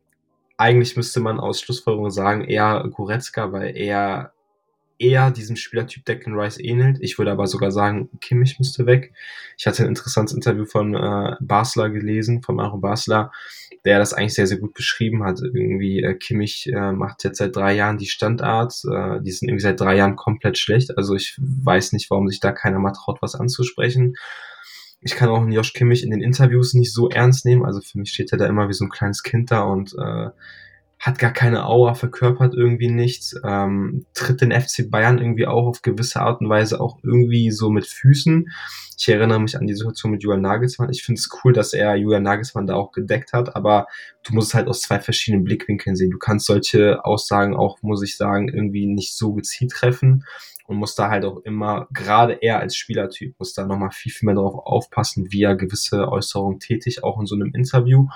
[0.57, 4.33] eigentlich müsste man aus Schlussfolgerung sagen, eher Goretzka, weil er
[4.99, 6.97] eher diesem Spielertyp Declan Rice ähnelt.
[6.99, 9.13] Ich würde aber sogar sagen, Kimmich müsste weg.
[9.57, 13.31] Ich hatte ein interessantes Interview von äh, Basler gelesen, von Maro Basler,
[13.85, 15.39] der das eigentlich sehr, sehr gut beschrieben hat.
[15.41, 18.73] Irgendwie äh, Kimmich äh, macht jetzt seit drei Jahren die Standart.
[18.91, 20.97] Äh, die sind irgendwie seit drei Jahren komplett schlecht.
[20.97, 24.15] Also ich weiß nicht, warum sich da keiner mal traut, was anzusprechen.
[25.01, 27.65] Ich kann auch Josh Kimmich in den Interviews nicht so ernst nehmen.
[27.65, 30.29] Also für mich steht er da immer wie so ein kleines Kind da und äh,
[30.99, 35.81] hat gar keine Aura, verkörpert irgendwie nichts, ähm, tritt den FC Bayern irgendwie auch auf
[35.81, 38.49] gewisse Art und Weise auch irgendwie so mit Füßen.
[38.97, 40.89] Ich erinnere mich an die Situation mit Julian Nagelsmann.
[40.89, 43.87] Ich finde es cool, dass er Julian Nagelsmann da auch gedeckt hat, aber
[44.23, 46.11] du musst es halt aus zwei verschiedenen Blickwinkeln sehen.
[46.11, 50.25] Du kannst solche Aussagen auch, muss ich sagen, irgendwie nicht so gezielt treffen
[50.69, 54.27] und musst da halt auch immer, gerade er als Spielertyp, muss da nochmal viel, viel
[54.27, 58.07] mehr darauf aufpassen, wie er gewisse Äußerungen tätigt, auch in so einem Interview.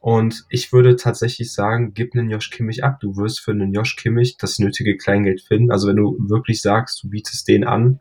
[0.00, 3.00] Und ich würde tatsächlich sagen, gib einen Josh Kimmich ab.
[3.00, 5.70] Du wirst für einen Josh Kimmich das nötige Kleingeld finden.
[5.70, 8.00] Also wenn du wirklich sagst, du bietest den an,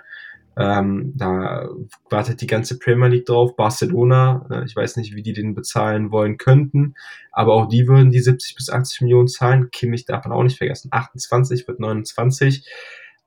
[0.58, 1.70] ähm, da
[2.10, 3.56] wartet die ganze Premier League drauf.
[3.58, 6.95] Barcelona, äh, ich weiß nicht, wie die den bezahlen wollen könnten,
[7.32, 9.70] aber auch die würden die 70 bis 80 Millionen zahlen.
[9.72, 10.89] Kimmich darf man auch nicht vergessen.
[10.91, 12.66] 28 wird 29.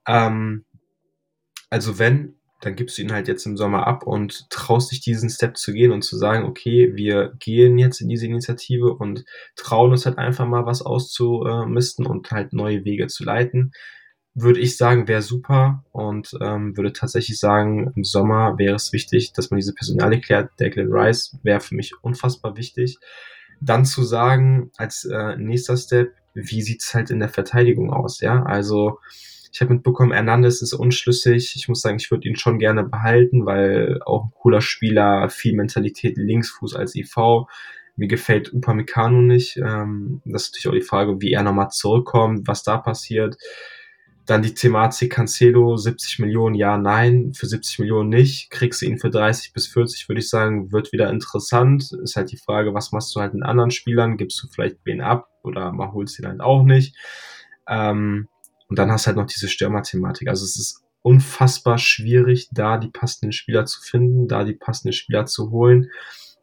[0.07, 0.65] Ähm,
[1.71, 5.29] also wenn, dann gibst du ihn halt jetzt im Sommer ab und traust dich diesen
[5.29, 9.25] Step zu gehen und zu sagen, okay, wir gehen jetzt in diese Initiative und
[9.57, 13.73] trauen uns halt einfach mal was auszumisten und halt neue Wege zu leiten,
[14.35, 19.33] würde ich sagen, wäre super und ähm, würde tatsächlich sagen, im Sommer wäre es wichtig,
[19.33, 20.53] dass man diese Personale klärt.
[20.61, 22.97] Declan Rice wäre für mich unfassbar wichtig.
[23.61, 28.43] Dann zu sagen, als äh, nächster Step, wie sieht's halt in der Verteidigung aus, ja?
[28.45, 28.99] Also
[29.53, 31.55] ich habe mitbekommen, Hernandez ist unschlüssig.
[31.57, 35.55] Ich muss sagen, ich würde ihn schon gerne behalten, weil auch ein cooler Spieler, viel
[35.55, 37.15] Mentalität Linksfuß als IV.
[37.97, 39.59] Mir gefällt Upamecano nicht.
[39.59, 43.37] Ähm, das ist natürlich auch die Frage, wie er nochmal zurückkommt, was da passiert.
[44.25, 48.51] Dann die Thematik Cancelo, 70 Millionen, ja, nein, für 70 Millionen nicht.
[48.51, 51.93] Kriegst du ihn für 30 bis 40, würde ich sagen, wird wieder interessant.
[52.03, 54.17] Ist halt die Frage, was machst du halt mit anderen Spielern?
[54.17, 56.97] Gibst du vielleicht wen ab oder mal holst ihn halt auch nicht?
[57.69, 58.29] Ähm,
[58.73, 60.29] und dann hast du halt noch diese Stürmer-Thematik.
[60.29, 65.27] Also es ist unfassbar schwierig, da die passenden Spieler zu finden, da die passenden Spieler
[65.27, 65.91] zu holen.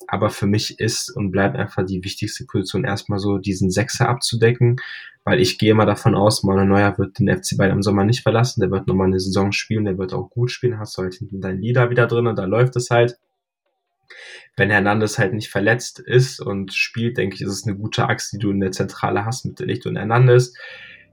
[0.08, 4.76] Aber für mich ist und bleibt einfach die wichtigste Position erstmal so, diesen Sechser abzudecken,
[5.24, 8.22] weil ich gehe mal davon aus, Manuel Neuer wird den FC Bayern im Sommer nicht
[8.22, 11.16] verlassen, der wird nochmal eine Saison spielen, der wird auch gut spielen, hast du halt
[11.16, 13.18] hinten deinen Leader wieder drin und da läuft es halt.
[14.56, 18.38] wenn Hernandez halt nicht verletzt ist und spielt, denke ich, ist es eine gute Achse,
[18.38, 20.54] die du in der Zentrale hast mit Licht und Hernandez.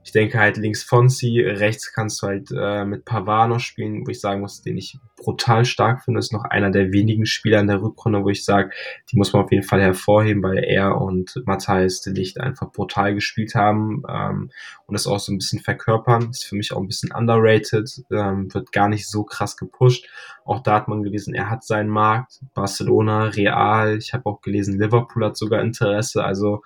[0.07, 4.09] Ich denke halt links Fonsi, rechts kannst du halt äh, mit Pavard noch spielen, wo
[4.09, 6.21] ich sagen muss, den ich brutal stark finde.
[6.21, 8.71] ist noch einer der wenigen Spieler in der Rückrunde, wo ich sage,
[9.11, 13.15] die muss man auf jeden Fall hervorheben, weil er und Matthias de Licht einfach brutal
[13.15, 14.49] gespielt haben ähm,
[14.85, 16.29] und das auch so ein bisschen verkörpern.
[16.29, 20.07] Ist für mich auch ein bisschen underrated, ähm, wird gar nicht so krass gepusht.
[20.45, 22.39] Auch da hat man gelesen, er hat seinen Markt.
[22.53, 26.23] Barcelona, Real, ich habe auch gelesen, Liverpool hat sogar Interesse.
[26.23, 26.61] Also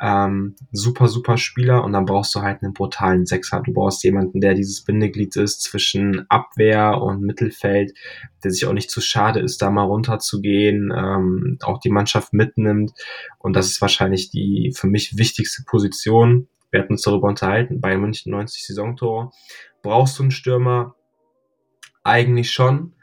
[0.00, 3.62] ähm, super, super Spieler und dann brauchst du halt einen brutalen Sechser.
[3.64, 7.92] Du brauchst jemanden, der dieses Bindeglied ist zwischen Abwehr und Mittelfeld,
[8.42, 12.92] der sich auch nicht zu schade ist, da mal runterzugehen, ähm, auch die Mannschaft mitnimmt.
[13.38, 16.48] Und das ist wahrscheinlich die für mich wichtigste Position.
[16.70, 19.30] Wir hatten uns darüber unterhalten, bei München 90 Saisontore.
[19.82, 20.96] Brauchst du einen Stürmer?
[22.02, 22.93] Eigentlich schon.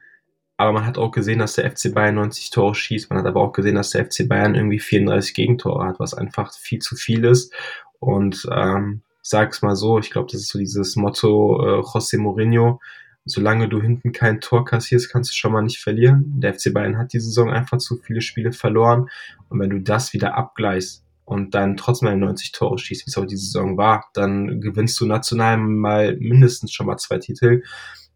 [0.62, 3.10] Aber man hat auch gesehen, dass der FC Bayern 90 Tore schießt.
[3.10, 6.54] Man hat aber auch gesehen, dass der FC Bayern irgendwie 34 Gegentore hat, was einfach
[6.54, 7.52] viel zu viel ist.
[8.00, 12.80] Und ähm, sag's mal so, ich glaube, das ist so dieses Motto äh, José Mourinho.
[13.26, 16.40] Solange du hinten kein Tor kassierst, kannst du schon mal nicht verlieren.
[16.40, 19.10] Der FC Bayern hat die Saison einfach zu viele Spiele verloren.
[19.50, 23.26] Und wenn du das wieder abgleichst und dann trotzdem 90 Tore schießt, wie es auch
[23.26, 27.64] die Saison war, dann gewinnst du national mal mindestens schon mal zwei Titel.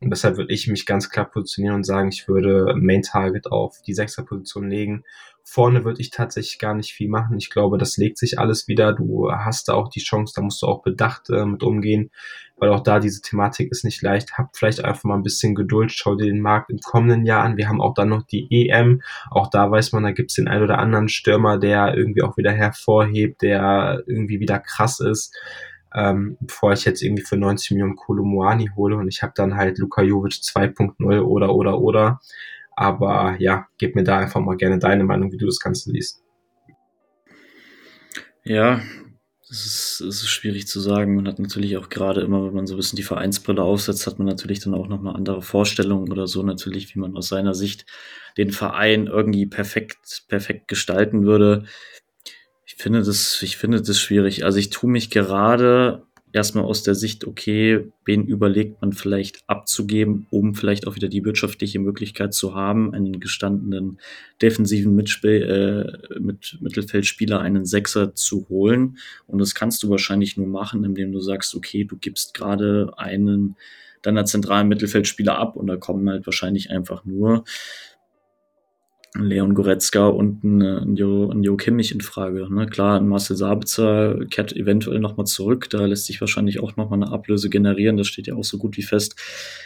[0.01, 3.81] Und deshalb würde ich mich ganz klar positionieren und sagen, ich würde Main Target auf
[3.81, 5.03] die Sechserposition legen.
[5.43, 7.37] Vorne würde ich tatsächlich gar nicht viel machen.
[7.37, 8.93] Ich glaube, das legt sich alles wieder.
[8.93, 12.11] Du hast da auch die Chance, da musst du auch bedacht äh, mit umgehen,
[12.57, 14.37] weil auch da diese Thematik ist nicht leicht.
[14.37, 17.57] Hab vielleicht einfach mal ein bisschen Geduld, schau dir den Markt im kommenden Jahr an.
[17.57, 19.01] Wir haben auch dann noch die EM.
[19.29, 22.37] Auch da weiß man, da gibt es den ein oder anderen Stürmer, der irgendwie auch
[22.37, 25.33] wieder hervorhebt, der irgendwie wieder krass ist
[25.95, 29.77] ähm, bevor ich jetzt irgendwie für 90 Millionen Kolomuani hole und ich habe dann halt
[29.77, 32.19] Luka Jovic 2.0 oder oder oder.
[32.75, 36.21] Aber ja, gib mir da einfach mal gerne deine Meinung, wie du das Ganze liest.
[38.43, 38.81] Ja,
[39.47, 41.15] das ist, das ist schwierig zu sagen.
[41.15, 44.19] Man hat natürlich auch gerade immer, wenn man so ein bisschen die Vereinsbrille aufsetzt, hat
[44.19, 47.85] man natürlich dann auch nochmal andere Vorstellungen oder so natürlich, wie man aus seiner Sicht
[48.37, 51.65] den Verein irgendwie perfekt, perfekt gestalten würde.
[52.65, 54.43] Ich finde das, ich finde das schwierig.
[54.43, 56.03] Also ich tue mich gerade
[56.35, 61.23] erstmal aus der Sicht, okay, wen überlegt man vielleicht abzugeben, um vielleicht auch wieder die
[61.23, 63.99] wirtschaftliche Möglichkeit zu haben, einen gestandenen
[64.41, 65.43] defensiven Mitspiel,
[66.11, 68.97] äh, mit Mittelfeldspieler einen Sechser zu holen.
[69.27, 73.55] Und das kannst du wahrscheinlich nur machen, indem du sagst, okay, du gibst gerade einen
[74.01, 77.45] deiner zentralen Mittelfeldspieler ab und da kommen halt wahrscheinlich einfach nur
[79.17, 82.53] Leon Goretzka und ein, ein, jo, ein Jo Kimmich in Frage.
[82.53, 82.67] Ne?
[82.67, 85.69] Klar, ein Marcel Sabitzer kehrt eventuell nochmal zurück.
[85.69, 87.97] Da lässt sich wahrscheinlich auch nochmal eine Ablöse generieren.
[87.97, 89.15] Das steht ja auch so gut wie fest,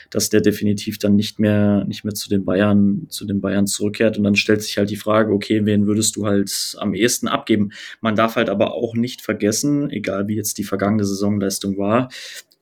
[0.10, 4.18] dass der definitiv dann nicht mehr, nicht mehr zu den Bayern, zu den Bayern zurückkehrt.
[4.18, 7.72] Und dann stellt sich halt die Frage, okay, wen würdest du halt am ehesten abgeben?
[8.02, 12.10] Man darf halt aber auch nicht vergessen, egal wie jetzt die vergangene Saisonleistung war,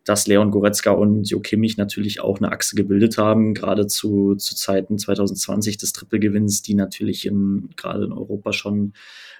[0.08, 4.56] dass Leon Goretzka und Jo Kimmich natürlich auch eine Achse gebildet haben, gerade zu, zu
[4.56, 8.94] Zeiten 2020 des Trippelgewinns, die natürlich in, gerade in Europa schon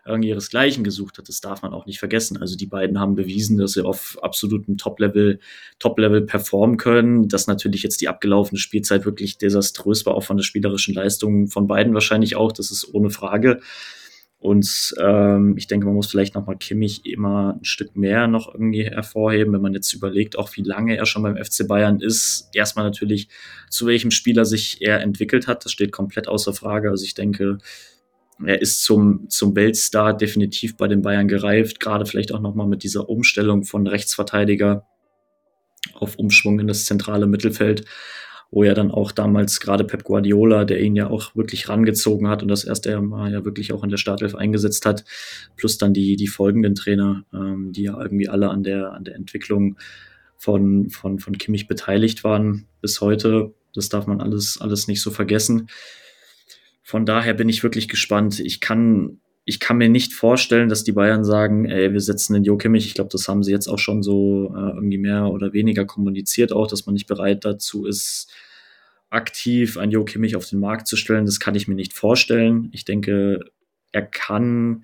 [0.06, 1.30] irgendwie ihresgleichen gesucht hat.
[1.30, 2.36] Das darf man auch nicht vergessen.
[2.36, 5.40] Also die beiden haben bewiesen, dass sie auf absolutem Top-Level,
[5.80, 7.30] Top-Level performen können.
[7.30, 11.68] Dass natürlich jetzt die abgelaufene Spielzeit wirklich desaströs war, auch von der spielerischen Leistung von
[11.68, 12.52] beiden wahrscheinlich auch.
[12.52, 13.62] Das ist ohne Frage.
[14.48, 18.86] Und ähm, ich denke, man muss vielleicht nochmal Kimmich immer ein Stück mehr noch irgendwie
[18.86, 22.48] hervorheben, wenn man jetzt überlegt, auch wie lange er schon beim FC Bayern ist.
[22.54, 23.28] Erstmal natürlich,
[23.70, 25.66] zu welchem Spieler sich er entwickelt hat.
[25.66, 26.90] Das steht komplett außer Frage.
[26.92, 27.58] Also ich denke,
[28.42, 32.84] er ist zum, zum Weltstar definitiv bei den Bayern gereift, gerade vielleicht auch nochmal mit
[32.84, 34.88] dieser Umstellung von Rechtsverteidiger
[35.94, 37.84] auf Umschwung in das zentrale Mittelfeld
[38.52, 42.42] wo ja dann auch damals gerade Pep Guardiola, der ihn ja auch wirklich rangezogen hat
[42.42, 45.04] und das erste Mal ja wirklich auch in der Startelf eingesetzt hat,
[45.56, 49.16] plus dann die, die folgenden Trainer, ähm, die ja irgendwie alle an der, an der
[49.16, 49.78] Entwicklung
[50.38, 53.54] von, von, von Kimmich beteiligt waren bis heute.
[53.74, 55.68] Das darf man alles, alles nicht so vergessen.
[56.84, 58.40] Von daher bin ich wirklich gespannt.
[58.40, 59.20] Ich kann
[59.50, 62.86] ich kann mir nicht vorstellen, dass die Bayern sagen, ey, wir setzen den Jo Kimmich.
[62.86, 66.52] Ich glaube, das haben sie jetzt auch schon so äh, irgendwie mehr oder weniger kommuniziert,
[66.52, 68.30] auch, dass man nicht bereit dazu ist,
[69.10, 71.26] aktiv einen Jo Kimmich auf den Markt zu stellen.
[71.26, 72.68] Das kann ich mir nicht vorstellen.
[72.74, 73.40] Ich denke,
[73.94, 74.84] er kann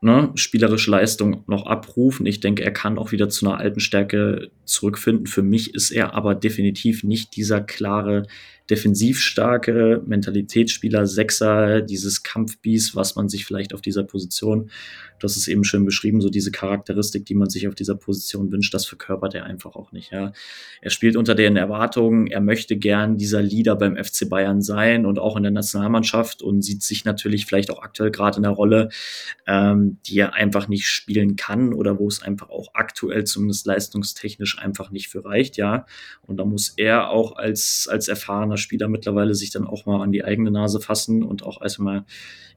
[0.00, 2.26] ne, spielerische Leistung noch abrufen.
[2.26, 5.28] Ich denke, er kann auch wieder zu einer alten Stärke zurückfinden.
[5.28, 8.26] Für mich ist er aber definitiv nicht dieser klare
[8.70, 14.70] defensiv starke Mentalitätsspieler, Sechser, dieses Kampfbies, was man sich vielleicht auf dieser Position,
[15.20, 18.74] das ist eben schön beschrieben, so diese Charakteristik, die man sich auf dieser Position wünscht,
[18.74, 20.12] das verkörpert er einfach auch nicht.
[20.12, 20.32] Ja.
[20.80, 25.18] Er spielt unter den Erwartungen, er möchte gern dieser Leader beim FC Bayern sein und
[25.18, 28.88] auch in der Nationalmannschaft und sieht sich natürlich vielleicht auch aktuell gerade in der Rolle,
[29.46, 34.58] ähm, die er einfach nicht spielen kann oder wo es einfach auch aktuell zumindest leistungstechnisch
[34.58, 35.86] einfach nicht für reicht, ja.
[36.22, 40.12] Und da muss er auch als, als erfahrener Spieler mittlerweile sich dann auch mal an
[40.12, 42.04] die eigene Nase fassen und auch erstmal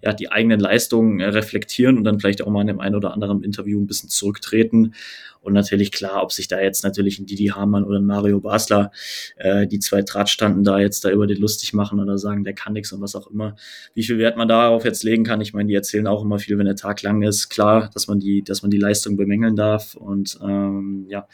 [0.02, 3.14] ja, die eigenen Leistungen äh, reflektieren und dann vielleicht auch mal in dem einen oder
[3.14, 4.94] anderen Interview ein bisschen zurücktreten.
[5.41, 8.91] Und natürlich klar, ob sich da jetzt natürlich ein Didi Hamann oder ein Mario Basler,
[9.38, 12.53] äh, die zwei Draht standen, da jetzt da über den lustig machen oder sagen, der
[12.53, 13.56] kann nichts und was auch immer.
[13.94, 16.57] Wie viel Wert man darauf jetzt legen kann, ich meine, die erzählen auch immer viel,
[16.57, 17.49] wenn der Tag lang ist.
[17.49, 21.28] Klar, dass man die, dass man die Leistung bemängeln darf und ähm, ja,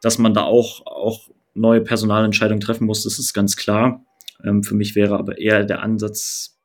[0.00, 1.28] dass man da auch, auch
[1.58, 4.04] neue Personalentscheidungen treffen muss, das ist ganz klar.
[4.44, 6.58] Ähm, für mich wäre aber eher der Ansatz,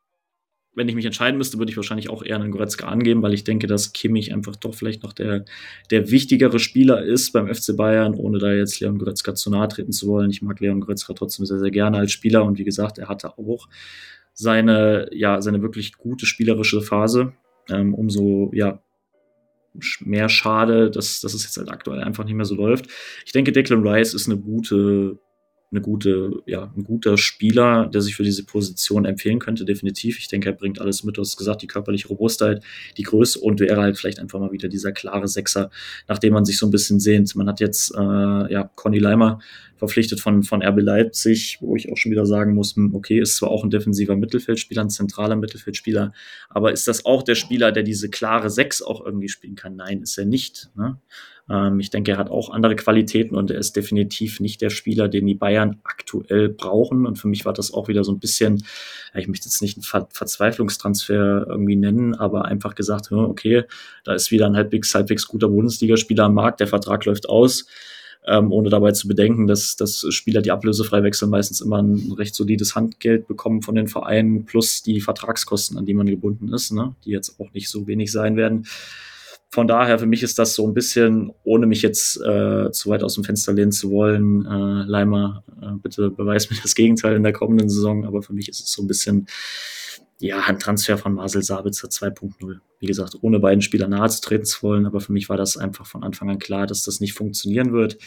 [0.76, 3.44] wenn ich mich entscheiden müsste, würde ich wahrscheinlich auch eher einen Goretzka angeben, weil ich
[3.44, 5.44] denke, dass Kimmich einfach doch vielleicht noch der,
[5.90, 9.92] der wichtigere Spieler ist beim FC Bayern, ohne da jetzt Leon Goretzka zu nahe treten
[9.92, 10.30] zu wollen.
[10.30, 13.38] Ich mag Leon Goretzka trotzdem sehr, sehr gerne als Spieler und wie gesagt, er hatte
[13.38, 13.68] auch
[14.32, 17.34] seine, ja, seine wirklich gute spielerische Phase.
[17.70, 18.82] Ähm, umso, ja,
[20.00, 22.86] mehr schade, dass, dass es jetzt halt aktuell einfach nicht mehr so läuft.
[23.24, 25.18] Ich denke, Declan Rice ist eine gute
[25.74, 30.18] eine gute, ja, ein guter Spieler, der sich für diese Position empfehlen könnte, definitiv.
[30.18, 31.16] Ich denke, er bringt alles mit.
[31.16, 32.62] Du hast gesagt, die körperliche Robustheit,
[32.96, 35.70] die Größe und wäre halt vielleicht einfach mal wieder dieser klare Sechser,
[36.08, 37.34] nachdem man sich so ein bisschen sehnt.
[37.34, 39.40] Man hat jetzt, äh, ja, Conny Leimer
[39.76, 43.36] verpflichtet von, von RB Leipzig, wo ich auch schon wieder sagen muss, hm, okay, ist
[43.36, 46.12] zwar auch ein defensiver Mittelfeldspieler, ein zentraler Mittelfeldspieler,
[46.48, 49.76] aber ist das auch der Spieler, der diese klare Sechs auch irgendwie spielen kann?
[49.76, 50.70] Nein, ist er nicht.
[50.76, 50.98] Ne?
[51.50, 55.08] Ähm, ich denke, er hat auch andere Qualitäten und er ist definitiv nicht der Spieler,
[55.08, 57.06] den die Bayern aktuell brauchen.
[57.06, 58.64] Und für mich war das auch wieder so ein bisschen,
[59.14, 63.64] ich möchte jetzt nicht einen Ver Verzweiflungstransfer irgendwie nennen, aber einfach gesagt, okay,
[64.04, 67.66] da ist wieder ein halbwegs, halbwegs guter Bundesligaspieler am Markt, der Vertrag läuft aus.
[68.26, 72.34] Ähm, ohne dabei zu bedenken, dass, dass Spieler, die ablösefrei wechseln, meistens immer ein recht
[72.34, 76.94] solides Handgeld bekommen von den Vereinen, plus die Vertragskosten, an die man gebunden ist, ne?
[77.04, 78.66] die jetzt auch nicht so wenig sein werden.
[79.54, 83.04] Von daher, für mich ist das so ein bisschen, ohne mich jetzt äh, zu weit
[83.04, 87.22] aus dem Fenster lehnen zu wollen, äh, Leimer, äh, bitte beweis mir das Gegenteil in
[87.22, 89.28] der kommenden Saison, aber für mich ist es so ein bisschen,
[90.18, 92.58] ja, ein Transfer von Marcel Sabitzer 2.0.
[92.80, 95.56] Wie gesagt, ohne beiden Spieler nahe zu treten zu wollen, aber für mich war das
[95.56, 97.98] einfach von Anfang an klar, dass das nicht funktionieren wird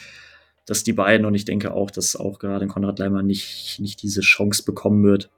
[0.66, 4.20] dass die beiden und ich denke auch, dass auch gerade Konrad Leimer nicht, nicht diese
[4.20, 5.30] Chance bekommen wird,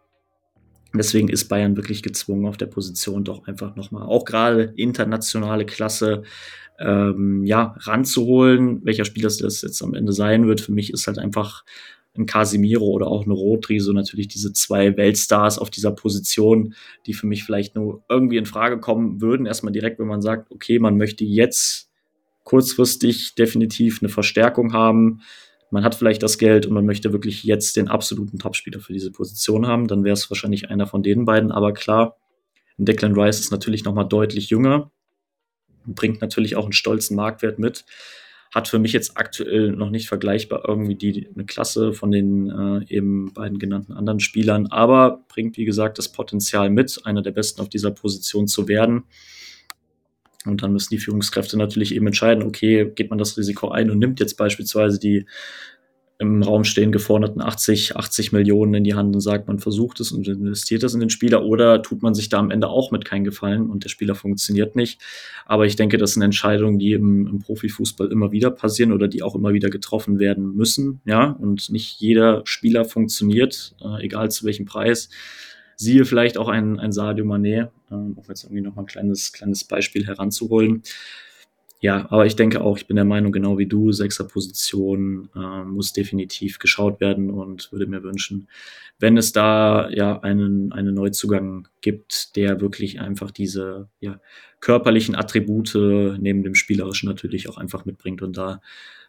[0.93, 6.23] Deswegen ist Bayern wirklich gezwungen, auf der Position doch einfach nochmal, auch gerade internationale Klasse,
[6.81, 8.85] ähm, ja, ranzuholen.
[8.85, 11.65] Welcher Spieler das jetzt am Ende sein wird, für mich ist halt einfach
[12.17, 16.75] ein Casimiro oder auch eine Rodri, so natürlich diese zwei Weltstars auf dieser Position,
[17.07, 19.47] die für mich vielleicht nur irgendwie in Frage kommen würden.
[19.47, 21.89] Erstmal direkt, wenn man sagt, okay, man möchte jetzt
[22.43, 25.21] kurzfristig definitiv eine Verstärkung haben
[25.71, 29.13] man hat vielleicht das Geld und man möchte wirklich jetzt den absoluten Topspieler für diese
[29.13, 31.53] Position haben, dann wäre es wahrscheinlich einer von den beiden.
[31.53, 32.17] Aber klar,
[32.77, 34.91] Declan Rice ist natürlich noch mal deutlich jünger,
[35.87, 37.85] bringt natürlich auch einen stolzen Marktwert mit,
[38.53, 42.93] hat für mich jetzt aktuell noch nicht vergleichbar irgendwie die eine Klasse von den äh,
[42.93, 47.61] eben beiden genannten anderen Spielern, aber bringt wie gesagt das Potenzial mit, einer der besten
[47.61, 49.05] auf dieser Position zu werden.
[50.47, 53.99] Und dann müssen die Führungskräfte natürlich eben entscheiden, okay, geht man das Risiko ein und
[53.99, 55.27] nimmt jetzt beispielsweise die
[56.21, 60.13] im Raum stehen geforderten 80, 80 Millionen in die Hand und sagt, man versucht es
[60.13, 63.07] und investiert das in den Spieler oder tut man sich da am Ende auch mit
[63.07, 65.01] keinen Gefallen und der Spieler funktioniert nicht.
[65.47, 69.23] Aber ich denke, das sind Entscheidungen, die im, im Profifußball immer wieder passieren oder die
[69.23, 71.01] auch immer wieder getroffen werden müssen.
[71.07, 75.09] Ja, und nicht jeder Spieler funktioniert, äh, egal zu welchem Preis.
[75.77, 79.33] Siehe vielleicht auch ein, ein Sadio Mané, ähm, um jetzt irgendwie noch mal ein kleines,
[79.33, 80.83] kleines Beispiel heranzuholen.
[81.83, 85.95] Ja, aber ich denke auch, ich bin der Meinung, genau wie du, Sechserposition äh, muss
[85.95, 88.49] definitiv geschaut werden und würde mir wünschen,
[88.99, 94.21] wenn es da ja einen, einen Neuzugang gibt, der wirklich einfach diese ja,
[94.61, 98.61] körperlichen Attribute neben dem spielerischen natürlich auch einfach mitbringt und da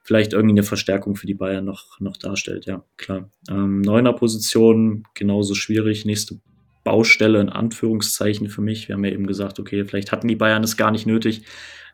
[0.01, 2.65] vielleicht irgendwie eine Verstärkung für die Bayern noch, noch darstellt.
[2.65, 3.29] Ja, klar.
[3.49, 6.05] Ähm, Neuner Position genauso schwierig.
[6.05, 6.39] Nächste
[6.83, 8.87] Baustelle in Anführungszeichen für mich.
[8.87, 11.43] Wir haben ja eben gesagt, okay, vielleicht hatten die Bayern es gar nicht nötig,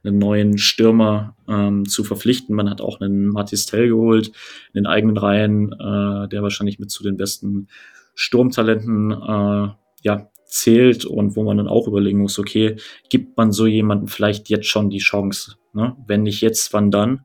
[0.03, 2.55] einen neuen Stürmer ähm, zu verpflichten.
[2.55, 6.91] Man hat auch einen Mathis Tell geholt in den eigenen Reihen, äh, der wahrscheinlich mit
[6.91, 7.67] zu den besten
[8.15, 9.69] Sturmtalenten äh,
[10.03, 12.77] ja, zählt und wo man dann auch überlegen muss, okay,
[13.09, 15.55] gibt man so jemanden vielleicht jetzt schon die Chance?
[15.73, 15.95] Ne?
[16.07, 17.21] Wenn nicht jetzt, wann dann?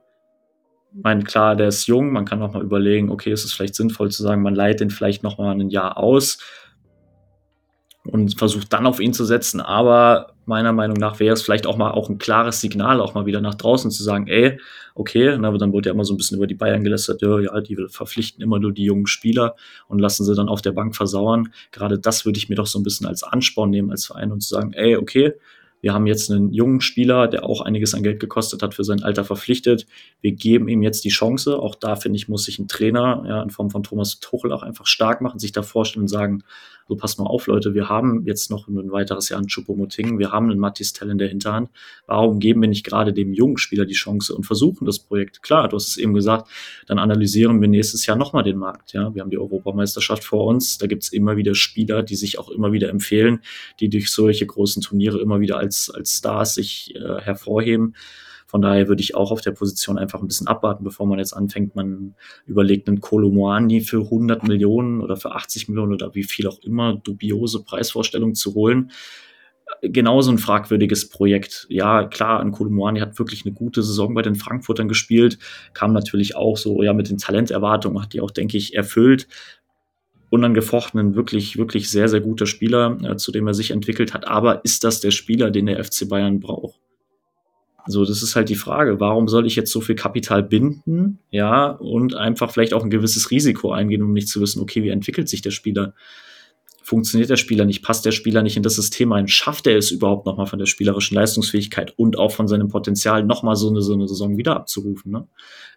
[0.93, 4.11] meine, klar, der ist jung, man kann auch mal überlegen, okay, ist es vielleicht sinnvoll
[4.11, 6.39] zu sagen, man leiht den vielleicht noch mal ein Jahr aus
[8.05, 9.61] und versucht dann auf ihn zu setzen.
[9.61, 13.27] Aber meiner Meinung nach wäre es vielleicht auch mal auch ein klares Signal, auch mal
[13.27, 14.59] wieder nach draußen zu sagen, ey,
[14.95, 17.39] okay, na, aber dann wurde ja immer so ein bisschen über die Bayern gelästert, ja,
[17.39, 19.55] ja, die verpflichten immer nur die jungen Spieler
[19.89, 21.53] und lassen sie dann auf der Bank versauern.
[21.71, 24.41] Gerade das würde ich mir doch so ein bisschen als Ansporn nehmen als Verein und
[24.41, 25.35] zu sagen, ey, okay,
[25.83, 29.03] wir haben jetzt einen jungen Spieler, der auch einiges an Geld gekostet hat, für sein
[29.03, 29.87] Alter verpflichtet.
[30.21, 31.59] Wir geben ihm jetzt die Chance.
[31.59, 34.63] Auch da, finde ich, muss sich ein Trainer ja, in Form von Thomas Tuchel auch
[34.63, 36.45] einfach stark machen, sich da vorstellen und sagen,
[36.89, 40.31] so passt mal auf, Leute, wir haben jetzt noch ein weiteres Jahr einen Choupo-Moting, wir
[40.33, 41.71] haben einen Mattis Tell in der Hinterhand.
[42.07, 45.43] Warum geben wir nicht gerade dem jungen Spieler die Chance und versuchen das Projekt?
[45.43, 46.49] Klar, du hast es eben gesagt,
[46.87, 48.93] dann analysieren wir nächstes Jahr nochmal den Markt.
[48.93, 52.39] Ja, wir haben die Europameisterschaft vor uns, da gibt es immer wieder Spieler, die sich
[52.39, 53.41] auch immer wieder empfehlen,
[53.81, 57.95] die durch solche großen Turniere immer wieder als, als Stars sich äh, hervorheben.
[58.53, 61.33] Von daher würde ich auch auf der Position einfach ein bisschen abwarten, bevor man jetzt
[61.33, 61.75] anfängt.
[61.75, 62.15] Man
[62.45, 66.97] überlegt einen Kolomoani für 100 Millionen oder für 80 Millionen oder wie viel auch immer
[66.97, 68.91] dubiose Preisvorstellungen zu holen.
[69.81, 71.67] Genauso ein fragwürdiges Projekt.
[71.71, 75.39] Ja, klar, ein Kolomoani hat wirklich eine gute Saison bei den Frankfurtern gespielt,
[75.73, 79.29] kam natürlich auch so ja mit den Talenterwartungen, hat die auch, denke ich, erfüllt
[80.29, 84.27] unangefochtenen, wirklich, wirklich sehr, sehr guter Spieler, äh, zu dem er sich entwickelt hat.
[84.27, 86.82] Aber ist das der Spieler, den der FC Bayern braucht?
[87.87, 91.71] So, das ist halt die Frage, warum soll ich jetzt so viel Kapital binden, ja,
[91.71, 95.29] und einfach vielleicht auch ein gewisses Risiko eingehen, um nicht zu wissen, okay, wie entwickelt
[95.29, 95.95] sich der Spieler?
[96.83, 99.91] funktioniert der Spieler nicht, passt der Spieler nicht in das System ein, schafft er es
[99.91, 103.95] überhaupt nochmal von der spielerischen Leistungsfähigkeit und auch von seinem Potenzial nochmal so eine, so
[103.95, 105.13] eine Saison wieder abzurufen.
[105.13, 105.27] Ne?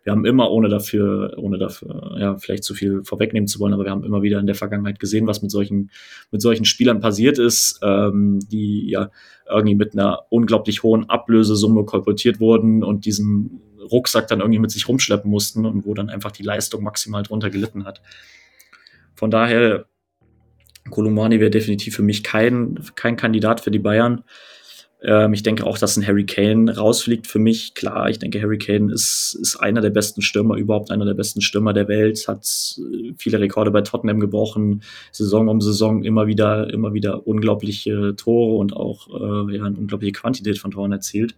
[0.05, 3.85] Wir haben immer, ohne dafür, ohne dafür, ja, vielleicht zu viel vorwegnehmen zu wollen, aber
[3.85, 5.89] wir haben immer wieder in der Vergangenheit gesehen, was mit solchen,
[6.29, 9.09] mit solchen Spielern passiert ist, ähm, die ja
[9.49, 13.61] irgendwie mit einer unglaublich hohen Ablösesumme kolportiert wurden und diesen
[13.91, 17.49] Rucksack dann irgendwie mit sich rumschleppen mussten und wo dann einfach die Leistung maximal drunter
[17.49, 18.03] gelitten hat.
[19.15, 19.85] Von daher
[20.91, 24.23] Kolumani wäre definitiv für mich kein, kein Kandidat für die Bayern.
[25.05, 27.75] Ähm, ich denke auch, dass ein Harry Kane rausfliegt für mich.
[27.75, 31.41] Klar, ich denke, Harry Kane ist, ist einer der besten Stürmer, überhaupt einer der besten
[31.41, 32.45] Stürmer der Welt, hat
[32.79, 38.57] äh, viele Rekorde bei Tottenham gebrochen, Saison um Saison immer wieder, immer wieder unglaubliche Tore
[38.57, 41.35] und auch äh, ja, eine unglaubliche Quantität von Toren erzielt.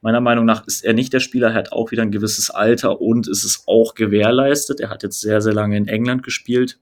[0.00, 3.00] Meiner Meinung nach ist er nicht der Spieler, er hat auch wieder ein gewisses Alter
[3.00, 4.80] und es ist auch gewährleistet.
[4.80, 6.78] Er hat jetzt sehr, sehr lange in England gespielt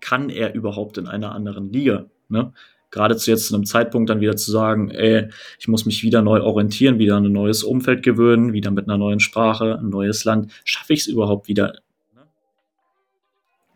[0.00, 2.06] kann er überhaupt in einer anderen Liga?
[2.28, 2.52] Ne?
[2.90, 6.22] Gerade zu jetzt zu einem Zeitpunkt dann wieder zu sagen, ey, ich muss mich wieder
[6.22, 10.24] neu orientieren, wieder an ein neues Umfeld gewöhnen, wieder mit einer neuen Sprache, ein neues
[10.24, 10.52] Land.
[10.64, 11.74] Schaffe ich es überhaupt wieder,
[12.14, 12.22] ne?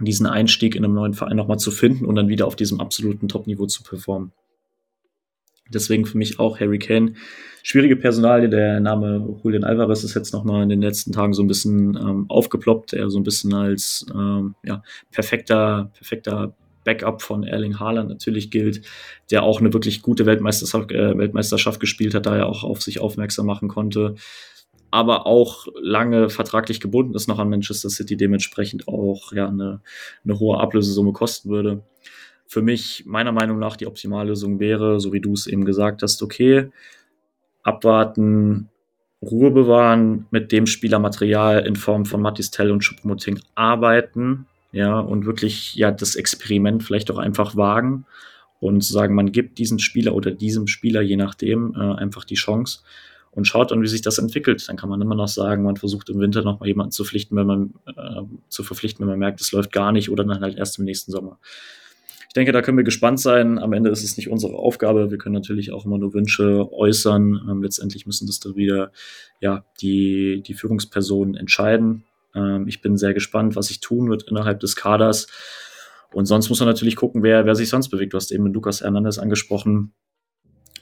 [0.00, 3.28] diesen Einstieg in einem neuen Verein nochmal zu finden und dann wieder auf diesem absoluten
[3.28, 4.32] Top-Niveau zu performen?
[5.72, 7.14] Deswegen für mich auch Harry Kane.
[7.62, 11.46] Schwierige Personalie, der Name Julian Alvarez ist jetzt nochmal in den letzten Tagen so ein
[11.46, 16.54] bisschen ähm, aufgeploppt, er so ein bisschen als ähm, ja, perfekter, perfekter
[16.90, 18.82] Backup von Erling Haaland natürlich gilt,
[19.30, 23.00] der auch eine wirklich gute Weltmeisterschaft, äh, Weltmeisterschaft gespielt hat, da er auch auf sich
[23.00, 24.16] aufmerksam machen konnte,
[24.90, 29.80] aber auch lange vertraglich gebunden ist noch an Manchester City, dementsprechend auch ja eine,
[30.24, 31.82] eine hohe Ablösesumme kosten würde.
[32.46, 36.22] Für mich meiner Meinung nach die Optimallösung wäre, so wie du es eben gesagt hast,
[36.22, 36.70] okay,
[37.62, 38.68] abwarten,
[39.22, 45.26] Ruhe bewahren, mit dem Spielermaterial in Form von Mattis Tell und Schuppomoting arbeiten, ja, und
[45.26, 48.06] wirklich ja das Experiment vielleicht auch einfach wagen
[48.60, 52.80] und sagen, man gibt diesen Spieler oder diesem Spieler, je nachdem, äh, einfach die Chance
[53.32, 54.68] und schaut dann, wie sich das entwickelt.
[54.68, 57.36] Dann kann man immer noch sagen, man versucht im Winter noch mal jemanden zu verpflichten,
[57.36, 60.56] wenn man äh, zu verpflichten, wenn man merkt, es läuft gar nicht oder dann halt
[60.56, 61.38] erst im nächsten Sommer
[62.30, 63.58] ich denke, da können wir gespannt sein.
[63.58, 65.10] Am Ende ist es nicht unsere Aufgabe.
[65.10, 67.48] Wir können natürlich auch immer nur Wünsche äußern.
[67.50, 68.92] Ähm, letztendlich müssen das dann wieder
[69.40, 72.04] ja, die, die Führungspersonen entscheiden.
[72.34, 75.26] Ähm, ich bin sehr gespannt, was sich tun wird innerhalb des Kaders.
[76.12, 78.12] Und sonst muss man natürlich gucken, wer, wer sich sonst bewegt.
[78.12, 79.92] Du hast eben Lukas Hernandez angesprochen,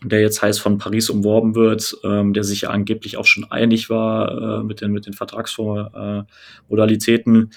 [0.03, 3.91] der jetzt heiß von Paris umworben wird, ähm, der sich ja angeblich auch schon einig
[3.91, 7.51] war äh, mit den, mit den Vertragsmodalitäten.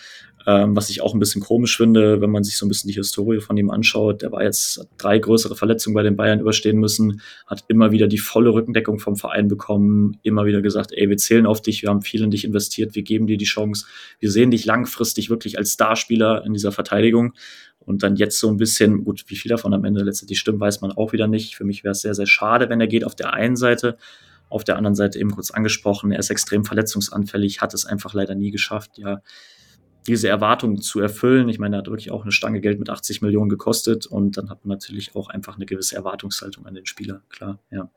[0.46, 2.90] Äh, ähm, was ich auch ein bisschen komisch finde, wenn man sich so ein bisschen
[2.90, 4.22] die Historie von ihm anschaut.
[4.22, 8.18] Der war jetzt drei größere Verletzungen bei den Bayern überstehen müssen, hat immer wieder die
[8.18, 12.02] volle Rückendeckung vom Verein bekommen, immer wieder gesagt, ey, wir zählen auf dich, wir haben
[12.02, 13.86] viel in dich investiert, wir geben dir die Chance,
[14.20, 17.34] wir sehen dich langfristig wirklich als Starspieler in dieser Verteidigung.
[17.80, 20.82] Und dann jetzt so ein bisschen, gut, wie viel davon am Ende letztendlich stimmt, weiß
[20.82, 21.56] man auch wieder nicht.
[21.56, 23.98] Für mich wäre es sehr, sehr schade, wenn er geht auf der einen Seite.
[24.50, 28.36] Auf der anderen Seite eben kurz angesprochen, er ist extrem verletzungsanfällig, hat es einfach leider
[28.36, 29.22] nie geschafft, ja,
[30.08, 31.50] diese Erwartungen zu erfüllen.
[31.50, 34.50] Ich meine, er hat wirklich auch eine Stange Geld mit 80 Millionen gekostet und dann
[34.50, 37.90] hat man natürlich auch einfach eine gewisse Erwartungshaltung an den Spieler, klar, ja.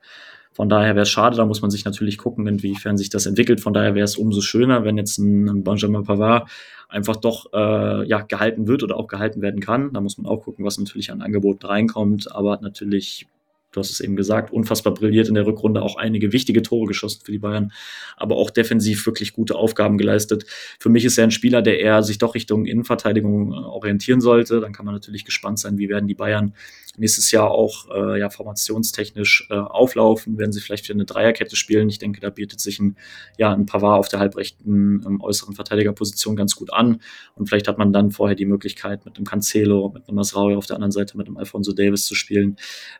[0.55, 3.59] Von daher wäre es schade, da muss man sich natürlich gucken, inwiefern sich das entwickelt.
[3.59, 6.49] Von daher wäre es umso schöner, wenn jetzt ein Benjamin Pavard
[6.87, 9.91] einfach doch äh, ja, gehalten wird oder auch gehalten werden kann.
[9.91, 13.27] Da muss man auch gucken, was natürlich an Angeboten reinkommt, aber natürlich
[13.75, 17.21] du hast es eben gesagt, unfassbar brilliert in der Rückrunde, auch einige wichtige Tore geschossen
[17.23, 17.71] für die Bayern,
[18.15, 20.45] aber auch defensiv wirklich gute Aufgaben geleistet.
[20.79, 24.61] Für mich ist er ein Spieler, der eher sich doch Richtung Innenverteidigung äh, orientieren sollte.
[24.61, 26.53] Dann kann man natürlich gespannt sein, wie werden die Bayern
[26.97, 31.89] nächstes Jahr auch äh, ja, formationstechnisch äh, auflaufen, werden sie vielleicht wieder eine Dreierkette spielen.
[31.89, 32.97] Ich denke, da bietet sich ein,
[33.37, 37.01] ja, ein Pavard auf der halbrechten ähm, äußeren Verteidigerposition ganz gut an.
[37.35, 40.65] Und vielleicht hat man dann vorher die Möglichkeit, mit einem Cancelo, mit einem Masraui auf
[40.65, 42.57] der anderen Seite, mit einem Alfonso Davis zu spielen.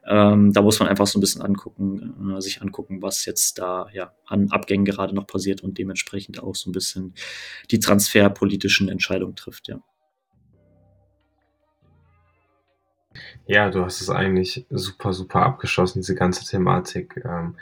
[0.07, 3.87] Ähm, da muss man einfach so ein bisschen angucken, äh, sich angucken, was jetzt da
[3.93, 7.13] ja an Abgängen gerade noch passiert und dementsprechend auch so ein bisschen
[7.71, 9.81] die transferpolitischen Entscheidungen trifft, ja.
[13.47, 17.21] Ja, du hast es eigentlich super, super abgeschlossen, diese ganze Thematik.
[17.23, 17.55] Ähm,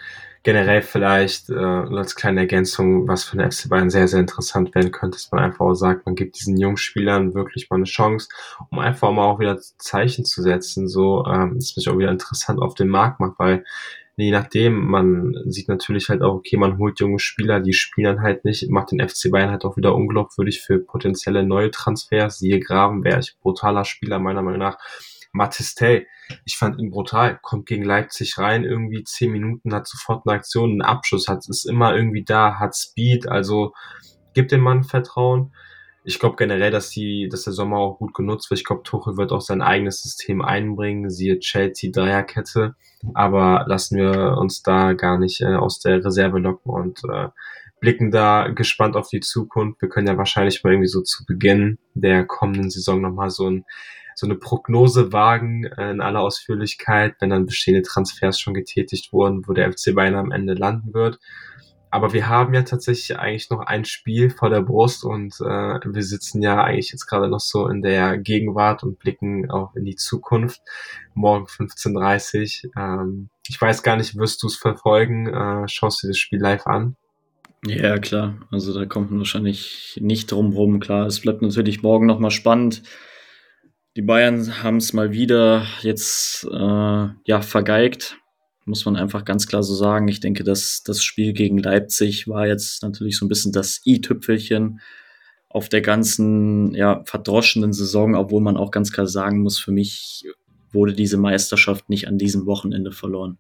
[0.44, 4.92] generell vielleicht äh, als kleine Ergänzung, was für den FC Bayern sehr, sehr interessant werden
[4.92, 8.28] könnte, dass man einfach auch sagt, man gibt diesen jungen Spielern wirklich mal eine Chance,
[8.70, 10.88] um einfach mal auch wieder Zeichen zu setzen.
[10.90, 13.64] So ähm, ist mich auch wieder interessant auf den Markt macht, weil
[14.18, 18.46] je nachdem, man sieht natürlich halt auch, okay, man holt junge Spieler, die spielen halt
[18.46, 22.38] nicht, macht den FC Bayern halt auch wieder unglaubwürdig für potenzielle neue Transfers.
[22.38, 24.78] Siehe Gravenberg, brutaler Spieler meiner Meinung nach
[25.34, 26.08] Matistey,
[26.46, 30.72] ich fand ihn brutal, kommt gegen Leipzig rein, irgendwie zehn Minuten, hat sofort eine Aktion,
[30.72, 33.74] einen Abschuss, hat, ist immer irgendwie da, hat Speed, also
[34.34, 35.54] gibt dem Mann Vertrauen.
[36.06, 38.60] Ich glaube generell, dass die, dass der Sommer auch gut genutzt wird.
[38.60, 42.76] Ich glaube, Tuchel wird auch sein eigenes System einbringen, siehe Chelsea Dreierkette.
[43.14, 47.30] Aber lassen wir uns da gar nicht äh, aus der Reserve locken und äh,
[47.80, 49.82] blicken da gespannt auf die Zukunft.
[49.82, 53.66] Wir können ja wahrscheinlich mal irgendwie so zu Beginn der kommenden Saison nochmal so ein
[54.16, 59.48] so eine Prognose wagen äh, in aller Ausführlichkeit, wenn dann bestehende Transfers schon getätigt wurden,
[59.48, 61.20] wo der FC Bayern am Ende landen wird.
[61.94, 66.02] Aber wir haben ja tatsächlich eigentlich noch ein Spiel vor der Brust und äh, wir
[66.02, 69.96] sitzen ja eigentlich jetzt gerade noch so in der Gegenwart und blicken auch in die
[69.96, 70.60] Zukunft.
[71.14, 75.28] Morgen 15.30 Ähm, ich weiß gar nicht, wirst du es verfolgen?
[75.28, 76.96] Äh, schaust du das Spiel live an?
[77.66, 78.40] Ja, klar.
[78.52, 80.80] Also da kommt man wahrscheinlich nicht drum rum.
[80.80, 82.82] Klar, es bleibt natürlich morgen nochmal spannend.
[83.96, 88.18] Die Bayern haben es mal wieder jetzt äh, ja vergeigt,
[88.66, 90.08] muss man einfach ganz klar so sagen.
[90.08, 94.80] Ich denke, dass das Spiel gegen Leipzig war jetzt natürlich so ein bisschen das i-Tüpfelchen
[95.50, 100.26] auf der ganzen ja verdroschenen Saison, obwohl man auch ganz klar sagen muss, für mich
[100.72, 103.38] wurde diese Meisterschaft nicht an diesem Wochenende verloren.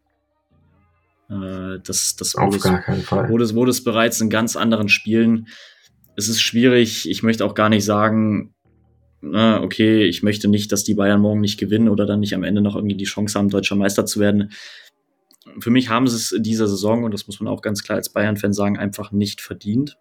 [1.29, 3.29] Äh, das das auf gar keinen Fall.
[3.29, 5.47] Wurde, wurde es bereits in ganz anderen Spielen.
[6.15, 7.09] Es ist schwierig.
[7.09, 8.53] Ich möchte auch gar nicht sagen,
[9.23, 12.43] na, okay, ich möchte nicht, dass die Bayern morgen nicht gewinnen oder dann nicht am
[12.43, 14.51] Ende noch irgendwie die Chance haben, deutscher Meister zu werden.
[15.59, 17.97] Für mich haben sie es in dieser Saison, und das muss man auch ganz klar
[17.97, 19.97] als Bayern-Fan sagen, einfach nicht verdient.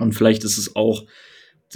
[0.00, 1.04] Und vielleicht ist es auch,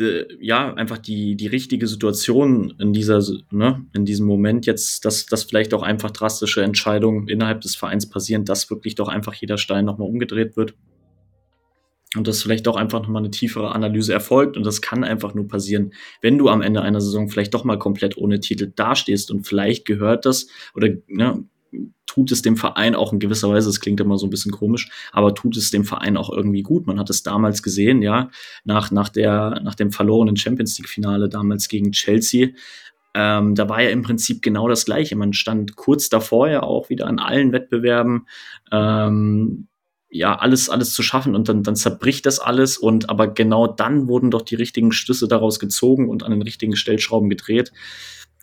[0.01, 3.23] de, ja, einfach die, die richtige Situation in dieser,
[3.53, 8.09] ne, in diesem Moment jetzt, dass, dass vielleicht auch einfach drastische Entscheidungen innerhalb des Vereins
[8.09, 10.75] passieren, dass wirklich doch einfach jeder Stein nochmal umgedreht wird
[12.17, 14.57] und dass vielleicht doch einfach nochmal eine tiefere Analyse erfolgt.
[14.57, 17.79] Und das kann einfach nur passieren, wenn du am Ende einer Saison vielleicht doch mal
[17.79, 19.31] komplett ohne Titel dastehst.
[19.31, 21.45] Und vielleicht gehört das oder ne,
[22.07, 24.91] tut es dem Verein auch in gewisser Weise, das klingt immer so ein bisschen komisch,
[25.13, 26.87] aber tut es dem Verein auch irgendwie gut.
[26.87, 28.31] Man hat es damals gesehen, ja,
[28.65, 32.49] nach, nach, der, nach dem verlorenen Champions League-Finale damals gegen Chelsea.
[33.15, 35.17] Ähm, da war ja im Prinzip genau das Gleiche.
[35.17, 38.27] Man stand kurz davor ja auch wieder an allen Wettbewerben.
[38.73, 39.69] Ähm,
[40.11, 44.09] ja, alles, alles zu schaffen und dann, dann zerbricht das alles und aber genau dann
[44.09, 47.73] wurden doch die richtigen Schlüsse daraus gezogen und an den richtigen Stellschrauben gedreht.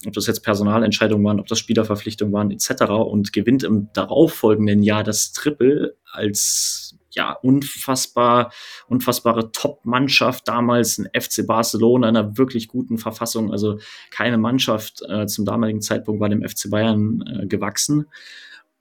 [0.06, 2.84] Ob das jetzt Personalentscheidungen waren, ob das Spielerverpflichtungen waren, etc.
[2.92, 8.52] und gewinnt im darauffolgenden Jahr das Triple als ja, unfassbar,
[8.88, 13.52] unfassbare Top-Mannschaft damals, ein FC Barcelona in einer wirklich guten Verfassung.
[13.52, 13.80] Also
[14.12, 18.08] keine Mannschaft äh, zum damaligen Zeitpunkt war dem FC Bayern äh, gewachsen.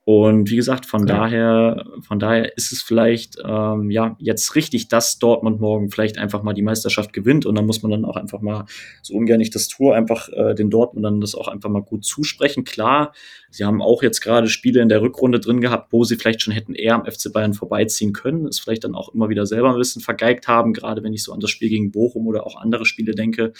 [0.07, 1.17] Und wie gesagt, von ja.
[1.17, 6.43] daher, von daher ist es vielleicht ähm, ja jetzt richtig, dass Dortmund morgen vielleicht einfach
[6.43, 8.67] mal die Meisterschaft gewinnt und dann muss man dann auch einfach mal
[9.01, 12.65] so ungern ich das tue, einfach äh, den Dortmundern das auch einfach mal gut zusprechen.
[12.65, 13.15] Klar,
[13.49, 16.53] sie haben auch jetzt gerade Spiele in der Rückrunde drin gehabt, wo sie vielleicht schon
[16.53, 19.79] hätten eher am FC Bayern vorbeiziehen können, es vielleicht dann auch immer wieder selber ein
[19.79, 22.85] bisschen vergeigt haben, gerade wenn ich so an das Spiel gegen Bochum oder auch andere
[22.85, 23.55] Spiele denke.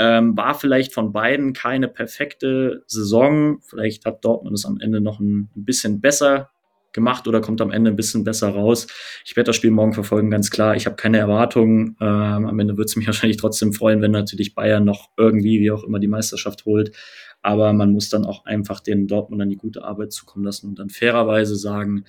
[0.00, 3.58] Ähm, war vielleicht von beiden keine perfekte Saison.
[3.62, 6.50] Vielleicht hat Dortmund es am Ende noch ein, bisschen besser
[6.92, 8.86] gemacht oder kommt am Ende ein bisschen besser raus.
[9.24, 10.76] Ich werde das Spiel morgen verfolgen, ganz klar.
[10.76, 11.96] Ich habe keine Erwartungen.
[12.00, 15.72] Ähm, am Ende würde es mich wahrscheinlich trotzdem freuen, wenn natürlich Bayern noch irgendwie, wie
[15.72, 16.96] auch immer, die Meisterschaft holt.
[17.42, 20.90] Aber man muss dann auch einfach den Dortmundern die gute Arbeit zukommen lassen und dann
[20.90, 22.04] fairerweise sagen,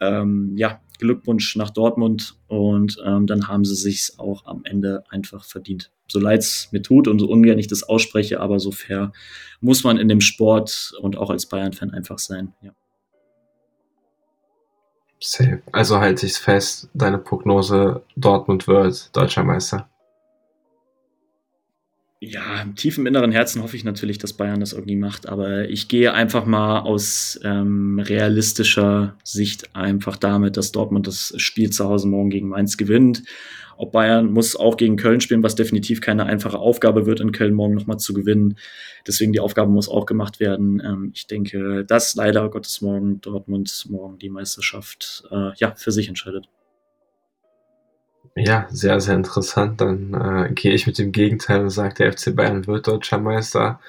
[0.00, 5.44] ähm, ja, Glückwunsch nach Dortmund und ähm, dann haben sie sich auch am Ende einfach
[5.44, 5.90] verdient.
[6.08, 9.12] So leid es mir tut und so ungern ich das ausspreche, aber so fair
[9.60, 12.54] muss man in dem Sport und auch als Bayern-Fan einfach sein.
[12.62, 12.72] Ja.
[15.20, 15.62] Safe.
[15.72, 19.88] Also halte ich es fest, deine Prognose, Dortmund wird deutscher Meister.
[22.20, 25.86] Ja, im tiefen inneren Herzen hoffe ich natürlich, dass Bayern das irgendwie macht, aber ich
[25.86, 32.08] gehe einfach mal aus ähm, realistischer Sicht einfach damit, dass Dortmund das Spiel zu Hause
[32.08, 33.22] morgen gegen Mainz gewinnt.
[33.76, 37.54] Ob Bayern muss auch gegen Köln spielen, was definitiv keine einfache Aufgabe wird, in Köln
[37.54, 38.58] morgen nochmal zu gewinnen.
[39.06, 40.82] Deswegen die Aufgabe muss auch gemacht werden.
[40.84, 46.08] Ähm, ich denke, dass leider Gottes morgen Dortmund morgen die Meisterschaft äh, ja für sich
[46.08, 46.48] entscheidet.
[48.40, 49.80] Ja, sehr, sehr interessant.
[49.80, 53.80] Dann äh, gehe ich mit dem Gegenteil und sage, der FC Bayern wird deutscher Meister.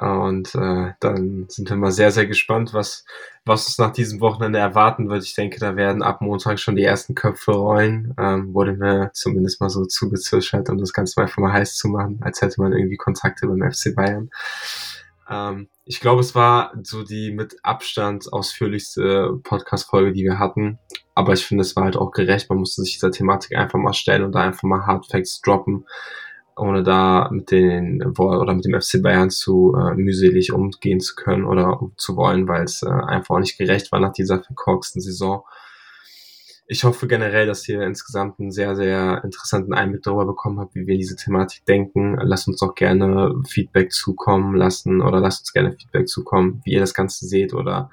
[0.00, 3.04] Und äh, dann sind wir mal sehr, sehr gespannt, was,
[3.44, 5.22] was uns nach diesem Wochenende erwarten wird.
[5.22, 8.12] Ich denke, da werden ab Montag schon die ersten Köpfe rollen.
[8.18, 12.18] Ähm, wurde mir zumindest mal so zugezwischert, um das Ganze einfach mal heiß zu machen,
[12.22, 14.30] als hätte man irgendwie Kontakte beim FC Bayern.
[15.28, 20.78] Ähm, ich glaube, es war so die mit Abstand ausführlichste Podcast-Folge, die wir hatten.
[21.14, 22.48] Aber ich finde, es war halt auch gerecht.
[22.50, 25.86] Man musste sich dieser Thematik einfach mal stellen und da einfach mal Hard Facts droppen,
[26.56, 31.44] ohne da mit den oder mit dem FC Bayern zu äh, mühselig umgehen zu können
[31.44, 35.44] oder zu wollen, weil es äh, einfach auch nicht gerecht war nach dieser verkorksten Saison
[36.68, 40.86] ich hoffe generell, dass ihr insgesamt einen sehr, sehr interessanten Einblick darüber bekommen habt, wie
[40.86, 42.16] wir diese Thematik denken.
[42.20, 46.80] Lasst uns auch gerne Feedback zukommen lassen oder lasst uns gerne Feedback zukommen, wie ihr
[46.80, 47.90] das Ganze seht oder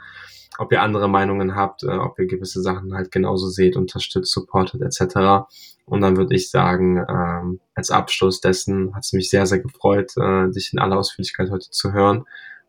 [0.58, 4.82] ob ihr andere Meinungen habt, äh, ob ihr gewisse Sachen halt genauso seht, unterstützt, supportet
[4.82, 5.46] etc.
[5.86, 10.14] Und dann würde ich sagen, ähm, als Abschluss dessen hat es mich sehr, sehr gefreut,
[10.18, 12.26] äh, dich in aller Ausführlichkeit heute zu hören.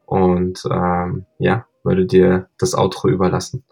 [0.07, 3.65] Und ähm, ja, würde dir das Outro überlassen.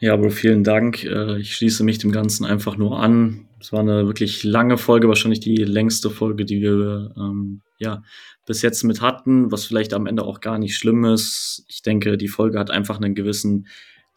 [0.00, 1.04] Ja, aber vielen Dank.
[1.04, 3.48] Äh, ich schließe mich dem Ganzen einfach nur an.
[3.60, 8.02] Es war eine wirklich lange Folge, wahrscheinlich die längste Folge, die wir ähm, ja
[8.46, 11.64] bis jetzt mit hatten, was vielleicht am Ende auch gar nicht schlimm ist.
[11.68, 13.66] Ich denke, die Folge hat einfach einen gewissen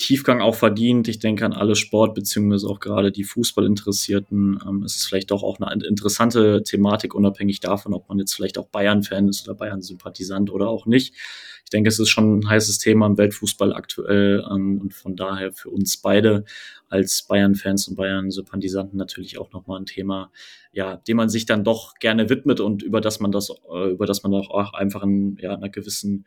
[0.02, 1.08] Tiefgang auch verdient.
[1.08, 4.60] Ich denke an alle Sport- beziehungsweise auch gerade die Fußballinteressierten.
[4.68, 8.58] Ähm, es ist vielleicht doch auch eine interessante Thematik, unabhängig davon, ob man jetzt vielleicht
[8.58, 11.14] auch Bayern-Fan ist oder Bayern-Sympathisant oder auch nicht.
[11.64, 15.54] Ich denke, es ist schon ein heißes Thema im Weltfußball aktuell ähm, und von daher
[15.54, 16.46] für uns beide
[16.90, 20.32] als Bayern-Fans und Bayern-Sympathisanten natürlich auch nochmal ein Thema,
[20.72, 24.08] ja, dem man sich dann doch gerne widmet und über das man das, äh, über
[24.08, 26.26] das man auch einfach in ja, einer gewissen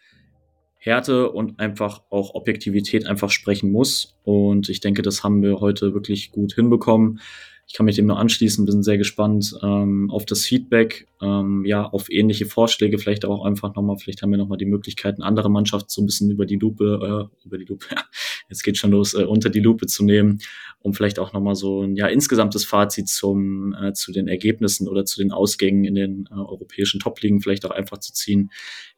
[0.84, 4.18] Härte und einfach auch Objektivität einfach sprechen muss.
[4.22, 7.20] Und ich denke, das haben wir heute wirklich gut hinbekommen.
[7.66, 11.84] Ich kann mich dem nur anschließen, bin sehr gespannt ähm, auf das Feedback, ähm, ja,
[11.84, 15.88] auf ähnliche Vorschläge, vielleicht auch einfach nochmal, vielleicht haben wir nochmal die Möglichkeiten, andere Mannschaften
[15.88, 17.86] so ein bisschen über die Lupe, äh, über die Lupe,
[18.48, 20.40] jetzt geht schon los, äh, unter die Lupe zu nehmen,
[20.80, 25.06] um vielleicht auch nochmal so ein ja, insgesamtes Fazit zum, äh, zu den Ergebnissen oder
[25.06, 28.50] zu den Ausgängen in den äh, europäischen Top-Ligen vielleicht auch einfach zu ziehen,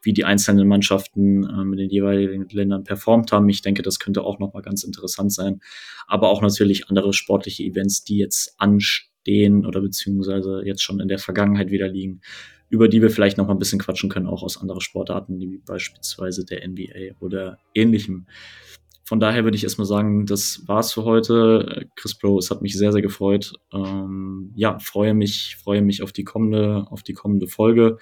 [0.02, 3.48] wie die einzelnen Mannschaften äh, mit den jeweiligen Ländern performt haben.
[3.48, 5.60] Ich denke, das könnte auch nochmal ganz interessant sein.
[6.06, 11.18] Aber auch natürlich andere sportliche Events, die jetzt anstehen oder beziehungsweise jetzt schon in der
[11.18, 12.20] Vergangenheit wieder liegen,
[12.68, 15.58] über die wir vielleicht noch mal ein bisschen quatschen können, auch aus anderen Sportarten, wie
[15.58, 18.26] beispielsweise der NBA oder ähnlichem.
[19.04, 21.86] Von daher würde ich erstmal sagen, das war's für heute.
[21.94, 23.52] Chris Bro, es hat mich sehr, sehr gefreut.
[23.72, 27.98] Ähm, ja, freue mich, freue mich auf die kommende, auf die kommende Folge.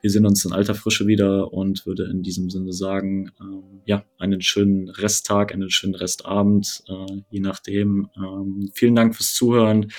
[0.00, 4.04] Wir sehen uns in alter Frische wieder und würde in diesem Sinne sagen, ähm, ja,
[4.18, 8.08] einen schönen Resttag, einen schönen Restabend, äh, je nachdem.
[8.16, 9.92] Ähm, vielen Dank fürs Zuhören.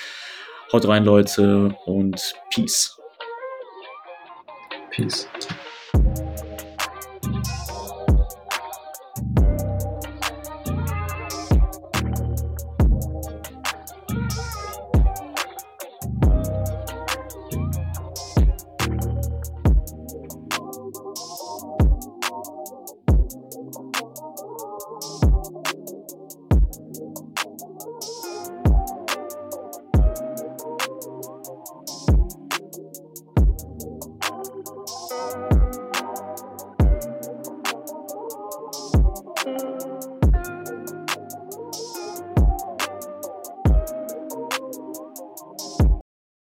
[0.72, 2.96] Haut rein, Leute, und Peace.
[4.90, 5.28] Peace.